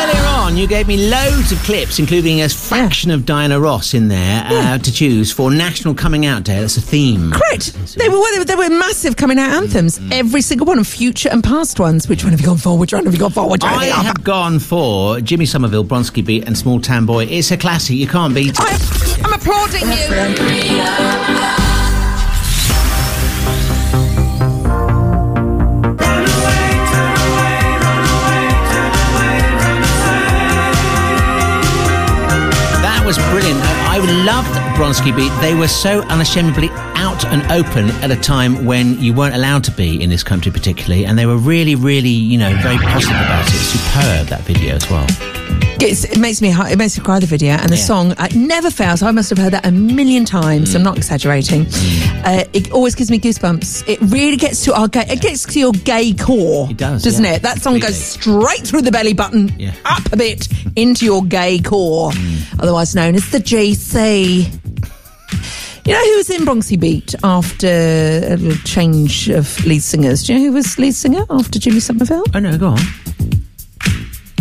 on, 0.46 0.56
you 0.56 0.68
gave 0.68 0.86
me 0.86 1.10
loads 1.10 1.50
of 1.50 1.58
clips, 1.64 1.98
including 1.98 2.40
a 2.40 2.48
fraction 2.48 3.10
of 3.10 3.26
Diana 3.26 3.58
Ross 3.58 3.94
in 3.94 4.06
there 4.06 4.44
uh, 4.46 4.78
to 4.78 4.92
choose 4.92 5.32
for 5.32 5.50
National 5.50 5.92
Coming 5.92 6.24
Out 6.24 6.44
Day. 6.44 6.60
That's 6.60 6.76
a 6.76 6.80
theme. 6.80 7.32
Correct. 7.32 7.72
They 7.96 8.08
were, 8.08 8.22
they 8.32 8.38
were 8.38 8.44
they 8.44 8.54
were 8.54 8.70
massive 8.70 9.16
coming 9.16 9.40
out 9.40 9.50
anthems. 9.50 9.98
Every 10.12 10.40
single 10.42 10.64
one, 10.66 10.78
of 10.78 10.86
future 10.86 11.28
and 11.30 11.42
past 11.42 11.80
ones. 11.80 12.08
Which 12.08 12.22
one 12.22 12.30
have 12.30 12.40
you 12.40 12.46
gone 12.46 12.58
for? 12.58 12.78
Which 12.78 12.92
one 12.92 13.04
have 13.06 13.12
you 13.14 13.18
gone 13.18 13.32
for? 13.32 13.48
Which 13.48 13.64
one 13.64 13.72
have 13.72 13.82
I 13.82 13.86
you 13.86 13.92
gone 13.92 14.02
for? 14.02 14.06
have 14.06 14.24
gone 14.24 14.58
for 14.60 15.20
Jimmy 15.20 15.46
Somerville, 15.46 15.84
Bronski 15.84 16.24
Beat, 16.24 16.46
and 16.46 16.56
Small 16.56 16.80
Town 16.80 17.06
Boy. 17.06 17.24
It's 17.24 17.50
a 17.50 17.56
classic. 17.56 17.96
You 17.96 18.06
can't 18.06 18.32
beat 18.32 18.54
it. 18.56 19.24
I'm 19.24 19.32
applauding 19.32 19.82
you. 19.82 21.85
I 33.96 34.00
loved 34.26 34.52
Bronski 34.76 35.16
Beat. 35.16 35.32
They 35.40 35.54
were 35.54 35.68
so 35.68 36.02
unashamedly 36.02 36.68
out 37.06 37.24
and 37.26 37.42
open 37.52 37.90
at 38.02 38.10
a 38.10 38.16
time 38.16 38.64
when 38.64 38.98
you 39.00 39.14
weren't 39.14 39.34
allowed 39.34 39.62
to 39.64 39.70
be 39.70 40.02
in 40.02 40.10
this 40.10 40.24
country, 40.24 40.50
particularly, 40.50 41.06
and 41.06 41.16
they 41.16 41.24
were 41.26 41.36
really, 41.36 41.74
really, 41.76 42.08
you 42.08 42.36
know, 42.36 42.50
very 42.62 42.78
positive 42.78 43.16
about 43.16 43.46
it. 43.46 43.52
Superb 43.52 44.26
that 44.28 44.40
video 44.42 44.74
as 44.74 44.90
well. 44.90 45.06
It's, 45.78 46.04
it 46.04 46.18
makes 46.18 46.40
me 46.42 46.50
it 46.52 46.78
makes 46.78 46.98
me 46.98 47.04
cry 47.04 47.20
the 47.20 47.26
video 47.26 47.52
and 47.52 47.68
the 47.70 47.76
Yeah. 47.76 47.82
song 47.82 48.12
uh, 48.12 48.28
never 48.34 48.70
fails. 48.70 49.02
I 49.02 49.10
must 49.12 49.28
have 49.30 49.38
heard 49.38 49.52
that 49.52 49.64
a 49.66 49.70
million 49.70 50.24
times. 50.24 50.74
I'm 50.74 50.82
not 50.82 50.96
exaggerating. 50.96 51.66
Uh, 52.24 52.44
it 52.52 52.72
always 52.72 52.94
gives 52.96 53.10
me 53.10 53.20
goosebumps. 53.20 53.86
It 53.86 54.00
really 54.10 54.36
gets 54.38 54.64
to 54.64 54.74
our 54.74 54.88
gay. 54.88 55.04
It 55.08 55.20
gets 55.20 55.44
to 55.52 55.58
your 55.60 55.72
gay 55.72 56.12
core. 56.14 56.68
It 56.70 56.78
does, 56.78 57.02
doesn't 57.04 57.24
yeah. 57.24 57.34
it? 57.34 57.42
That 57.42 57.60
song 57.62 57.78
goes 57.78 57.96
straight 57.96 58.66
through 58.66 58.82
the 58.82 58.90
belly 58.90 59.12
button, 59.12 59.50
up 59.84 60.12
a 60.12 60.16
bit 60.16 60.48
into 60.76 61.04
your 61.04 61.22
gay 61.24 61.60
core, 61.60 62.10
otherwise 62.58 62.94
known 62.96 63.14
as 63.14 63.30
the 63.30 63.38
GC. 63.38 64.50
You 65.86 65.92
know 65.92 66.04
who 66.04 66.16
was 66.16 66.30
in 66.30 66.42
Bronski 66.42 66.80
Beat 66.80 67.14
after 67.22 67.68
a 67.68 68.36
little 68.36 68.58
change 68.64 69.28
of 69.28 69.64
lead 69.64 69.82
singers? 69.84 70.24
Do 70.24 70.32
you 70.34 70.40
know 70.40 70.46
who 70.46 70.52
was 70.54 70.76
lead 70.80 70.96
singer 70.96 71.24
after 71.30 71.60
Jimmy 71.60 71.78
Somerville? 71.78 72.24
Oh 72.34 72.40
no, 72.40 72.58
go 72.58 72.70
on. 72.70 72.78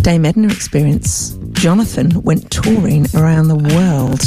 Dame 0.02 0.26
Edna 0.26 0.48
experience. 0.48 1.38
Jonathan 1.52 2.24
went 2.24 2.50
touring 2.50 3.06
around 3.16 3.48
the 3.50 3.58
world, 3.58 4.22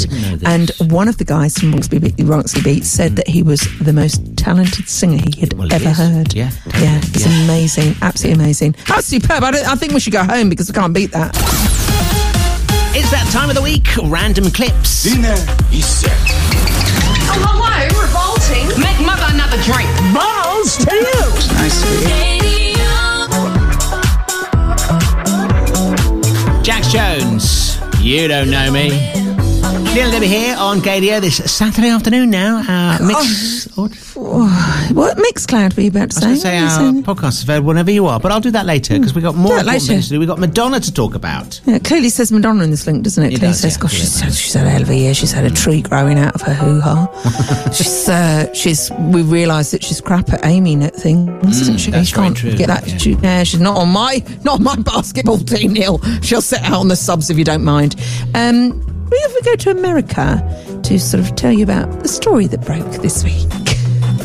and 0.45 0.71
one 0.91 1.09
of 1.09 1.17
the 1.17 1.25
guys 1.25 1.57
from 1.57 1.73
Bronski 1.73 2.01
Beat, 2.01 2.15
Bronski 2.15 2.63
Beat 2.63 2.85
said 2.85 3.17
that 3.17 3.27
he 3.27 3.43
was 3.43 3.67
the 3.79 3.91
most 3.91 4.37
talented 4.37 4.87
singer 4.87 5.17
he 5.17 5.41
had 5.41 5.51
he 5.53 5.73
ever 5.73 5.89
is. 5.89 5.97
heard. 5.97 6.33
Yeah, 6.33 6.51
yeah, 6.79 6.99
it's 7.03 7.25
amazing, 7.25 7.95
absolutely 8.01 8.41
amazing. 8.41 8.75
That's 8.87 9.07
superb. 9.07 9.43
I, 9.43 9.51
don't, 9.51 9.67
I 9.67 9.75
think 9.75 9.91
we 9.91 9.99
should 9.99 10.13
go 10.13 10.23
home 10.23 10.47
because 10.47 10.69
we 10.69 10.73
can't 10.73 10.93
beat 10.93 11.11
that. 11.11 11.35
It's 12.95 13.11
that 13.11 13.29
time 13.33 13.49
of 13.49 13.55
the 13.55 13.61
week. 13.61 13.87
Random 14.05 14.49
clips. 14.51 15.03
Dinner 15.03 15.35
is 15.71 15.85
set. 15.85 16.58
Oh, 17.31 17.87
revolting. 18.01 18.67
Make 18.81 18.99
mother 19.05 19.25
another 19.29 19.57
drink. 19.63 19.89
Balls 20.13 20.77
to 20.77 20.95
you. 20.95 21.19
Jax 26.63 26.91
Jones. 26.91 27.79
You 27.99 28.27
don't 28.27 28.49
know 28.49 28.71
me. 28.71 29.18
Neil 29.95 30.11
Debbie 30.11 30.27
here 30.27 30.55
on 30.57 30.79
Gaydio 30.79 31.19
this 31.19 31.37
Saturday 31.51 31.89
afternoon 31.89 32.29
now. 32.29 32.59
Uh, 32.59 32.97
mix. 33.05 33.67
What 33.75 35.17
Mixcloud 35.17 35.75
were 35.75 35.81
you 35.83 35.89
about 35.89 36.11
to 36.11 36.25
I 36.25 36.29
was 36.31 36.41
say? 36.41 36.51
to 36.51 36.57
say 36.57 36.57
our 36.59 36.69
saying? 36.69 37.03
podcast 37.03 37.29
is 37.39 37.43
available 37.43 37.67
whenever 37.69 37.89
you 37.91 38.05
are, 38.05 38.19
but 38.19 38.31
I'll 38.31 38.39
do 38.39 38.51
that 38.51 38.65
later 38.65 38.93
because 38.93 39.13
we've 39.15 39.23
got 39.23 39.35
more 39.35 39.53
Do 39.53 39.59
important 39.59 39.83
things 39.87 40.05
to 40.07 40.13
do. 40.13 40.19
We've 40.19 40.27
got 40.27 40.39
Madonna 40.39 40.79
to 40.79 40.93
talk 40.93 41.15
about. 41.15 41.59
Yeah, 41.65 41.75
it 41.75 41.83
clearly 41.83 42.09
says 42.09 42.31
Madonna 42.31 42.63
in 42.63 42.69
this 42.71 42.85
link, 42.87 43.03
doesn't 43.03 43.21
it? 43.23 43.33
It 43.33 43.39
clearly 43.39 43.51
does, 43.53 43.61
says, 43.61 43.75
yeah. 43.77 43.81
gosh, 43.81 43.93
she's, 43.93 44.19
had- 44.19 44.33
she's 44.33 44.53
had 44.53 44.67
a 44.67 44.69
hell 44.69 44.81
of 44.83 44.89
a 44.89 44.95
year. 44.95 45.13
She's 45.13 45.31
had 45.31 45.43
a 45.45 45.49
tree 45.49 45.81
growing 45.81 46.19
out 46.19 46.35
of 46.35 46.41
her 46.43 46.53
hoo 46.53 46.79
ha. 46.79 47.71
she's, 47.73 48.07
uh, 48.07 48.53
she's, 48.53 48.91
we 48.91 49.23
realised 49.23 49.73
that 49.73 49.83
she's 49.83 49.99
crap 50.01 50.31
at 50.31 50.45
aiming 50.45 50.83
at 50.83 50.95
things, 50.95 51.61
isn't 51.61 51.77
she? 51.79 51.89
Mm, 51.89 51.93
that's 51.93 52.11
You 52.11 52.15
can't 52.15 52.37
true, 52.37 52.55
get 52.55 52.67
that. 52.67 52.87
yeah. 52.87 52.97
She, 52.97 53.11
yeah, 53.15 53.43
she's 53.43 53.59
not 53.59 53.75
on 53.77 53.89
my, 53.89 54.23
not 54.43 54.59
on 54.59 54.63
my 54.63 54.75
basketball 54.83 55.39
team, 55.39 55.73
Neil. 55.73 55.99
She'll 56.21 56.41
sit 56.41 56.61
out 56.61 56.79
on 56.79 56.87
the 56.89 56.95
subs 56.95 57.29
if 57.31 57.37
you 57.39 57.43
don't 57.43 57.63
mind. 57.63 57.95
Um, 58.35 58.85
we 59.11 59.19
have 59.19 59.33
to 59.33 59.41
go 59.43 59.55
to 59.55 59.71
America 59.71 60.81
to 60.83 60.99
sort 60.99 61.23
of 61.23 61.35
tell 61.35 61.51
you 61.51 61.63
about 61.63 62.01
the 62.01 62.07
story 62.07 62.47
that 62.47 62.65
broke 62.65 63.01
this 63.01 63.23
week. 63.23 63.47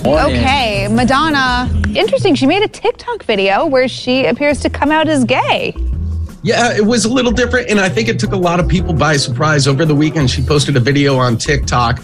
Okay, 0.07 0.87
Madonna. 0.89 1.71
Interesting. 1.95 2.35
She 2.35 2.47
made 2.47 2.63
a 2.63 2.69
TikTok 2.69 3.23
video 3.25 3.65
where 3.65 3.89
she 3.89 4.27
appears 4.27 4.61
to 4.61 4.69
come 4.69 4.93
out 4.93 5.09
as 5.09 5.25
gay. 5.25 5.75
Yeah, 6.43 6.77
it 6.77 6.85
was 6.85 7.07
a 7.07 7.09
little 7.09 7.33
different, 7.33 7.71
and 7.71 7.81
I 7.81 7.89
think 7.89 8.09
it 8.09 8.19
took 8.19 8.33
a 8.33 8.37
lot 8.37 8.61
of 8.61 8.69
people 8.69 8.93
by 8.93 9.17
surprise. 9.17 9.67
Over 9.67 9.87
the 9.87 9.95
weekend, 9.95 10.31
she 10.31 10.43
posted 10.43 10.77
a 10.77 10.81
video 10.81 11.17
on 11.17 11.39
TikTok 11.39 12.03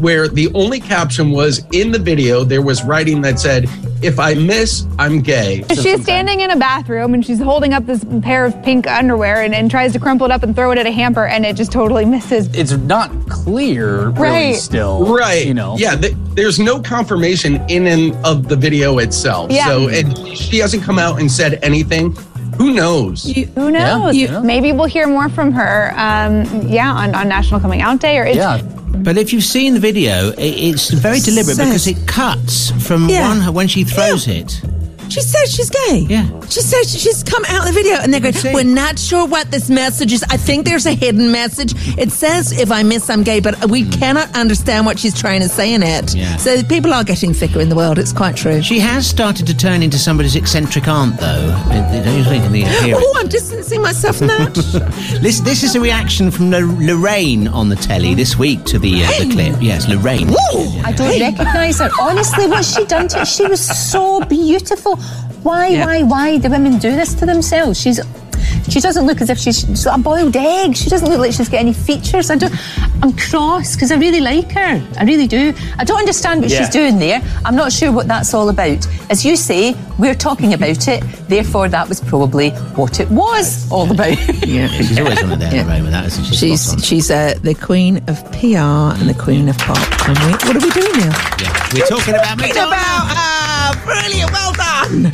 where 0.00 0.28
the 0.28 0.52
only 0.54 0.80
caption 0.80 1.30
was 1.30 1.64
in 1.72 1.92
the 1.92 1.98
video, 1.98 2.44
there 2.44 2.62
was 2.62 2.82
writing 2.84 3.20
that 3.22 3.38
said, 3.38 3.68
If 4.02 4.18
I 4.18 4.34
miss, 4.34 4.86
I'm 4.98 5.20
gay. 5.20 5.64
She's 5.74 6.02
standing 6.02 6.40
in 6.40 6.50
a 6.50 6.56
bathroom 6.56 7.14
and 7.14 7.24
she's 7.24 7.40
holding 7.40 7.72
up 7.72 7.86
this 7.86 8.04
pair 8.22 8.44
of 8.44 8.60
pink 8.62 8.86
underwear 8.86 9.42
and, 9.42 9.54
and 9.54 9.70
tries 9.70 9.92
to 9.92 9.98
crumple 9.98 10.26
it 10.26 10.32
up 10.32 10.42
and 10.42 10.54
throw 10.54 10.70
it 10.72 10.78
at 10.78 10.86
a 10.86 10.90
hamper, 10.90 11.26
and 11.26 11.44
it 11.46 11.56
just 11.56 11.72
totally 11.72 12.04
misses. 12.04 12.48
It's 12.54 12.72
not 12.72 13.10
clear, 13.28 14.08
really, 14.10 14.20
Right. 14.20 14.56
still. 14.56 15.06
Right. 15.14 15.46
You 15.46 15.54
know. 15.54 15.76
Yeah, 15.78 15.96
th- 15.96 16.14
there's 16.34 16.58
no 16.58 16.80
confirmation 16.80 17.62
in 17.68 17.86
and 17.86 18.14
of 18.26 18.48
the 18.48 18.56
video 18.56 18.98
itself. 18.98 19.50
Yeah. 19.50 19.66
So 19.66 19.88
and 19.88 20.16
she 20.36 20.58
hasn't 20.58 20.82
come 20.82 20.98
out 20.98 21.20
and 21.20 21.30
said 21.30 21.58
anything. 21.62 22.16
Who 22.58 22.72
knows? 22.72 23.24
Who 23.56 23.70
knows? 23.72 24.14
Maybe 24.42 24.70
we'll 24.70 24.84
hear 24.86 25.08
more 25.08 25.28
from 25.28 25.50
her. 25.52 25.92
Um, 25.96 26.44
yeah, 26.68 26.92
on, 26.92 27.12
on 27.14 27.28
National 27.28 27.58
Coming 27.58 27.80
Out 27.82 27.98
Day, 28.00 28.16
or 28.18 28.24
it's, 28.24 28.36
But 28.96 29.18
if 29.18 29.32
you've 29.32 29.44
seen 29.44 29.74
the 29.74 29.80
video, 29.80 30.32
it's 30.38 30.90
very 30.90 31.20
deliberate 31.20 31.56
Says- 31.56 31.66
because 31.68 31.86
it 31.86 32.06
cuts 32.06 32.70
from 32.86 33.08
Yeah. 33.08 33.28
one 33.28 33.54
when 33.54 33.68
she 33.68 33.84
throws 33.84 34.26
it. 34.28 34.60
She 35.08 35.20
says 35.20 35.52
she's 35.54 35.70
gay. 35.70 36.06
Yeah. 36.08 36.28
She 36.48 36.60
says 36.60 36.90
she's 36.90 37.22
come 37.22 37.44
out 37.46 37.66
in 37.66 37.74
the 37.74 37.80
video 37.80 37.96
and 37.96 38.12
they're 38.12 38.20
going, 38.20 38.34
we're 38.54 38.64
not 38.64 38.98
sure 38.98 39.26
what 39.26 39.50
this 39.50 39.70
message 39.70 40.12
is. 40.12 40.22
I 40.24 40.36
think 40.36 40.64
there's 40.64 40.86
a 40.86 40.94
hidden 40.94 41.30
message. 41.30 41.72
It 41.98 42.10
says, 42.10 42.52
if 42.52 42.70
I 42.72 42.82
miss, 42.82 43.08
I'm 43.10 43.22
gay, 43.22 43.40
but 43.40 43.70
we 43.70 43.88
cannot 43.88 44.34
understand 44.36 44.86
what 44.86 44.98
she's 44.98 45.18
trying 45.18 45.40
to 45.42 45.48
say 45.48 45.72
in 45.74 45.82
it. 45.82 46.14
Yeah. 46.14 46.36
So 46.36 46.62
people 46.64 46.92
are 46.92 47.04
getting 47.04 47.32
thicker 47.32 47.60
in 47.60 47.68
the 47.68 47.76
world. 47.76 47.98
It's 47.98 48.12
quite 48.12 48.36
true. 48.36 48.62
She 48.62 48.78
has 48.80 49.06
started 49.06 49.46
to 49.46 49.56
turn 49.56 49.82
into 49.82 49.98
somebody's 49.98 50.36
eccentric 50.36 50.88
aunt, 50.88 51.18
though. 51.20 51.48
Don't 51.68 52.18
you 52.18 52.24
think 52.24 52.44
in 52.44 52.52
the 52.52 52.62
appearance? 52.62 53.04
Oh, 53.06 53.16
I'm 53.18 53.28
distancing 53.28 53.82
myself 53.82 54.16
from 54.16 54.28
that. 54.28 54.54
This, 55.22 55.40
this 55.40 55.62
is 55.62 55.74
a 55.74 55.80
reaction 55.80 56.30
from 56.30 56.50
Lo- 56.50 56.76
Lorraine 56.80 57.48
on 57.48 57.68
the 57.68 57.76
telly 57.76 58.14
this 58.14 58.36
week 58.38 58.64
to 58.64 58.78
the, 58.78 59.04
uh, 59.04 59.08
the 59.24 59.30
clip. 59.32 59.56
Yes, 59.60 59.88
Lorraine. 59.88 60.28
I 60.84 60.92
don't 60.96 61.20
recognise 61.20 61.78
her. 61.78 61.90
Honestly, 62.00 62.46
what's 62.46 62.74
she 62.74 62.84
done 62.84 63.08
to 63.08 63.20
her? 63.20 63.24
She 63.24 63.46
was 63.46 63.64
so 63.90 64.24
beautiful. 64.24 64.98
Why, 65.44 65.68
Yeah. 65.68 65.86
why, 65.86 66.02
why 66.02 66.38
do 66.38 66.48
women 66.50 66.78
do 66.78 66.90
this 66.96 67.14
to 67.14 67.26
themselves? 67.26 67.80
She's 67.80 68.00
she 68.68 68.80
doesn't 68.80 69.04
look 69.06 69.20
as 69.20 69.28
if 69.28 69.38
she's, 69.38 69.60
she's 69.60 69.84
got 69.84 69.98
a 70.00 70.02
boiled 70.02 70.34
egg. 70.36 70.74
She 70.74 70.88
doesn't 70.88 71.08
look 71.08 71.18
like 71.18 71.32
she's 71.32 71.50
got 71.50 71.58
any 71.60 71.74
features. 71.74 72.30
I 72.30 72.36
don't. 72.36 72.52
I'm 73.02 73.12
cross 73.12 73.74
because 73.76 73.92
I 73.92 73.96
really 73.96 74.20
like 74.20 74.50
her. 74.52 74.82
I 74.98 75.04
really 75.04 75.26
do. 75.26 75.52
I 75.78 75.84
don't 75.84 75.98
understand 75.98 76.40
what 76.40 76.50
Yeah. 76.50 76.58
she's 76.60 76.70
doing 76.70 76.98
there. 76.98 77.20
I'm 77.44 77.56
not 77.56 77.72
sure 77.72 77.92
what 77.92 78.08
that's 78.08 78.32
all 78.32 78.48
about. 78.48 78.86
As 79.10 79.22
you 79.24 79.36
say, 79.36 79.76
we're 79.98 80.14
talking 80.14 80.54
about 80.54 80.88
it. 80.88 81.02
Therefore, 81.28 81.68
that 81.68 81.88
was 81.88 82.00
probably 82.00 82.50
what 82.74 83.00
it 83.00 83.10
was 83.10 83.70
all 83.70 83.90
about. 83.90 84.16
Yeah. 84.46 84.68
She's 84.68 84.98
always 84.98 85.22
on 85.22 85.32
it 85.32 85.38
there, 85.40 85.62
Lorraine, 85.64 85.82
with 85.84 85.92
that, 85.92 86.06
isn't 86.06 86.24
she? 86.24 86.34
She's 86.34 86.74
she's 86.84 87.10
uh, 87.10 87.34
the 87.42 87.54
queen 87.54 87.98
of 88.08 88.24
PR 88.32 88.96
and 88.98 89.08
the 89.08 89.14
queen 89.18 89.48
of 89.50 89.58
pop. 89.58 89.78
And 90.08 90.18
we, 90.20 90.32
what 90.32 90.56
are 90.56 90.66
we 90.66 90.70
doing 90.70 90.92
now? 91.00 91.12
Yeah, 91.40 91.68
we're 91.74 91.86
talking 91.86 92.14
about 92.14 92.38
Talking 92.38 92.48
Madonna. 92.48 92.66
about, 92.68 93.43
brilliant, 93.84 94.30
well 94.32 94.52
done. 94.52 95.12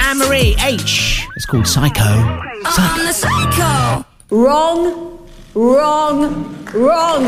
Anne 0.00 0.18
Marie 0.18 0.56
H. 0.60 1.26
It's 1.36 1.46
called 1.46 1.66
Psycho. 1.66 2.02
I'm 2.02 3.06
the 3.06 3.12
psycho. 3.12 4.04
Wrong, 4.30 5.28
wrong, 5.54 6.64
wrong. 6.72 7.22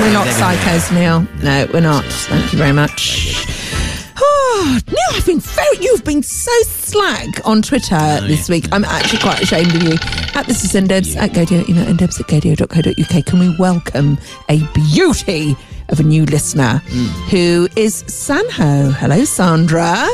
We're 0.00 0.12
not 0.12 0.26
psychos, 0.28 0.92
Neil. 0.94 1.26
No, 1.42 1.66
we're 1.72 1.80
not. 1.80 2.04
Thank 2.04 2.52
you 2.52 2.58
very 2.58 2.72
much. 2.72 3.59
Oh, 4.52 4.78
Neil, 4.88 4.96
I've 5.12 5.24
been 5.26 5.40
very, 5.40 5.78
you've 5.80 6.04
been 6.04 6.22
so 6.22 6.50
slack 6.62 7.46
on 7.46 7.62
Twitter 7.62 7.96
Oh, 7.98 8.26
this 8.26 8.48
week. 8.50 8.66
I'm 8.72 8.84
actually 8.84 9.20
quite 9.20 9.40
ashamed 9.40 9.74
of 9.74 9.82
you. 9.82 9.94
At 10.34 10.46
this 10.46 10.64
is 10.64 10.72
ndebs 10.72 11.16
at 11.16 11.30
gaydio, 11.30 11.66
you 11.66 11.74
know, 11.74 11.84
ndebs 11.86 12.20
at 12.20 12.26
gaydio.co.uk. 12.26 13.24
Can 13.26 13.38
we 13.38 13.56
welcome 13.58 14.18
a 14.50 14.58
beauty 14.74 15.56
of 15.88 16.00
a 16.00 16.02
new 16.02 16.26
listener 16.26 16.82
Hmm. 16.88 17.04
who 17.30 17.68
is 17.76 18.02
Sanho? 18.04 18.92
Hello, 18.92 19.24
Sandra. 19.24 20.06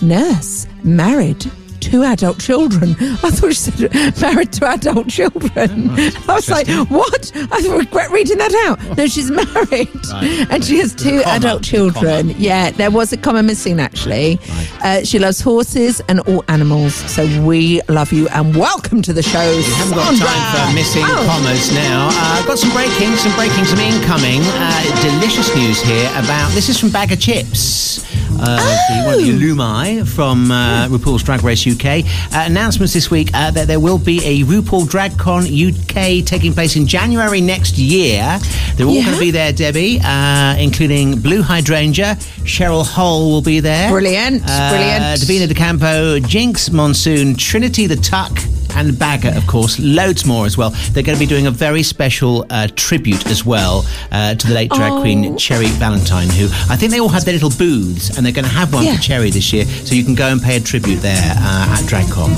Nurse, 0.00 0.66
married. 0.82 1.44
Two 1.80 2.02
adult 2.04 2.38
children. 2.38 2.90
I 3.00 3.30
thought 3.30 3.48
she 3.48 3.54
said 3.70 4.20
married 4.20 4.52
to 4.54 4.66
adult 4.68 5.08
children. 5.08 5.90
Oh, 6.30 6.32
I 6.32 6.34
was 6.34 6.48
like, 6.50 6.68
what? 6.88 7.32
I 7.34 7.66
regret 7.76 8.10
reading 8.10 8.38
that 8.38 8.54
out. 8.66 8.96
No, 8.96 9.06
she's 9.06 9.30
married. 9.40 9.88
Right. 10.12 10.46
And 10.50 10.64
she 10.64 10.78
has 10.78 10.94
two 10.94 11.22
comma, 11.22 11.36
adult 11.36 11.62
children. 11.64 12.30
Yeah, 12.38 12.70
there 12.70 12.90
was 12.90 13.12
a 13.12 13.16
comma 13.16 13.42
missing 13.42 13.80
actually. 13.80 14.38
Uh, 14.84 15.02
she 15.02 15.18
loves 15.18 15.40
horses 15.40 16.00
and 16.08 16.20
all 16.20 16.44
animals. 16.48 16.94
So 16.94 17.24
we 17.42 17.80
love 17.88 18.12
you 18.12 18.28
and 18.28 18.54
welcome 18.54 19.02
to 19.02 19.12
the 19.12 19.22
show. 19.22 19.40
We 19.56 19.62
haven't 19.74 19.94
got 19.96 20.14
time 20.16 20.68
for 20.68 20.74
missing 20.74 21.02
Oh. 21.04 21.24
commas 21.26 21.72
now. 21.74 22.08
Uh, 22.08 22.38
I've 22.38 22.46
got 22.46 22.58
some 22.58 22.70
breaking, 22.72 23.16
some 23.16 23.34
breaking, 23.34 23.64
some 23.64 23.78
incoming. 23.80 24.40
Uh, 24.44 24.82
delicious 25.02 25.54
news 25.56 25.80
here 25.82 26.08
about 26.10 26.50
this 26.52 26.68
is 26.68 26.78
from 26.78 26.90
Baga 26.90 27.16
Chipz. 27.16 28.04
Uh, 28.42 28.56
the, 28.88 29.04
one 29.04 29.14
of 29.14 29.20
the 29.20 29.30
alumni 29.32 30.02
from 30.02 30.50
uh, 30.50 30.88
RuPaul's 30.88 31.22
Drag 31.22 31.42
Race 31.44 31.66
UK. 31.66 32.04
Uh, 32.34 32.46
announcements 32.46 32.94
this 32.94 33.10
week 33.10 33.28
uh, 33.34 33.50
that 33.50 33.66
there 33.68 33.80
will 33.80 33.98
be 33.98 34.18
a 34.24 34.44
RuPaul 34.44 34.84
DragCon 34.86 35.44
UK 35.50 36.24
taking 36.24 36.54
place 36.54 36.74
in 36.76 36.86
January 36.86 37.40
next 37.42 37.76
year. 37.76 38.38
They're 38.76 38.86
all 38.86 38.94
Yeah. 38.94 39.04
going 39.04 39.14
to 39.14 39.20
be 39.20 39.30
there, 39.30 39.52
Debbie, 39.52 40.00
uh, 40.02 40.56
including 40.58 41.20
Blue 41.20 41.42
Hydrangea. 41.42 42.16
Cheryl 42.44 42.86
Hole 42.86 43.30
will 43.30 43.42
be 43.42 43.60
there. 43.60 43.90
Brilliant, 43.90 44.42
Uh, 44.46 44.70
brilliant. 44.70 45.20
Davina 45.20 45.46
De 45.48 45.54
Campo, 45.54 46.18
Jinkx 46.20 46.70
Monsoon, 46.72 47.36
Trinity 47.36 47.86
the 47.86 47.96
Tuck, 47.96 48.32
and 48.76 48.98
Baga, 48.98 49.36
of 49.36 49.46
course. 49.46 49.78
Loads 49.78 50.24
more 50.26 50.46
as 50.46 50.56
well. 50.56 50.70
They're 50.92 51.02
going 51.02 51.16
to 51.16 51.20
be 51.20 51.26
doing 51.26 51.46
a 51.46 51.50
very 51.50 51.82
special 51.82 52.46
uh, 52.50 52.68
tribute 52.76 53.26
as 53.26 53.44
well 53.44 53.84
uh, 54.12 54.34
to 54.34 54.46
the 54.46 54.54
late 54.54 54.70
drag 54.70 54.92
Oh. 54.92 55.00
queen 55.00 55.36
Cherry 55.36 55.66
Valentine, 55.78 56.28
who 56.28 56.46
I 56.68 56.76
think 56.76 56.90
they 56.92 57.00
all 57.00 57.08
had 57.08 57.22
their 57.22 57.34
little 57.34 57.50
booths, 57.50 58.16
and 58.16 58.24
they're 58.24 58.32
going 58.32 58.44
to 58.46 58.50
have 58.50 58.72
one 58.74 58.84
Yeah. 58.84 58.96
for 58.96 59.02
Cherry 59.02 59.30
this 59.30 59.52
year, 59.52 59.64
so 59.64 59.94
you 59.94 60.04
can 60.04 60.14
go 60.14 60.28
and 60.28 60.40
pay 60.42 60.56
a 60.56 60.60
tribute 60.60 61.00
there 61.00 61.16
uh, 61.36 61.76
at 61.78 61.80
DragCon. 61.88 62.36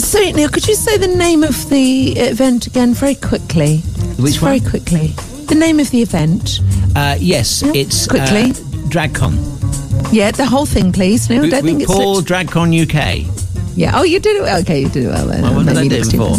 So 0.00 0.18
Neil, 0.20 0.48
could 0.48 0.66
you 0.68 0.74
say 0.74 0.96
the 0.98 1.08
name 1.08 1.42
of 1.42 1.68
the 1.70 2.12
event 2.18 2.66
again 2.66 2.94
very 2.94 3.14
quickly? 3.14 3.78
Which 4.18 4.34
Just 4.34 4.42
one? 4.42 4.58
Very 4.58 4.70
quickly. 4.70 5.08
The 5.46 5.54
name 5.54 5.78
of 5.80 5.90
the 5.90 6.02
event. 6.02 6.60
Uh, 6.96 7.16
yes, 7.18 7.62
it's 7.74 8.06
quickly. 8.06 8.50
uh, 8.50 8.54
DragCon. 8.88 10.12
Yeah, 10.12 10.30
the 10.30 10.46
whole 10.46 10.66
thing, 10.66 10.92
please. 10.92 11.28
Neil, 11.28 11.48
don't 11.50 11.64
think 11.64 11.82
it's 11.82 11.90
RuPaul 11.92 12.22
DragCon 12.22 12.70
UK. 12.82 13.43
Yeah. 13.76 13.92
Oh, 13.94 14.02
you 14.02 14.20
did 14.20 14.36
it. 14.42 14.62
Okay, 14.62 14.80
you 14.82 14.88
did 14.88 15.04
it 15.04 15.08
well 15.08 15.26
then. 15.26 15.42
Well, 15.42 15.54
what 15.56 15.66
did 15.66 15.76
I 15.76 15.88
do 15.88 16.04
before? 16.10 16.38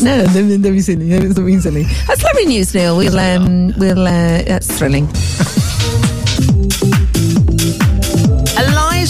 No, 0.00 0.24
no, 0.24 0.42
no, 0.42 0.58
don't 0.58 0.72
be 0.72 0.80
silly. 0.80 1.06
No, 1.06 1.32
Don't 1.32 1.46
be 1.46 1.58
silly. 1.58 1.82
That's 2.06 2.22
lovely 2.22 2.46
news, 2.46 2.72
Neil. 2.74 2.96
We'll, 2.96 3.18
um, 3.18 3.72
we'll. 3.78 4.06
Uh, 4.06 4.42
that's 4.42 4.78
thrilling. 4.78 5.08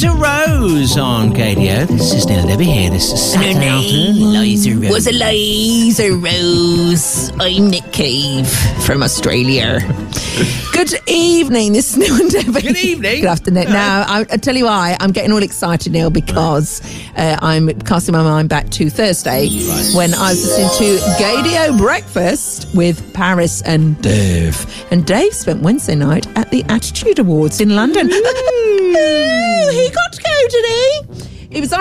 Eliza 0.00 0.16
Rose 0.16 0.96
on 0.96 1.32
Gaydio. 1.32 1.88
This 1.88 2.14
is 2.14 2.24
Neil 2.26 2.46
Debbie 2.46 2.66
here. 2.66 2.88
This 2.88 3.12
is 3.12 3.32
Saturday 3.32 3.66
afternoon. 3.66 4.16
Eliza 4.16 4.76
Rose. 4.76 4.90
was 4.90 5.06
Eliza 5.08 6.12
Rose. 6.12 7.32
I'm 7.40 7.68
Nick 7.68 7.90
Cave 7.90 8.48
from 8.86 9.02
Australia. 9.02 9.80
Good 10.72 10.94
evening. 11.08 11.72
This 11.72 11.90
is 11.90 11.96
Neil 11.96 12.14
and 12.14 12.30
Debbie. 12.30 12.60
Good 12.60 12.76
evening. 12.76 13.22
Good 13.22 13.28
afternoon. 13.28 13.72
Now, 13.72 14.04
I, 14.06 14.20
I 14.20 14.36
tell 14.36 14.54
you 14.54 14.66
why. 14.66 14.96
I'm 15.00 15.10
getting 15.10 15.32
all 15.32 15.42
excited, 15.42 15.92
Neil, 15.92 16.10
because 16.10 16.80
uh, 17.16 17.36
I'm 17.42 17.68
casting 17.80 18.12
my 18.12 18.22
mind 18.22 18.48
back 18.48 18.70
to 18.70 18.90
Thursday 18.90 19.48
when 19.96 20.14
I 20.14 20.30
was 20.30 20.44
listening 20.44 20.96
to 20.98 21.04
Gaydio 21.20 21.76
Breakfast 21.76 22.68
with 22.72 23.12
Paris 23.14 23.62
and 23.62 24.00
Dave. 24.00 24.64
And 24.92 25.04
Dave 25.04 25.34
spent 25.34 25.62
Wednesday 25.62 25.96
night 25.96 26.28
at 26.38 26.52
the 26.52 26.62
Attitude 26.68 27.18
Awards 27.18 27.60
in 27.60 27.74
London. 27.74 28.12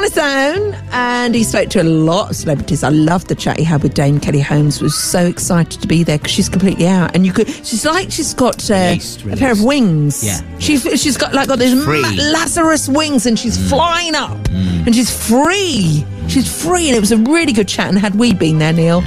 his 0.08 0.18
own 0.18 0.74
and 0.92 1.36
he 1.36 1.44
spoke 1.44 1.70
to 1.70 1.82
a 1.82 1.84
lot 1.84 2.30
of 2.32 2.36
celebrities. 2.36 2.84
I 2.84 2.90
loved 2.90 3.28
the 3.28 3.36
chat 3.36 3.58
he 3.58 3.64
had 3.64 3.84
with 3.84 3.94
Dame 3.94 4.20
Kelly 4.20 4.40
Holmes. 4.40 4.82
Was 4.82 4.96
so 4.96 5.26
excited 5.26 5.82
to 5.82 5.88
be 5.88 6.04
there 6.04 6.18
because 6.18 6.32
she's 6.32 6.50
completely 6.50 6.88
out, 6.88 7.16
and 7.16 7.26
you 7.26 7.34
could. 7.34 7.48
She's 7.50 7.86
like 7.86 8.12
she's 8.12 8.34
got 8.34 8.70
uh, 8.70 8.96
a 9.32 9.36
pair 9.36 9.52
of 9.52 9.64
wings. 9.64 10.24
Yeah. 10.24 10.40
she 10.60 10.78
she's 10.78 11.18
got 11.18 11.34
like 11.34 11.48
got 11.48 11.60
these 11.60 11.76
ma- 11.76 12.14
Lazarus 12.32 12.88
wings, 12.88 13.26
and 13.26 13.38
she's 13.38 13.58
flying 13.70 14.16
up, 14.16 14.38
and 14.50 14.96
she's 14.96 15.12
free. 15.28 16.06
She's 16.28 16.64
free, 16.64 16.88
and 16.90 16.98
it 16.98 17.00
was 17.00 17.12
a 17.12 17.18
really 17.18 17.54
good 17.54 17.68
chat. 17.68 17.90
And 17.90 17.98
had 17.98 18.16
we 18.16 18.34
been 18.34 18.60
there, 18.60 18.74
Neil, 18.74 19.02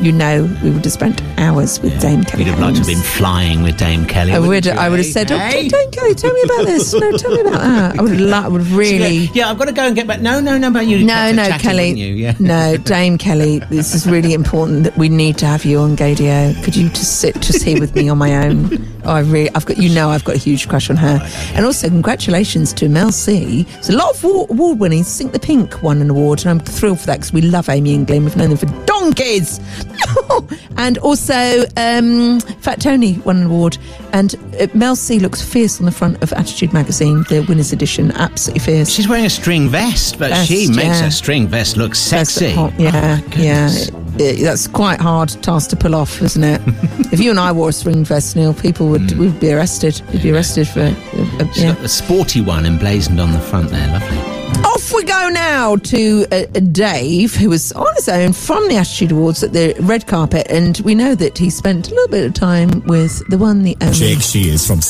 you 0.00 0.12
know, 0.12 0.44
we 0.62 0.70
would 0.70 0.84
have 0.84 0.92
spent 0.92 1.22
hours 1.38 1.80
with 1.80 1.98
Dame 2.00 2.24
Kelly. 2.24 2.44
We'd 2.44 2.50
have 2.50 2.60
liked 2.60 2.76
to 2.76 2.80
have 2.80 2.86
been 2.88 2.98
flying 3.02 3.62
with 3.62 3.76
Dame 3.78 4.04
Kelly. 4.06 4.32
I 4.32 4.38
would. 4.38 4.66
you, 4.66 4.72
I 4.72 4.88
would 4.88 4.98
have 4.98 5.06
said, 5.06 5.30
"Oh, 5.32 5.38
Hey? 5.38 5.68
Dame 5.68 5.90
Kelly, 5.90 6.14
tell 6.14 6.32
me 6.32 6.42
about 6.44 6.66
this. 6.66 6.92
No, 6.94 7.16
tell 7.16 7.32
me 7.34 7.40
about 7.40 7.60
that." 7.60 7.98
I 7.98 8.02
would 8.02 8.12
have. 8.12 8.20
Li- 8.20 8.32
I 8.32 8.48
would 8.48 8.60
have 8.62 8.76
really. 8.76 9.30
Yeah, 9.34 9.50
I've 9.50 9.58
got 9.58 9.66
to 9.66 9.72
go 9.72 9.86
and 9.86 9.94
get 9.96 10.06
back. 10.06 10.20
No, 10.20 10.40
no, 10.40 10.58
no, 10.58 10.70
but 10.70 10.86
you. 10.86 11.04
No, 11.04 11.32
no, 11.32 11.44
chatting, 11.46 11.58
Kelly. 11.60 11.90
You? 11.92 12.14
Yeah. 12.14 12.34
No, 12.38 12.76
Dame 12.76 13.18
Kelly. 13.18 13.60
This 13.70 13.94
is 13.94 14.06
really 14.06 14.32
important 14.34 14.84
that 14.84 14.96
we 14.96 15.08
need 15.08 15.38
to 15.38 15.46
have 15.46 15.64
you 15.64 15.78
on 15.78 15.96
Gaydio. 15.96 16.62
Could 16.64 16.76
you 16.76 16.88
just 16.88 17.20
sit 17.20 17.40
just 17.40 17.62
here 17.62 17.80
with 17.80 17.94
me 17.94 18.08
on 18.08 18.18
my 18.18 18.46
own? 18.46 18.95
Oh, 19.06 19.12
I 19.12 19.20
really, 19.20 19.48
I've 19.54 19.64
got 19.64 19.76
you 19.76 19.88
know, 19.88 20.10
I've 20.10 20.24
got 20.24 20.34
a 20.34 20.38
huge 20.38 20.68
crush 20.68 20.90
on 20.90 20.96
her. 20.96 21.20
And 21.54 21.64
also, 21.64 21.88
congratulations 21.88 22.72
to 22.72 22.88
Mel 22.88 23.12
C. 23.12 23.62
There's 23.62 23.88
a 23.88 23.96
lot 23.96 24.16
of 24.16 24.24
award 24.24 24.80
winners. 24.80 25.06
Sink 25.06 25.30
the 25.30 25.38
Pink 25.38 25.80
won 25.80 26.02
an 26.02 26.10
award, 26.10 26.40
and 26.40 26.50
I'm 26.50 26.58
thrilled 26.58 26.98
for 26.98 27.06
that 27.06 27.18
because 27.18 27.32
we 27.32 27.40
love 27.40 27.68
Amy 27.68 27.94
and 27.94 28.04
Glenn. 28.04 28.24
We've 28.24 28.36
known 28.36 28.50
them 28.50 28.58
for 28.58 28.84
donkeys. 28.84 29.60
and 30.76 30.98
also, 30.98 31.64
um, 31.76 32.40
Fat 32.40 32.80
Tony 32.80 33.18
won 33.18 33.36
an 33.36 33.44
award, 33.44 33.78
and 34.12 34.34
uh, 34.60 34.66
Mel 34.74 34.96
C 34.96 35.18
looks 35.18 35.42
fierce 35.42 35.78
on 35.80 35.86
the 35.86 35.92
front 35.92 36.22
of 36.22 36.32
Attitude 36.32 36.72
magazine, 36.72 37.24
the 37.28 37.40
winners 37.48 37.72
edition. 37.72 38.10
Absolutely 38.12 38.60
fierce. 38.60 38.90
She's 38.90 39.08
wearing 39.08 39.26
a 39.26 39.30
string 39.30 39.68
vest, 39.68 40.18
but 40.18 40.30
Vest, 40.30 40.48
she 40.48 40.68
makes 40.68 40.82
yeah. 40.84 41.02
her 41.04 41.10
string 41.10 41.46
vest 41.48 41.76
look 41.76 41.94
sexy. 41.94 42.46
That's- 42.54 42.58
oh, 42.58 42.82
yeah, 42.82 43.20
yeah. 43.36 43.68
It- 44.18 44.42
that's 44.42 44.66
quite 44.66 44.98
hard 45.00 45.28
task 45.42 45.70
to 45.70 45.76
pull 45.76 45.94
off, 45.94 46.22
isn't 46.22 46.42
it? 46.44 46.60
if 47.12 47.20
you 47.20 47.30
and 47.30 47.38
I 47.38 47.52
wore 47.52 47.68
a 47.68 47.72
string 47.72 48.02
vest, 48.04 48.34
Neil, 48.36 48.54
people 48.54 48.88
would 48.88 49.02
Mm. 49.02 49.18
would 49.18 49.40
be 49.40 49.52
arrested. 49.52 50.00
We'd 50.12 50.22
be 50.22 50.30
arrested 50.32 50.66
for. 50.68 50.80
Uh, 50.80 50.94
uh, 51.40 51.46
yeah. 51.54 51.76
a 51.82 51.88
sporty 51.88 52.40
one 52.40 52.64
emblazoned 52.66 53.20
on 53.20 53.32
the 53.32 53.40
front 53.40 53.70
there. 53.70 53.86
Lovely. 53.88 54.35
Off 54.66 54.92
we 54.92 55.04
go 55.04 55.28
now 55.28 55.76
to 55.76 56.26
uh, 56.32 56.44
Dave, 56.72 57.34
who 57.36 57.50
was 57.50 57.70
on 57.72 57.94
his 57.94 58.08
own 58.08 58.32
from 58.32 58.66
the 58.68 58.76
Attitude 58.76 59.12
Awards 59.12 59.44
at 59.44 59.52
the 59.52 59.76
red 59.80 60.08
carpet, 60.08 60.48
and 60.50 60.78
we 60.80 60.92
know 60.94 61.14
that 61.14 61.38
he 61.38 61.50
spent 61.50 61.86
a 61.86 61.90
little 61.94 62.08
bit 62.08 62.26
of 62.26 62.34
time 62.34 62.82
with 62.86 63.24
the 63.28 63.38
one, 63.38 63.62
the 63.62 63.76
only. 63.80 63.94
Jake 63.94 64.20
Shears 64.20 64.66
from 64.66 64.82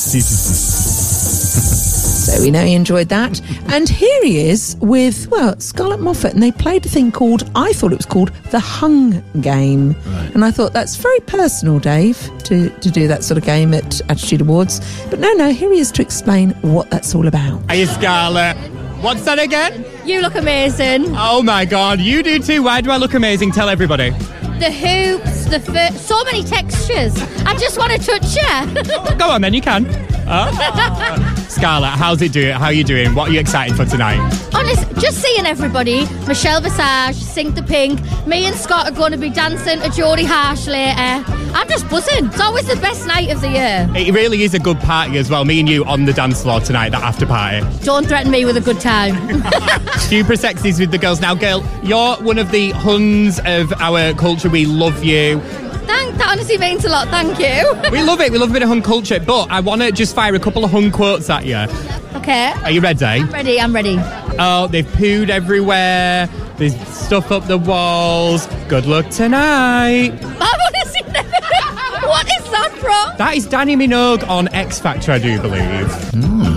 So 2.33 2.43
we 2.43 2.51
know 2.51 2.65
he 2.65 2.73
enjoyed 2.75 3.11
that. 3.11 3.41
And 3.69 3.87
here 3.87 4.25
he 4.25 4.49
is 4.49 4.77
with, 4.81 5.29
well, 5.29 5.61
Scarlett 5.61 6.01
Moffatt, 6.01 6.33
and 6.33 6.43
they 6.43 6.53
played 6.53 6.87
a 6.87 6.89
thing 6.89 7.13
called, 7.13 7.49
I 7.55 7.75
thought 7.75 7.93
it 7.93 7.99
was 7.99 8.07
called 8.07 8.31
The 8.51 8.61
Hung 8.61 9.23
Game. 9.43 9.95
And 10.35 10.43
I 10.43 10.51
thought 10.51 10.73
that's 10.73 10.97
very 10.97 11.21
personal, 11.21 11.79
Dave, 11.79 12.31
to, 12.45 12.71
to 12.71 12.91
do 12.91 13.07
that 13.09 13.23
sort 13.25 13.37
of 13.37 13.45
game 13.45 13.75
at 13.75 14.01
Attitude 14.11 14.41
Awards. 14.41 14.81
But 15.11 15.19
no, 15.21 15.31
no, 15.35 15.53
here 15.53 15.71
he 15.71 15.81
is 15.81 15.93
to 15.93 16.03
explain 16.03 16.51
what 16.63 16.91
that's 16.91 17.15
all 17.15 17.29
about. 17.29 17.63
Are 17.69 17.77
you 17.77 17.85
Scarlett? 17.87 18.57
What's 19.01 19.25
that 19.27 19.39
again? 19.39 19.85
You 20.05 20.21
look 20.21 20.35
amazing. 20.35 21.07
Oh 21.11 21.43
my 21.43 21.65
god, 21.65 22.01
you 22.01 22.23
do 22.23 22.39
too. 22.39 22.63
Why 22.63 22.81
do 22.81 22.91
I 22.91 22.97
look 22.97 23.15
amazing? 23.15 23.53
Tell 23.53 23.69
everybody. 23.69 24.11
The 24.59 24.73
hoops, 24.73 25.45
the 25.45 25.61
foot, 25.61 25.93
so 25.93 26.25
many 26.25 26.43
textures. 26.43 27.15
I 27.45 27.55
just 27.59 27.79
want 27.79 27.93
to 27.93 27.99
touch 27.99 28.35
you. 28.35 29.17
Go 29.19 29.31
on 29.31 29.43
then, 29.43 29.53
you 29.53 29.61
can. 29.61 29.85
Oh. 30.29 31.45
Scarlett, 31.49 31.91
how's 31.91 32.21
it 32.21 32.33
doing? 32.33 32.53
How 32.53 32.67
are 32.67 32.73
you 32.73 32.85
doing? 32.85 33.15
What 33.15 33.29
are 33.29 33.33
you 33.33 33.41
excited 33.41 33.77
for 33.77 33.85
tonight? 33.85 34.19
Honest, 34.55 34.85
just 35.01 35.23
seeing 35.23 35.47
everybody. 35.47 36.07
Michelle 36.27 36.61
Visage, 36.61 37.17
Sink 37.17 37.55
the 37.55 37.63
Pink. 37.63 38.01
Me 38.27 38.45
and 38.47 38.57
Scott 38.57 38.87
are 38.87 38.95
going 38.95 39.13
to 39.13 39.19
be 39.19 39.31
dancing 39.31 39.81
to 39.81 39.89
Geordie 39.91 40.25
Harsh 40.25 40.67
later. 40.67 41.25
I'm 41.55 41.69
just 41.69 41.89
buzzing. 41.89 42.27
It's 42.27 42.41
always 42.41 42.67
the 42.67 42.77
best 42.77 43.07
night 43.07 43.31
of 43.31 43.41
the 43.41 43.49
year. 43.49 43.89
It 43.95 44.13
really 44.13 44.43
is 44.43 44.53
a 44.53 44.59
good 44.59 44.79
party 44.81 45.17
as 45.19 45.31
well. 45.31 45.45
Me 45.45 45.61
and 45.61 45.69
you 45.69 45.85
on 45.85 46.05
the 46.05 46.13
dance 46.13 46.43
floor 46.43 46.61
tonight, 46.61 46.91
that 46.91 47.03
after 47.03 47.25
party. 47.25 47.65
Don't 47.85 48.07
threaten 48.07 48.31
me 48.31 48.45
with 48.45 48.57
a 48.57 48.61
good 48.61 48.81
time. 48.81 49.15
Super 49.99 50.35
sexies 50.35 50.79
with 50.79 50.91
the 50.91 50.99
girls. 50.99 51.21
Now, 51.21 51.35
girl, 51.35 51.65
you're 51.83 52.17
one 52.17 52.39
of 52.39 52.51
the 52.51 52.73
huns 52.73 53.39
of 53.47 53.73
our 53.81 54.13
culture. 54.15 54.51
We 54.51 54.67
love 54.67 55.03
you. 55.05 55.41
Thank, 55.87 56.17
that 56.19 56.29
honestly 56.31 56.59
means 56.59 56.85
a 56.85 56.89
lot. 56.89 57.09
Thank 57.09 57.39
you. 57.39 57.91
We 57.91 58.03
love 58.03 58.21
it. 58.21 58.31
We 58.33 58.39
love 58.39 58.51
a 58.51 58.53
bit 58.53 58.63
of 58.63 58.69
hun 58.69 58.83
culture. 58.83 59.21
But 59.21 59.51
I 59.51 59.61
want 59.61 59.81
to 59.83 59.93
just 59.93 60.15
fire 60.15 60.35
a 60.35 60.39
couple 60.41 60.65
of 60.65 60.71
hun 60.71 60.91
quotes 60.91 61.31
at 61.31 61.47
you. 61.47 61.57
Okay. 62.19 62.53
Are 62.65 62.71
you 62.71 62.81
ready? 62.81 63.05
I'm 63.05 63.31
ready. 63.31 63.61
I'm 63.61 63.75
ready. 63.75 63.97
Oh, 64.39 64.67
they've 64.71 64.85
pooed 64.87 65.29
everywhere. 65.31 66.29
There's 66.57 66.77
stuff 66.89 67.31
up 67.31 67.47
the 67.47 67.59
walls. 67.59 68.47
Good 68.69 68.87
luck 68.87 69.09
tonight. 69.11 70.13
I 70.23 70.59
want 70.61 70.75
to 70.83 70.89
see 70.89 71.03
that. 71.13 72.03
what 72.05 72.27
is 72.27 72.51
that 72.51 72.73
from? 72.81 73.17
That 73.19 73.37
is 73.37 73.47
Dannii 73.47 73.77
Minogue 73.77 74.29
on 74.29 74.49
X 74.49 74.79
Factor, 74.81 75.13
I 75.13 75.19
do 75.19 75.41
believe. 75.41 75.93
Hmm. 76.13 76.56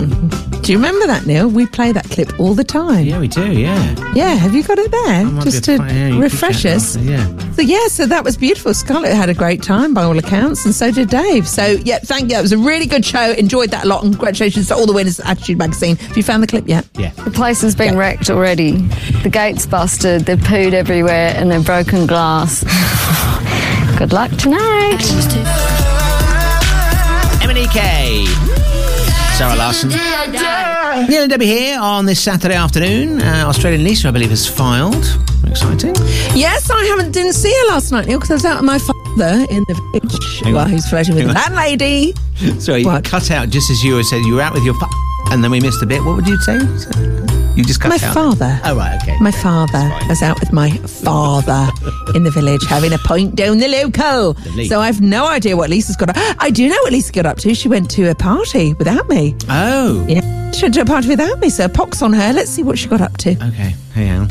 Do 0.62 0.72
you 0.72 0.78
remember 0.78 1.06
that, 1.06 1.26
Neil? 1.26 1.48
We 1.48 1.66
play 1.66 1.90
that 1.92 2.04
clip 2.10 2.38
all 2.38 2.54
the 2.54 2.64
time. 2.64 3.06
Yeah, 3.06 3.18
we 3.18 3.28
do, 3.28 3.50
yeah. 3.50 4.12
Yeah, 4.14 4.34
have 4.34 4.54
you 4.54 4.62
got 4.62 4.78
it 4.78 4.90
there? 4.90 5.24
Just 5.42 5.66
be 5.66 5.72
to 5.72 5.78
fine, 5.78 5.96
yeah, 6.14 6.18
refresh 6.20 6.64
us. 6.66 6.96
after, 6.96 7.08
yeah. 7.10 7.52
So, 7.52 7.62
yeah, 7.62 7.86
so 7.88 8.06
that 8.06 8.22
was 8.24 8.36
beautiful. 8.36 8.74
Scarlett 8.74 9.14
had 9.14 9.28
a 9.30 9.34
great 9.34 9.62
time 9.62 9.94
by 9.94 10.02
all 10.04 10.18
accounts, 10.18 10.64
and 10.66 10.74
so 10.74 10.90
did 10.90 11.08
Dave. 11.08 11.48
So, 11.48 11.64
yeah, 11.84 11.98
thank 11.98 12.30
you. 12.30 12.38
It 12.38 12.42
was 12.42 12.52
a 12.52 12.58
really 12.58 12.86
good 12.86 13.04
show. 13.04 13.32
Enjoyed 13.32 13.70
that 13.70 13.84
a 13.84 13.88
lot. 13.88 14.04
And 14.04 14.12
congratulations 14.12 14.68
to 14.68 14.74
all 14.74 14.86
the 14.86 14.92
winners 14.92 15.18
at 15.18 15.26
Attitude 15.26 15.58
Magazine. 15.58 15.96
Have 15.96 16.16
you 16.16 16.22
found 16.22 16.42
the 16.42 16.46
clip 16.46 16.68
yet? 16.68 16.86
Yeah. 16.94 17.10
The 17.10 17.30
place 17.30 17.62
has 17.62 17.74
been 17.74 17.96
wrecked 17.96 18.28
already. 18.28 18.72
The 19.22 19.30
gate's 19.30 19.66
busted, 19.66 20.22
they've 20.26 20.38
pooed 20.38 20.74
everywhere, 20.74 21.32
and 21.36 21.50
they've 21.50 21.64
broken 21.64 22.06
glass. 22.06 22.62
Good 23.98 24.12
luck 24.12 24.30
tonight. 24.32 24.98
MNEK. 27.40 28.59
Zara 29.40 29.56
Larsson. 29.56 29.88
Neil 31.08 31.22
and 31.22 31.30
Debbie 31.30 31.46
here 31.46 31.80
on 31.80 32.04
this 32.04 32.20
Saturday 32.22 32.54
afternoon. 32.56 33.22
Uh, 33.22 33.44
Australian 33.46 33.82
Lisa, 33.84 34.08
I 34.08 34.10
believe, 34.10 34.28
has 34.28 34.46
filed. 34.46 35.02
Exciting. 35.46 35.94
Yes, 36.36 36.68
I 36.70 36.84
haven't 36.84 37.12
didn't 37.12 37.32
see 37.32 37.50
her 37.50 37.68
last 37.68 37.90
night, 37.90 38.06
Neil, 38.06 38.18
because 38.18 38.30
I 38.30 38.34
was 38.34 38.44
out 38.44 38.56
with 38.60 38.66
my 38.66 38.78
father 38.78 39.46
in 39.50 39.64
the 39.66 39.74
village 39.94 40.40
Hang 40.42 40.52
while 40.52 40.64
on. 40.64 40.68
he 40.68 40.74
was 40.74 40.86
flirting 40.90 41.14
with 41.14 41.24
a 41.24 41.28
Hang 41.32 41.36
on. 41.52 41.54
landlady. 41.56 42.12
Sorry, 42.60 42.82
you 42.82 43.00
cut 43.00 43.30
out 43.30 43.48
just 43.48 43.70
as 43.70 43.82
you 43.82 43.94
were 43.94 44.02
saying 44.02 44.24
you 44.24 44.34
were 44.34 44.42
out 44.42 44.52
with 44.52 44.62
your 44.64 44.74
fa- 44.74 44.86
and 45.30 45.42
then 45.42 45.50
we 45.50 45.58
missed 45.58 45.82
a 45.82 45.86
bit. 45.86 46.04
What 46.04 46.16
would 46.16 46.26
you 46.28 46.36
say? 46.42 46.58
You 47.60 47.66
just 47.66 47.78
cut 47.78 47.90
My 47.90 47.96
out. 48.08 48.14
father. 48.14 48.58
Oh, 48.64 48.74
right, 48.74 48.98
okay. 49.02 49.18
My 49.20 49.30
father. 49.30 49.90
Was 50.08 50.22
out 50.22 50.40
with 50.40 50.50
my 50.50 50.70
father 50.70 51.70
in 52.14 52.24
the 52.24 52.30
village 52.30 52.64
having 52.66 52.94
a 52.94 52.98
pint 52.98 53.34
down 53.36 53.58
the 53.58 53.68
local. 53.68 54.32
Lovely. 54.32 54.66
So 54.66 54.80
I've 54.80 55.02
no 55.02 55.26
idea 55.28 55.58
what 55.58 55.68
Lisa's 55.68 55.94
got 55.94 56.08
up. 56.08 56.16
I 56.38 56.48
do 56.48 56.66
know 56.70 56.78
what 56.80 56.92
Lisa 56.92 57.12
got 57.12 57.26
up 57.26 57.36
to. 57.40 57.54
She 57.54 57.68
went 57.68 57.90
to 57.90 58.08
a 58.10 58.14
party 58.14 58.72
without 58.72 59.06
me. 59.10 59.36
Oh. 59.50 60.06
Yeah. 60.08 60.50
She 60.52 60.62
went 60.64 60.74
to 60.76 60.80
a 60.80 60.84
party 60.86 61.08
without 61.08 61.38
me, 61.40 61.50
so 61.50 61.68
pox 61.68 62.00
on 62.00 62.14
her. 62.14 62.32
Let's 62.32 62.50
see 62.50 62.62
what 62.62 62.78
she 62.78 62.88
got 62.88 63.02
up 63.02 63.18
to. 63.18 63.32
Okay, 63.32 63.74
hey, 63.94 64.08
Al. 64.08 64.26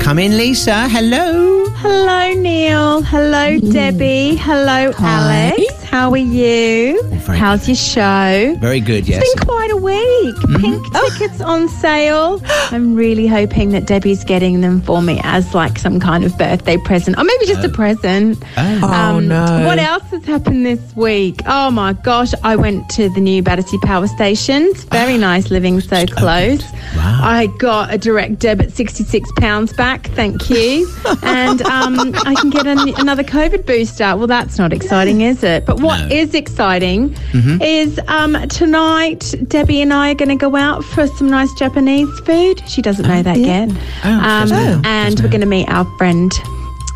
Come 0.00 0.20
in, 0.20 0.36
Lisa. 0.38 0.88
Hello. 0.88 1.66
Hello, 1.70 2.32
Neil. 2.34 3.02
Hello, 3.02 3.58
Debbie. 3.58 4.36
Hello, 4.36 4.92
Alex. 4.96 5.60
How 5.90 6.10
are 6.10 6.16
you? 6.18 7.02
very 7.02 7.38
How's 7.38 7.66
your 7.66 7.74
show? 7.74 8.54
Very 8.60 8.78
good, 8.80 9.08
yes. 9.08 9.22
It's 9.24 9.34
been 9.34 9.46
quite 9.46 9.70
a 9.70 9.76
week. 9.76 10.60
Pink 10.60 10.84
tickets 10.92 11.40
on 11.40 11.66
sale. 11.68 12.42
I'm 12.70 12.94
really 12.94 13.26
hoping 13.26 13.70
that 13.70 13.86
Debbie's 13.86 14.22
getting 14.22 14.60
them 14.60 14.82
for 14.82 15.00
me 15.00 15.18
as 15.24 15.54
like 15.54 15.78
some 15.78 15.98
kind 15.98 16.24
of 16.24 16.36
birthday 16.36 16.76
present, 16.76 17.18
or 17.18 17.24
maybe 17.24 17.46
just 17.46 17.64
a 17.64 17.70
present. 17.70 18.36
Um, 18.58 18.84
Oh, 18.84 19.18
no. 19.20 19.64
What 19.66 19.78
else 19.78 20.02
has 20.10 20.24
happened 20.26 20.66
this 20.66 20.94
week? 20.94 21.40
Oh 21.46 21.70
my 21.70 21.94
gosh! 21.94 22.32
I 22.44 22.56
went 22.56 22.88
to 22.90 23.08
the 23.08 23.20
new 23.20 23.42
Battersea 23.42 23.78
Power 23.82 24.06
Stations. 24.08 24.84
Very 24.92 25.16
nice 25.16 25.50
living 25.50 25.80
so 25.80 26.04
close. 26.06 26.62
Wow. 26.96 27.20
I 27.22 27.46
got 27.58 27.92
a 27.94 27.96
direct 27.98 28.38
debit 28.40 28.72
sixty-six 28.72 29.30
pounds 29.38 29.72
back. 29.72 30.08
Thank 30.08 30.50
you. 30.50 30.86
and 31.22 31.62
um, 31.62 32.14
I 32.26 32.34
can 32.38 32.50
get 32.50 32.66
an, 32.66 32.78
another 32.98 33.24
COVID 33.24 33.64
booster. 33.64 34.14
Well, 34.16 34.26
that's 34.26 34.58
not 34.58 34.72
exciting, 34.74 35.22
is 35.22 35.42
it? 35.42 35.64
But 35.64 35.77
what 35.80 36.10
is 36.12 36.34
exciting 36.34 37.10
Mhm. 37.32 37.62
is 37.62 38.00
um, 38.08 38.34
tonight 38.48 39.34
Debbie 39.48 39.80
and 39.80 39.92
I 39.92 40.10
are 40.10 40.14
going 40.14 40.28
to 40.30 40.36
go 40.36 40.56
out 40.56 40.84
for 40.84 41.06
some 41.06 41.28
nice 41.30 41.52
Japanese 41.54 42.08
food. 42.20 42.62
She 42.68 42.82
doesn't 42.82 43.06
know 43.06 43.22
that 43.22 43.38
yet. 43.38 43.70
Oh, 44.04 44.10
um, 44.10 44.48
know. 44.48 44.80
and 44.84 45.18
we're 45.20 45.28
going 45.28 45.40
to 45.40 45.46
meet 45.46 45.68
our 45.68 45.84
friend 45.98 46.32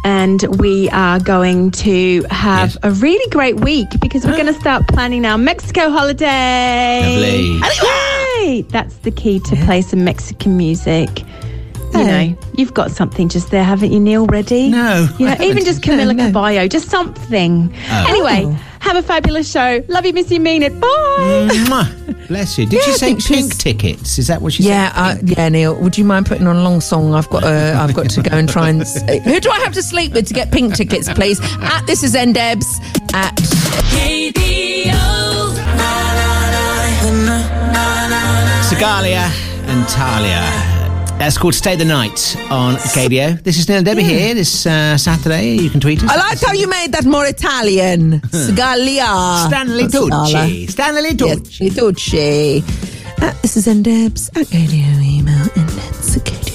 and 0.04 0.42
we 0.58 0.88
are 0.90 1.20
going 1.20 1.70
to 1.70 2.24
have 2.30 2.76
a 2.82 2.90
really 2.90 3.28
great 3.30 3.60
week 3.60 3.86
because 4.00 4.24
we're 4.26 4.32
going 4.42 4.52
to 4.52 4.60
start 4.60 4.86
planning 4.88 5.24
our 5.24 5.38
Mexico 5.38 5.90
holiday. 5.90 7.02
Lovely. 7.60 7.60
Yay! 8.48 8.62
That's 8.62 8.96
the 8.96 9.10
key 9.10 9.38
to 9.40 9.56
play 9.64 9.82
some 9.82 10.02
Mexican 10.04 10.56
music. 10.56 11.22
You 11.95 12.05
know, 12.05 12.36
you've 12.57 12.74
got 12.74 12.90
something 12.90 13.28
just 13.28 13.51
there, 13.51 13.62
haven't 13.64 13.93
you, 13.93 14.01
Neil? 14.01 14.26
Ready? 14.26 14.70
No, 14.70 15.09
You 15.18 15.26
know, 15.26 15.32
I 15.38 15.45
even 15.45 15.49
haven't. 15.49 15.64
just 15.66 15.82
Camila 15.82 16.16
Cabello, 16.16 16.66
just 16.68 16.88
something. 16.90 17.72
Oh. 17.90 18.07
Anyway, 18.09 18.43
Oh. 18.47 18.59
have 18.80 18.97
a 18.97 19.03
fabulous 19.03 19.51
show. 19.51 19.84
Love 19.88 20.07
you, 20.07 20.12
miss 20.12 20.30
you, 20.30 20.40
mean 20.40 20.62
it. 20.62 20.78
Bye. 20.80 21.49
Mwah. 21.53 22.28
Bless 22.28 22.57
you. 22.59 22.64
Did 22.66 22.80
Yeah, 22.80 22.86
you 22.86 22.93
say 22.95 23.09
pink 23.11 23.20
she's- 23.22 23.59
tickets? 23.59 24.18
Is 24.18 24.26
that 24.28 24.40
what 24.40 24.55
she 24.55 24.62
Yeah, 24.62 24.93
said? 25.14 25.18
uh, 25.24 25.32
yeah, 25.36 25.49
Neil. 25.51 25.74
Would 25.76 25.99
you 25.99 26.05
mind 26.05 26.26
putting 26.26 26.47
on 26.47 26.57
a 26.57 26.62
long 26.62 26.80
song? 26.80 27.14
I've 27.14 27.28
got, 27.28 27.45
uh, 27.45 27.76
I've 27.78 27.95
got 27.95 28.09
to 28.11 28.22
go 28.22 28.36
and 28.36 28.49
try 28.49 28.68
and. 28.70 28.80
s- 28.80 29.03
Who 29.24 29.38
do 29.40 29.51
I 29.51 29.59
have 29.61 29.74
to 29.74 29.82
sleep 29.82 30.12
with 30.14 30.26
to 30.28 30.34
get 30.34 30.51
pink 30.51 30.74
tickets, 30.74 31.09
please? 31.12 31.40
At 31.61 31.86
this 31.86 32.03
is 32.03 32.14
Ndebs 32.14 32.64
at 33.14 33.36
Sagalia 38.68 39.28
and 39.68 39.86
Talia. 39.88 40.71
That's 41.22 41.38
called 41.38 41.54
Stay 41.54 41.76
the 41.76 41.84
Night 41.84 42.36
on 42.50 42.74
Gaydio. 42.74 43.40
This 43.44 43.56
is 43.56 43.68
Neil 43.68 43.76
and 43.78 43.86
Debbie 43.86 44.02
here 44.02 44.34
this 44.34 44.66
uh, 44.66 44.98
Saturday. 44.98 45.54
You 45.54 45.70
can 45.70 45.78
tweet 45.78 46.02
us. 46.02 46.10
I 46.10 46.16
like 46.16 46.40
how 46.40 46.52
you 46.52 46.68
made 46.68 46.90
that 46.94 47.04
more 47.04 47.24
Italian. 47.24 48.20
Sgalia. 48.32 49.46
Stanley 49.46 49.84
Tucci. 49.84 50.68
Stanley 50.68 51.10
Tucci. 51.10 51.60
Yes, 51.60 51.74
Tucci. 51.76 53.22
Uh, 53.22 53.32
this 53.40 53.56
is 53.56 53.68
Ndebs 53.68 54.36
at 54.36 54.48
Gaydio 54.48 55.00
Email 55.00 55.44
Ndebs 55.54 56.16
at 56.16 56.51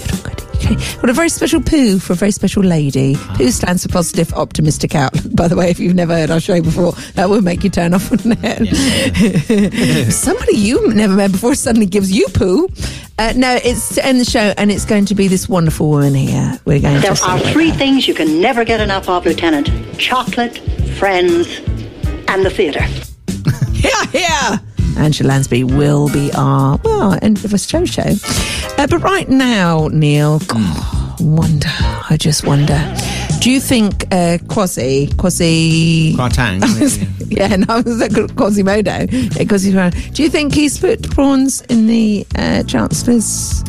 Gaydio.co.uk. 0.67 1.01
Got 1.01 1.09
a 1.09 1.13
very 1.13 1.29
special 1.29 1.61
poo 1.61 1.99
for 1.99 2.13
a 2.13 2.15
very 2.15 2.31
special 2.31 2.63
lady. 2.63 3.15
Poo 3.35 3.51
stands 3.51 3.83
for 3.83 3.89
positive 3.89 4.33
optimistic 4.33 4.95
outlook. 4.95 5.35
By 5.35 5.47
the 5.47 5.55
way, 5.55 5.69
if 5.69 5.79
you've 5.79 5.95
never 5.95 6.13
heard 6.15 6.31
our 6.31 6.39
show 6.39 6.61
before, 6.61 6.93
that 7.13 7.29
would 7.29 7.43
make 7.43 7.63
you 7.63 7.69
turn 7.69 7.93
off, 7.93 8.09
wouldn't 8.11 8.39
it? 8.41 10.11
Somebody 10.13 10.57
you've 10.57 10.95
never 10.95 11.15
met 11.15 11.31
before 11.31 11.55
suddenly 11.55 11.85
gives 11.87 12.11
you 12.11 12.27
poo. 12.33 12.67
Uh, 13.19 13.33
no, 13.35 13.57
it's 13.63 13.95
to 13.95 14.05
end 14.05 14.19
the 14.19 14.25
show, 14.25 14.53
and 14.57 14.71
it's 14.71 14.85
going 14.85 15.05
to 15.05 15.15
be 15.15 15.27
this 15.27 15.49
wonderful 15.49 15.89
woman 15.89 16.13
here. 16.13 16.59
We're 16.65 16.79
going 16.79 16.93
There 16.95 17.01
to 17.03 17.09
are 17.11 17.15
celebrate 17.15 17.51
three 17.51 17.71
things 17.71 18.07
you 18.07 18.13
can 18.13 18.41
never 18.41 18.63
get 18.63 18.79
enough 18.79 19.09
of, 19.09 19.25
Lieutenant 19.25 19.69
chocolate, 19.97 20.57
friends, 20.97 21.47
and 22.27 22.45
the 22.45 22.49
theatre. 22.51 22.83
Here, 23.73 24.05
here. 24.11 24.59
Angela 24.97 25.29
Lansbury 25.29 25.63
will 25.63 26.09
be 26.09 26.31
our 26.35 26.79
well 26.83 27.17
end 27.21 27.43
of 27.45 27.53
a 27.53 27.57
show 27.57 27.85
show. 27.85 28.13
Uh, 28.77 28.87
but 28.87 28.99
right 29.01 29.29
now, 29.29 29.87
Neil, 29.89 30.39
God, 30.39 31.19
wonder. 31.19 31.67
I 32.09 32.17
just 32.19 32.45
wonder. 32.45 32.77
Do 33.39 33.51
you 33.51 33.59
think 33.59 34.05
uh, 34.11 34.39
Quasi 34.47 35.07
Quasi 35.17 36.13
Kwarteng. 36.17 36.61
yeah, 37.37 37.55
no, 37.55 37.65
I 37.69 37.81
was 37.81 37.99
like 37.99 38.11
Quasimodo. 38.35 39.07
Yeah, 39.11 39.43
Quasimodo. 39.45 40.13
Do 40.13 40.23
you 40.23 40.29
think 40.29 40.53
he's 40.53 40.79
put 40.79 41.09
prawns 41.11 41.61
in 41.61 41.87
the 41.87 42.25
uh, 42.35 42.63
Chancellor's? 42.63 43.63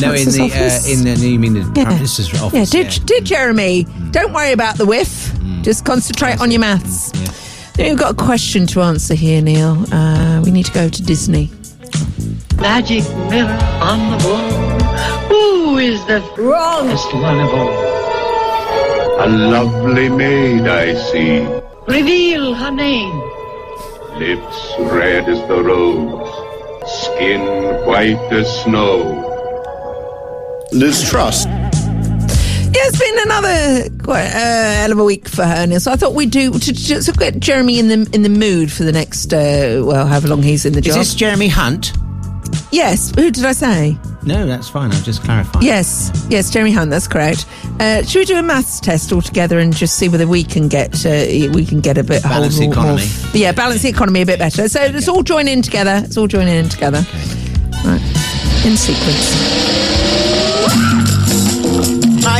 No, 0.00 0.12
in 0.14 0.26
the 0.26 0.50
uh, 0.54 0.90
in 0.90 1.04
the 1.04 1.28
you 1.28 1.38
mean 1.38 1.54
the 1.54 1.60
Yeah. 1.76 1.84
Prime 1.84 1.96
Minister's 1.96 2.32
yeah, 2.32 2.42
office? 2.42 2.70
did, 2.70 3.06
did 3.06 3.24
Jeremy? 3.24 3.84
Don't 4.10 4.32
worry 4.32 4.52
about 4.52 4.76
the 4.78 4.86
whiff. 4.86 5.32
Just 5.62 5.84
concentrate 5.84 6.40
on 6.40 6.50
your 6.50 6.60
maths. 6.60 7.12
Then 7.12 7.26
We've 7.78 7.98
got 7.98 8.12
a 8.12 8.14
question 8.16 8.66
to 8.68 8.82
answer 8.82 9.14
here, 9.14 9.40
Neil. 9.42 9.84
Uh, 9.92 10.42
we 10.44 10.50
need 10.50 10.66
to 10.66 10.72
go 10.72 10.88
to 10.88 11.02
Disney. 11.02 11.50
Magic 12.60 13.02
mirror 13.30 13.58
on 13.80 13.98
the 14.12 14.28
wall. 14.28 14.78
Who 15.28 15.78
is 15.78 16.04
the 16.06 16.20
wrongest 16.38 17.12
one 17.14 17.40
of 17.40 17.48
all? 17.54 17.92
A 19.24 19.26
lovely 19.28 20.08
maid 20.08 20.66
I 20.68 20.94
see, 20.94 21.46
Reveal 21.86 22.54
her 22.54 22.70
name. 22.70 23.18
lips 24.18 24.74
red 24.78 25.28
as 25.28 25.40
the 25.48 25.62
rose, 25.62 26.28
skin 27.04 27.40
white 27.86 28.32
as 28.32 28.46
snow. 28.62 29.28
Liz 30.72 31.08
Truss. 31.08 31.46
It's 32.84 32.98
been 32.98 33.18
another 33.20 34.02
quite 34.02 34.26
uh, 34.26 34.72
hell 34.80 34.92
of 34.92 34.98
a 34.98 35.04
week 35.04 35.28
for 35.28 35.44
her, 35.44 35.66
Neil. 35.66 35.78
So 35.80 35.92
I 35.92 35.96
thought 35.96 36.14
we'd 36.14 36.30
do 36.30 36.52
to 36.52 36.72
just 36.72 37.16
get 37.18 37.38
Jeremy 37.38 37.78
in 37.78 37.88
the 37.88 38.10
in 38.12 38.22
the 38.22 38.28
mood 38.28 38.72
for 38.72 38.82
the 38.84 38.92
next 38.92 39.32
uh, 39.32 39.82
well, 39.84 40.06
however 40.06 40.28
long 40.28 40.42
he's 40.42 40.64
in 40.66 40.72
the 40.72 40.80
Is 40.80 40.94
this 40.94 41.14
Jeremy 41.14 41.48
Hunt? 41.48 41.92
yes. 42.70 43.12
Who 43.14 43.30
did 43.30 43.44
I 43.44 43.52
say? 43.52 43.96
No, 44.24 44.46
that's 44.46 44.68
fine. 44.68 44.92
I'll 44.92 45.02
just 45.02 45.24
clarify. 45.24 45.60
Yes, 45.62 46.26
yes, 46.28 46.50
Jeremy 46.50 46.70
Hunt. 46.72 46.90
That's 46.90 47.08
correct. 47.08 47.46
Uh, 47.80 48.02
should 48.04 48.20
we 48.20 48.24
do 48.24 48.36
a 48.36 48.42
maths 48.42 48.78
test 48.78 49.12
all 49.12 49.22
together 49.22 49.58
and 49.58 49.74
just 49.74 49.96
see 49.96 50.08
whether 50.08 50.28
we 50.28 50.44
can 50.44 50.68
get 50.68 51.04
uh, 51.06 51.50
we 51.52 51.64
can 51.64 51.80
get 51.80 51.98
a 51.98 52.04
bit 52.04 52.22
Balance 52.22 52.58
the 52.58 52.68
economy. 52.68 53.06
yeah, 53.32 53.52
balance 53.52 53.82
the 53.82 53.88
economy 53.88 54.22
a 54.22 54.26
bit 54.26 54.38
better. 54.38 54.68
So 54.68 54.80
let's 54.80 55.08
all 55.08 55.22
join 55.22 55.48
in 55.48 55.62
together. 55.62 56.00
Let's 56.02 56.16
all 56.16 56.28
join 56.28 56.48
in 56.48 56.68
together. 56.68 57.04
Right, 57.84 58.02
in 58.64 58.76
sequence. 58.76 59.71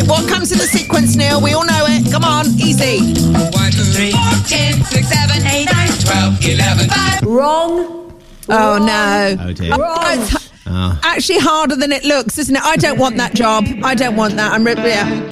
Right, 0.03 0.09
what 0.09 0.29
comes 0.29 0.51
in 0.53 0.59
the 0.59 0.65
sequence, 0.65 1.15
Neil? 1.17 1.41
We 1.41 1.53
all 1.53 1.65
know 1.65 1.85
it. 1.89 2.11
Come 2.11 2.25
on, 2.25 2.47
easy. 2.59 2.99
One, 3.33 3.71
two, 3.71 3.85
three, 3.95 4.11
four, 4.11 4.21
ten, 4.49 4.83
six, 4.85 5.09
seven, 5.09 5.47
eight, 5.47 5.67
nine, 5.73 5.89
twelve, 6.01 6.45
eleven, 6.45 6.89
five. 6.89 7.23
Wrong. 7.23 8.13
Oh 8.49 8.79
no. 8.79 9.37
Oh 9.41 9.53
dear. 9.53 9.73
it's 9.75 10.53
Oh. 10.67 10.99
actually 11.03 11.39
harder 11.39 11.77
than 11.77 11.93
it 11.93 12.05
looks, 12.05 12.39
isn't 12.39 12.55
it? 12.57 12.63
I 12.63 12.77
don't 12.77 12.99
want 12.99 13.17
that 13.19 13.35
job. 13.35 13.65
I 13.85 13.95
don't 13.95 14.17
want 14.17 14.35
that. 14.37 14.53
I'm. 14.53 14.65
Re- 14.65 14.75
yeah. 14.77 15.31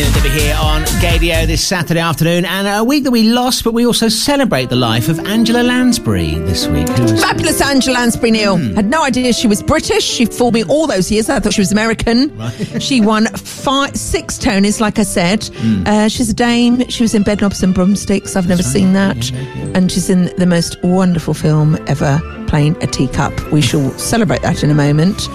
It's 0.00 0.14
Neil 0.14 0.24
and 0.24 0.40
here 0.40 0.56
on 0.60 0.82
Gaydio 1.02 1.44
this 1.48 1.66
Saturday 1.66 1.98
afternoon, 1.98 2.44
and 2.44 2.68
a 2.68 2.84
week 2.84 3.02
that 3.02 3.10
we 3.10 3.24
lost, 3.24 3.64
but 3.64 3.74
we 3.74 3.84
also 3.84 4.08
celebrate 4.08 4.66
the 4.70 4.76
life 4.76 5.08
of 5.08 5.18
Angela 5.26 5.64
Lansbury 5.64 6.38
this 6.38 6.68
week. 6.68 6.86
Fabulous 6.86 7.60
Angela 7.60 7.94
Lansbury 7.94 8.30
Neil. 8.30 8.58
Had 8.76 8.88
no 8.88 9.02
idea 9.02 9.32
she 9.32 9.48
was 9.48 9.60
British. 9.60 10.04
She 10.04 10.24
fooled 10.24 10.54
me 10.54 10.62
all 10.62 10.86
those 10.86 11.10
years. 11.10 11.28
I 11.28 11.40
thought 11.40 11.52
she 11.52 11.60
was 11.62 11.72
American. 11.72 12.30
she 12.78 13.00
won 13.00 13.26
five, 13.34 13.96
six 13.96 14.38
Tonys, 14.38 14.80
like 14.80 15.00
I 15.00 15.02
said. 15.02 15.50
Uh, 15.84 16.06
she's 16.06 16.30
a 16.30 16.34
dame. 16.34 16.88
She 16.88 17.02
was 17.02 17.12
in 17.12 17.24
Bedknobs 17.24 17.64
and 17.64 17.74
Broomsticks. 17.74 18.36
I've 18.36 18.46
never 18.46 18.62
seen 18.62 18.92
that. 18.92 19.32
And 19.74 19.90
she's 19.90 20.08
in 20.08 20.26
the 20.36 20.46
most 20.46 20.80
wonderful 20.84 21.34
film 21.34 21.76
ever, 21.88 22.20
playing 22.46 22.80
a 22.84 22.86
teacup. 22.86 23.32
We 23.50 23.62
shall 23.62 23.90
celebrate 23.98 24.42
that 24.42 24.62
in 24.62 24.70
a 24.70 24.76
moment. 24.76 25.28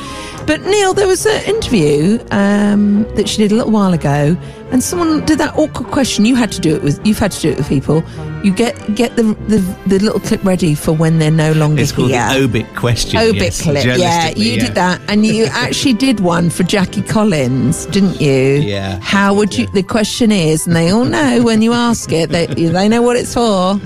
But 0.46 0.62
Neil, 0.62 0.94
there 0.94 1.08
was 1.08 1.26
an 1.26 1.44
interview 1.46 2.20
um, 2.32 3.04
that 3.16 3.30
she 3.30 3.38
did 3.38 3.52
a 3.52 3.56
little 3.56 3.72
while 3.72 3.94
ago, 3.94 4.36
and 4.72 4.84
someone 4.84 5.26
did 5.26 5.40
that 5.40 5.56
awkward 5.58 5.88
question. 5.90 6.26
You 6.26 6.36
had 6.36 6.52
to 6.52 6.62
do 6.62 6.76
it 6.76 6.84
with. 6.84 7.06
You've 7.06 7.20
had 7.20 7.32
to 7.32 7.42
do 7.42 7.50
it 7.52 7.58
with 7.58 7.70
people. 7.70 8.04
You 8.44 8.54
get 8.54 8.96
get 8.96 9.16
the 9.16 9.24
the, 9.48 9.60
the 9.88 10.00
little 10.00 10.20
clip 10.20 10.44
ready 10.44 10.76
for 10.76 10.92
when 10.92 11.20
they're 11.20 11.32
no 11.32 11.54
longer 11.54 11.82
It's 11.82 11.92
called 11.92 12.10
here. 12.12 12.28
the 12.34 12.44
obit 12.44 12.76
question. 12.76 13.18
Obit 13.20 13.36
yes, 13.42 13.62
clip, 13.62 13.86
yeah. 13.98 14.30
You 14.36 14.60
did 14.60 14.76
that, 14.76 15.00
and 15.08 15.26
you 15.26 15.46
actually 15.52 15.94
did 15.94 16.20
one 16.20 16.50
for 16.50 16.64
Jackie 16.64 17.04
Collins, 17.04 17.86
didn't 17.88 18.20
you? 18.20 18.60
Yeah. 18.62 19.00
How 19.02 19.34
would 19.34 19.58
you? 19.58 19.68
The 19.68 19.84
question 19.84 20.32
is, 20.32 20.68
and 20.68 20.76
they 20.76 20.90
all 20.90 21.06
know 21.06 21.42
when 21.44 21.62
you 21.62 21.72
ask 21.74 22.12
it, 22.12 22.30
they 22.30 22.48
they 22.48 22.90
know 22.90 23.02
what 23.02 23.16
it's 23.16 23.34
for. 23.34 23.80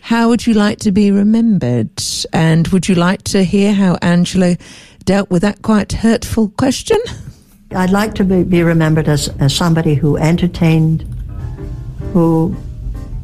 How 0.00 0.28
would 0.28 0.46
you 0.46 0.52
like 0.52 0.78
to 0.80 0.92
be 0.92 1.10
remembered? 1.10 1.90
And 2.34 2.68
would 2.68 2.88
you 2.88 2.94
like 2.94 3.22
to 3.24 3.42
hear 3.42 3.72
how 3.72 3.96
Angela 4.02 4.56
dealt 5.04 5.30
with 5.30 5.42
that 5.42 5.62
quite 5.62 5.92
hurtful 5.92 6.48
question? 6.50 6.98
I'd 7.72 7.90
like 7.90 8.14
to 8.16 8.24
be, 8.24 8.42
be 8.42 8.62
remembered 8.62 9.08
as, 9.08 9.28
as 9.40 9.54
somebody 9.54 9.94
who 9.94 10.16
entertained, 10.16 11.02
who 12.12 12.56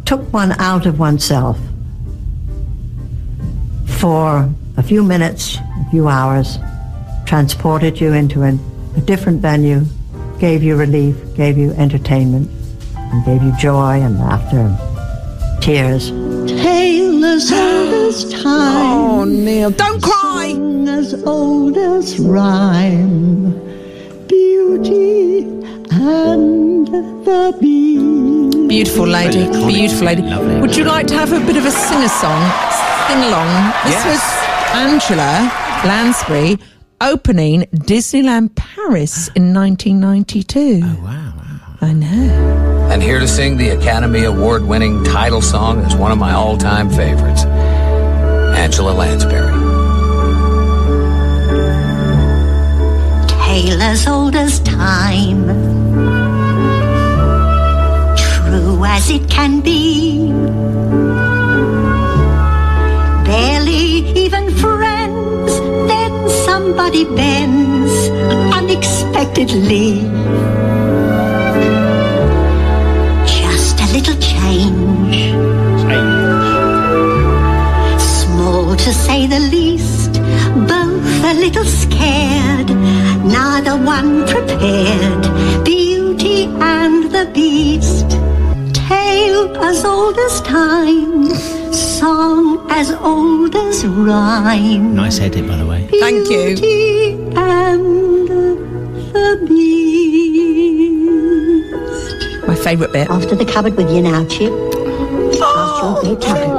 took 0.04 0.20
one 0.32 0.52
out 0.52 0.86
of 0.86 0.98
oneself 0.98 1.58
for 3.86 4.52
a 4.76 4.82
few 4.82 5.04
minutes, 5.04 5.56
a 5.56 5.90
few 5.90 6.08
hours, 6.08 6.58
transported 7.26 8.00
you 8.00 8.12
into 8.12 8.42
an, 8.42 8.58
a 8.96 9.00
different 9.00 9.40
venue, 9.40 9.84
gave 10.38 10.62
you 10.62 10.74
relief, 10.74 11.16
gave 11.36 11.56
you 11.56 11.70
entertainment, 11.72 12.50
and 12.96 13.24
gave 13.24 13.42
you 13.42 13.52
joy 13.58 14.00
and 14.00 14.18
laughter 14.18 14.58
and 14.58 15.62
tears. 15.62 16.10
Tale 16.50 17.20
as 18.10 18.24
time. 18.42 18.42
Oh, 18.44 19.24
Neil, 19.24 19.70
don't 19.70 20.02
cry. 20.02 20.48
Song 20.52 20.88
as 20.88 21.14
old 21.24 21.76
as 21.78 22.18
rhyme. 22.18 23.52
Beauty 24.26 25.42
and 25.92 26.88
the 27.24 27.56
Beast. 27.60 28.68
Beautiful 28.68 29.06
lady, 29.06 29.44
beautiful 29.68 30.06
lady. 30.06 30.22
Lovely. 30.22 30.60
Would 30.60 30.76
you 30.76 30.84
like 30.84 31.06
to 31.08 31.14
have 31.14 31.32
a 31.32 31.40
bit 31.46 31.56
of 31.56 31.64
a 31.64 31.70
sing-a-song, 31.70 32.42
sing-along? 33.06 33.50
This 33.84 33.94
Yes. 33.94 34.06
was 34.12 34.22
Angela 34.84 35.32
Lansbury 35.84 36.58
opening 37.00 37.62
Disneyland 37.90 38.56
Paris 38.56 39.28
in 39.36 39.54
1992. 39.54 40.80
Oh 40.82 41.04
wow! 41.04 41.32
I 41.80 41.92
know. 41.92 42.88
And 42.90 43.00
here 43.02 43.20
to 43.20 43.28
sing 43.28 43.56
the 43.56 43.68
Academy 43.70 44.24
Award 44.24 44.64
winning 44.64 45.04
title 45.04 45.40
song 45.40 45.78
is 45.86 45.94
one 45.94 46.10
of 46.10 46.18
my 46.18 46.32
all 46.32 46.56
time 46.58 46.90
favorites 46.90 47.44
Angela 48.60 48.92
Lansbury. 48.92 49.52
Tale 53.26 53.80
as 53.80 54.06
old 54.06 54.36
as 54.36 54.60
time. 54.60 55.46
true 58.20 58.84
as 58.84 59.08
it 59.08 59.30
can 59.30 59.62
be. 59.62 60.30
Barely 63.24 64.12
even 64.24 64.50
friends, 64.56 65.52
then 65.88 66.12
somebody 66.44 67.04
bends 67.06 67.94
unexpectedly. 68.58 70.02
Just 73.24 73.80
a 73.80 73.86
little 73.96 74.18
change. 74.20 74.89
Neither 84.02 84.24
one 84.24 84.26
prepared. 84.26 85.64
Beauty 85.64 86.44
and 86.44 87.10
the 87.10 87.30
Beast, 87.32 88.10
tale 88.74 89.56
as 89.62 89.84
old 89.84 90.18
as 90.18 90.40
time, 90.42 91.30
song 91.72 92.66
as 92.70 92.90
old 92.92 93.54
as 93.54 93.84
rhyme. 93.86 94.94
Nice 94.94 95.20
edit, 95.20 95.46
by 95.46 95.56
the 95.56 95.66
way. 95.66 95.86
Thank 96.00 96.30
you. 96.30 96.56
Beauty 96.56 97.12
and 97.36 98.28
the 99.12 99.46
Beast. 99.48 99.68
My 102.46 102.54
favourite 102.54 102.92
bit. 102.92 103.10
After 103.10 103.34
the 103.36 103.44
cupboard 103.44 103.76
with 103.76 103.90
you 103.90 104.02
now, 104.02 104.24
Chip. 104.26 104.52
Oh. 104.52 106.00
Past 106.02 106.04
your 106.04 106.16
bedtime. 106.16 106.50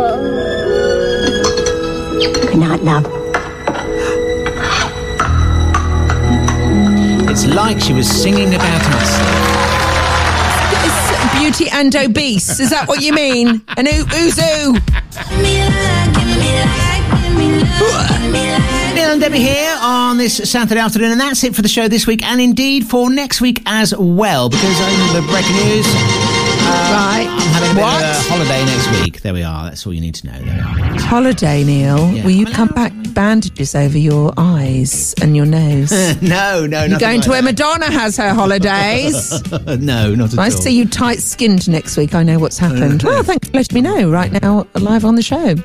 Good 2.48 2.60
night, 2.60 2.84
love. 2.84 3.21
It's 7.44 7.52
like 7.56 7.80
she 7.80 7.92
was 7.92 8.08
singing 8.08 8.54
about 8.54 8.82
us. 8.86 9.18
It's 10.86 11.40
beauty 11.40 11.72
and 11.72 11.96
obese. 11.96 12.60
Is 12.60 12.70
that 12.70 12.88
what 12.88 13.02
you 13.02 13.14
mean? 13.14 13.64
And 13.78 13.88
who, 13.88 14.04
who's 14.06 14.38
who? 14.38 14.74
Neil 18.94 19.10
and 19.10 19.20
Debbie 19.22 19.40
here 19.40 19.76
on 19.82 20.20
this 20.20 20.38
Saturday 20.52 20.80
afternoon, 20.80 21.14
and 21.14 21.20
that's 21.20 21.44
it 21.44 21.56
for 21.56 21.64
the 21.64 21.68
show 21.68 21.88
this 21.88 22.06
week, 22.06 22.24
and 22.24 22.40
indeed 22.40 22.86
for 22.86 23.10
next 23.10 23.42
week 23.42 23.64
as 23.66 23.92
well. 23.98 24.48
Because 24.48 24.80
over 24.80 25.20
the 25.22 25.28
breaking 25.28 25.56
news, 25.56 25.88
uh, 25.88 26.92
Right. 26.94 27.28
I'm 27.28 27.40
having 27.54 27.72
a 27.72 27.74
bit 27.74 27.82
What? 27.82 28.04
of 28.04 28.10
a 28.28 28.30
holiday 28.30 28.66
next 28.66 29.02
week. 29.02 29.22
There 29.22 29.34
we 29.34 29.42
are. 29.42 29.64
That's 29.66 29.88
all 29.88 29.94
you 29.96 30.02
need 30.02 30.14
to 30.16 30.28
know. 30.28 30.40
There. 30.46 30.62
Holiday, 31.08 31.64
Neil. 31.64 32.12
Yeah. 32.14 32.24
Will 32.24 32.32
you 32.32 32.46
come 32.46 32.68
back 32.70 32.94
bandages 33.14 33.76
over 33.76 33.98
your 33.98 34.34
eyes 34.38 35.14
and 35.22 35.36
your 35.36 35.46
nose? 35.46 35.92
no, 36.22 36.66
no, 36.66 36.86
You're 36.86 37.00
going 37.00 37.18
like 37.18 37.24
to 37.26 37.30
where 37.30 37.42
Madonna 37.42 37.92
has 37.92 38.18
her 38.18 38.34
holidays. 38.34 39.32
no, 39.52 40.16
not 40.16 40.34
at 40.34 40.40
I 40.40 40.44
all. 40.44 40.46
I 40.46 40.50
see 40.50 40.72
you 40.78 40.88
tight 40.88 41.20
skinned 41.20 41.68
next 41.70 41.98
week. 41.98 42.16
I 42.16 42.24
know 42.24 42.40
what's 42.40 42.58
happened. 42.58 43.04
well, 43.04 43.24
thanks 43.24 43.50
for 43.50 43.58
letting 43.58 43.76
me 43.76 43.82
know 43.82 44.10
right 44.10 44.32
now, 44.42 44.68
live 44.76 45.06
on 45.06 45.16
the 45.16 45.22
show. 45.24 45.56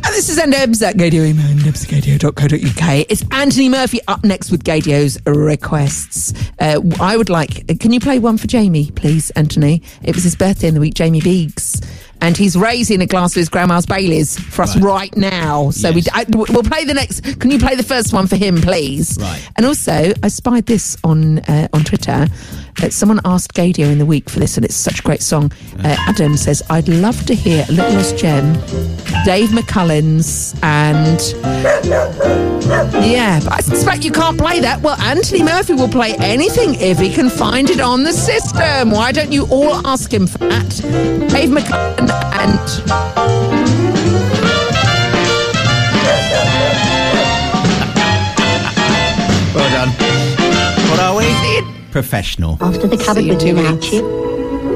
And 0.00 0.14
this 0.14 0.28
is 0.28 0.38
Endebs 0.38 0.80
at 0.86 0.96
Gaydio 0.96 1.26
email, 1.26 1.46
ndebs@gaydio.co.uk. 1.56 3.06
It's 3.08 3.24
Anthony 3.32 3.68
Murphy 3.68 4.00
up 4.06 4.24
next 4.24 4.50
with 4.50 4.62
Gaydio's 4.64 5.18
requests. 5.26 6.32
Uh, 6.60 6.80
I 7.00 7.16
would 7.16 7.28
like, 7.30 7.78
can 7.80 7.92
you 7.92 8.00
play 8.00 8.18
one 8.18 8.38
for 8.38 8.46
Jamie, 8.46 8.90
please, 8.92 9.30
Anthony? 9.30 9.82
It 10.02 10.14
was 10.14 10.24
his 10.24 10.36
birthday 10.36 10.68
in 10.68 10.74
the 10.74 10.80
week, 10.80 10.94
Jamie 10.94 11.20
Beeks. 11.20 11.80
And 12.20 12.36
he's 12.36 12.56
raising 12.56 13.00
a 13.00 13.06
glass 13.06 13.32
of 13.32 13.40
his 13.40 13.48
grandma's 13.48 13.86
Baileys 13.86 14.38
for 14.38 14.62
us 14.62 14.76
right, 14.78 15.14
now. 15.16 15.70
So 15.70 15.92
we, 15.92 16.02
I, 16.12 16.24
we'll 16.28 16.62
play 16.62 16.84
the 16.84 16.94
next. 16.94 17.40
Can 17.40 17.50
you 17.50 17.58
play 17.58 17.74
the 17.76 17.82
first 17.82 18.12
one 18.12 18.26
for 18.26 18.36
him, 18.36 18.60
please? 18.60 19.16
Right. 19.20 19.48
And 19.56 19.64
also, 19.64 20.12
I 20.22 20.28
spied 20.28 20.66
this 20.66 20.96
on 21.04 21.38
uh, 21.40 21.68
on 21.72 21.84
Twitter. 21.84 22.26
Uh, 22.82 22.88
someone 22.90 23.20
asked 23.24 23.54
Gaydio 23.54 23.90
in 23.90 23.98
the 23.98 24.06
week 24.06 24.28
for 24.28 24.38
this, 24.40 24.56
and 24.56 24.64
it's 24.64 24.74
such 24.74 25.00
a 25.00 25.02
great 25.02 25.22
song. 25.22 25.52
Uh, 25.84 25.96
Adam 26.06 26.36
says, 26.36 26.62
"I'd 26.70 26.88
love 26.88 27.24
to 27.26 27.34
hear 27.34 27.64
a 27.68 27.72
Little 27.72 27.94
Lost 27.94 28.16
Gem, 28.16 28.52
Dave 29.24 29.50
McCullins, 29.50 30.58
and 30.62 31.20
yeah, 33.04 33.40
but 33.42 33.52
I 33.52 33.60
suspect 33.60 34.04
you 34.04 34.12
can't 34.12 34.38
play 34.38 34.60
that. 34.60 34.80
Well, 34.82 35.00
Anthony 35.00 35.42
Murphy 35.42 35.74
will 35.74 35.88
play 35.88 36.14
anything 36.18 36.74
if 36.74 36.98
he 36.98 37.12
can 37.12 37.30
find 37.30 37.70
it 37.70 37.80
on 37.80 38.02
the 38.02 38.12
system. 38.12 38.90
Why 38.90 39.12
don't 39.12 39.32
you 39.32 39.46
all 39.50 39.86
ask 39.86 40.12
him 40.12 40.26
for 40.26 40.38
that? 40.38 40.68
Dave 41.30 41.50
McCullen 41.50 42.07
and." 42.10 43.78
Well 49.54 49.70
done. 49.70 49.90
What 50.90 51.00
are 51.00 51.16
we? 51.16 51.90
Professional. 51.90 52.58
Off 52.60 52.78
to 52.80 52.86
the 52.86 52.96
cupboard 52.96 53.26
with 53.26 53.42
you 53.42 53.54
now, 53.54 53.76
Chip. 53.78 54.04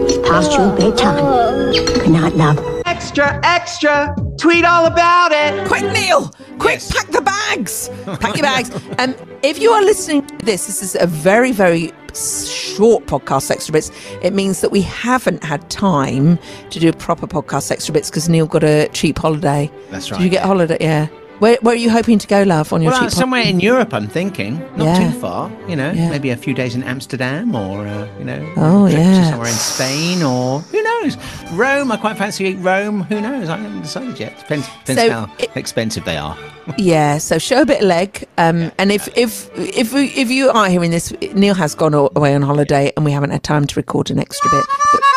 It's 0.09 0.19
past 0.29 0.53
your 0.53 0.75
bedtime. 0.77 1.73
Good 1.73 2.09
night, 2.11 2.35
love. 2.35 2.59
Extra, 2.87 3.41
extra. 3.45 4.15
Tweet 4.39 4.65
all 4.65 4.87
about 4.87 5.31
it. 5.33 5.67
Quick, 5.69 5.85
Neil! 5.93 6.31
Quick, 6.59 6.81
pack 6.91 7.09
the 7.09 7.21
bags! 7.21 7.91
Pack 8.05 8.37
your 8.37 8.43
bags. 8.53 8.71
Um, 8.99 9.15
if 9.43 9.61
you 9.61 9.71
are 9.71 9.83
listening 9.83 10.27
to 10.27 10.45
this, 10.45 10.67
this 10.67 10.83
is 10.83 10.97
a 11.01 11.07
very, 11.07 11.53
very 11.53 11.93
short 12.15 13.07
podcast, 13.07 13.51
Extra 13.51 13.73
Bits. 13.73 13.91
It 14.23 14.33
means 14.33 14.61
that 14.61 14.71
we 14.71 14.83
haven't 14.83 15.45
had 15.45 15.69
time 15.71 16.39
to 16.71 16.81
do 16.81 16.89
a 16.89 16.93
proper 16.93 17.27
podcast, 17.27 17.71
Extra 17.71 17.93
Bits, 17.93 18.11
because 18.11 18.29
Neil 18.29 18.47
got 18.47 18.65
a 18.65 18.89
cheap 18.93 19.19
holiday. 19.19 19.71
That's 19.91 20.11
right. 20.11 20.19
Did 20.19 20.25
you 20.25 20.31
get 20.31 20.45
a 20.45 20.47
holiday? 20.47 20.79
Yeah. 20.81 21.09
Where, 21.43 21.59
where 21.61 21.75
are 21.75 21.77
you 21.77 21.91
hoping 21.91 22.21
to 22.21 22.27
go, 22.29 22.45
love, 22.45 22.73
on 22.73 22.83
your 22.83 22.93
Well, 22.93 23.01
cheap 23.01 23.07
uh, 23.09 23.11
somewhere 23.11 23.43
in 23.43 23.59
Europe, 23.59 23.93
I'm 23.93 24.07
thinking. 24.07 24.61
Not 24.77 24.85
Yeah. 25.01 25.11
too 25.11 25.19
far, 25.19 25.51
you 25.69 25.75
know. 25.75 25.91
Yeah. 25.91 26.09
Maybe 26.09 26.31
a 26.31 26.37
few 26.37 26.55
days 26.55 26.77
in 26.77 26.85
Amsterdam 26.85 27.57
or, 27.57 27.85
uh, 27.85 28.07
you 28.21 28.25
know, 28.25 28.41
Oh, 28.57 28.87
a 28.87 28.91
trip 28.91 29.03
to 29.03 29.09
yeah. 29.09 29.31
somewhere 29.31 29.49
in 29.49 29.55
Spain 29.55 30.23
or 30.23 30.61
who 30.61 30.81
knows? 30.81 31.17
Rome. 31.55 31.91
I 31.91 31.97
quite 31.97 32.17
fancy 32.17 32.55
Rome. 32.55 33.03
Who 33.11 33.21
knows? 33.21 33.49
I 33.49 33.57
haven't 33.57 33.83
decided 33.83 34.21
yet. 34.21 34.39
Depends, 34.39 34.69
depends 34.87 35.03
So 35.03 35.11
how 35.11 35.31
expensive 35.57 36.05
they 36.05 36.17
are. 36.17 36.37
Yeah, 36.79 37.19
so 37.19 37.39
show 37.39 37.63
a 37.63 37.67
bit 37.67 37.81
of 37.83 37.89
leg. 37.89 38.25
Um, 38.39 38.71
and 38.79 38.93
if 38.93 39.09
if 39.19 39.51
if 39.59 39.93
we, 39.93 40.05
if 40.15 40.31
you 40.31 40.49
are 40.51 40.69
hearing 40.69 40.93
this, 40.93 41.13
Neil 41.35 41.55
has 41.55 41.75
gone 41.75 41.93
away 41.93 42.37
on 42.37 42.43
holiday, 42.43 42.93
and 42.97 43.05
we 43.05 43.11
haven't 43.11 43.31
had 43.31 43.43
time 43.43 43.67
to 43.67 43.75
record 43.75 44.13
an 44.13 44.21
extra 44.21 44.49
bit. 44.49 44.65
But, 44.93 45.01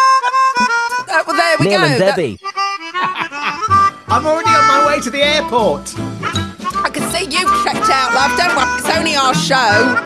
Uh, 1.07 1.23
well, 1.27 1.35
there 1.37 1.57
we 1.59 1.65
Neil 1.67 1.79
go. 1.81 1.85
and 1.85 2.01
That- 2.01 2.15
Debbie. 2.15 2.39
I'm 4.15 4.25
already 4.25 4.47
on 4.47 4.65
my 4.69 4.87
way 4.87 5.01
to 5.01 5.09
the 5.09 5.21
airport. 5.21 5.93
I 5.97 6.89
can 6.89 7.03
see 7.11 7.25
you 7.25 7.45
checked 7.65 7.89
out, 7.89 8.13
love. 8.15 8.31
Don't 8.37 8.55
worry, 8.55 8.79
it's 8.79 8.89
only 8.97 9.17
our 9.17 9.33
show. 9.33 9.97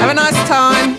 Have 0.00 0.08
a 0.08 0.14
nice 0.14 0.48
time. 0.48 0.96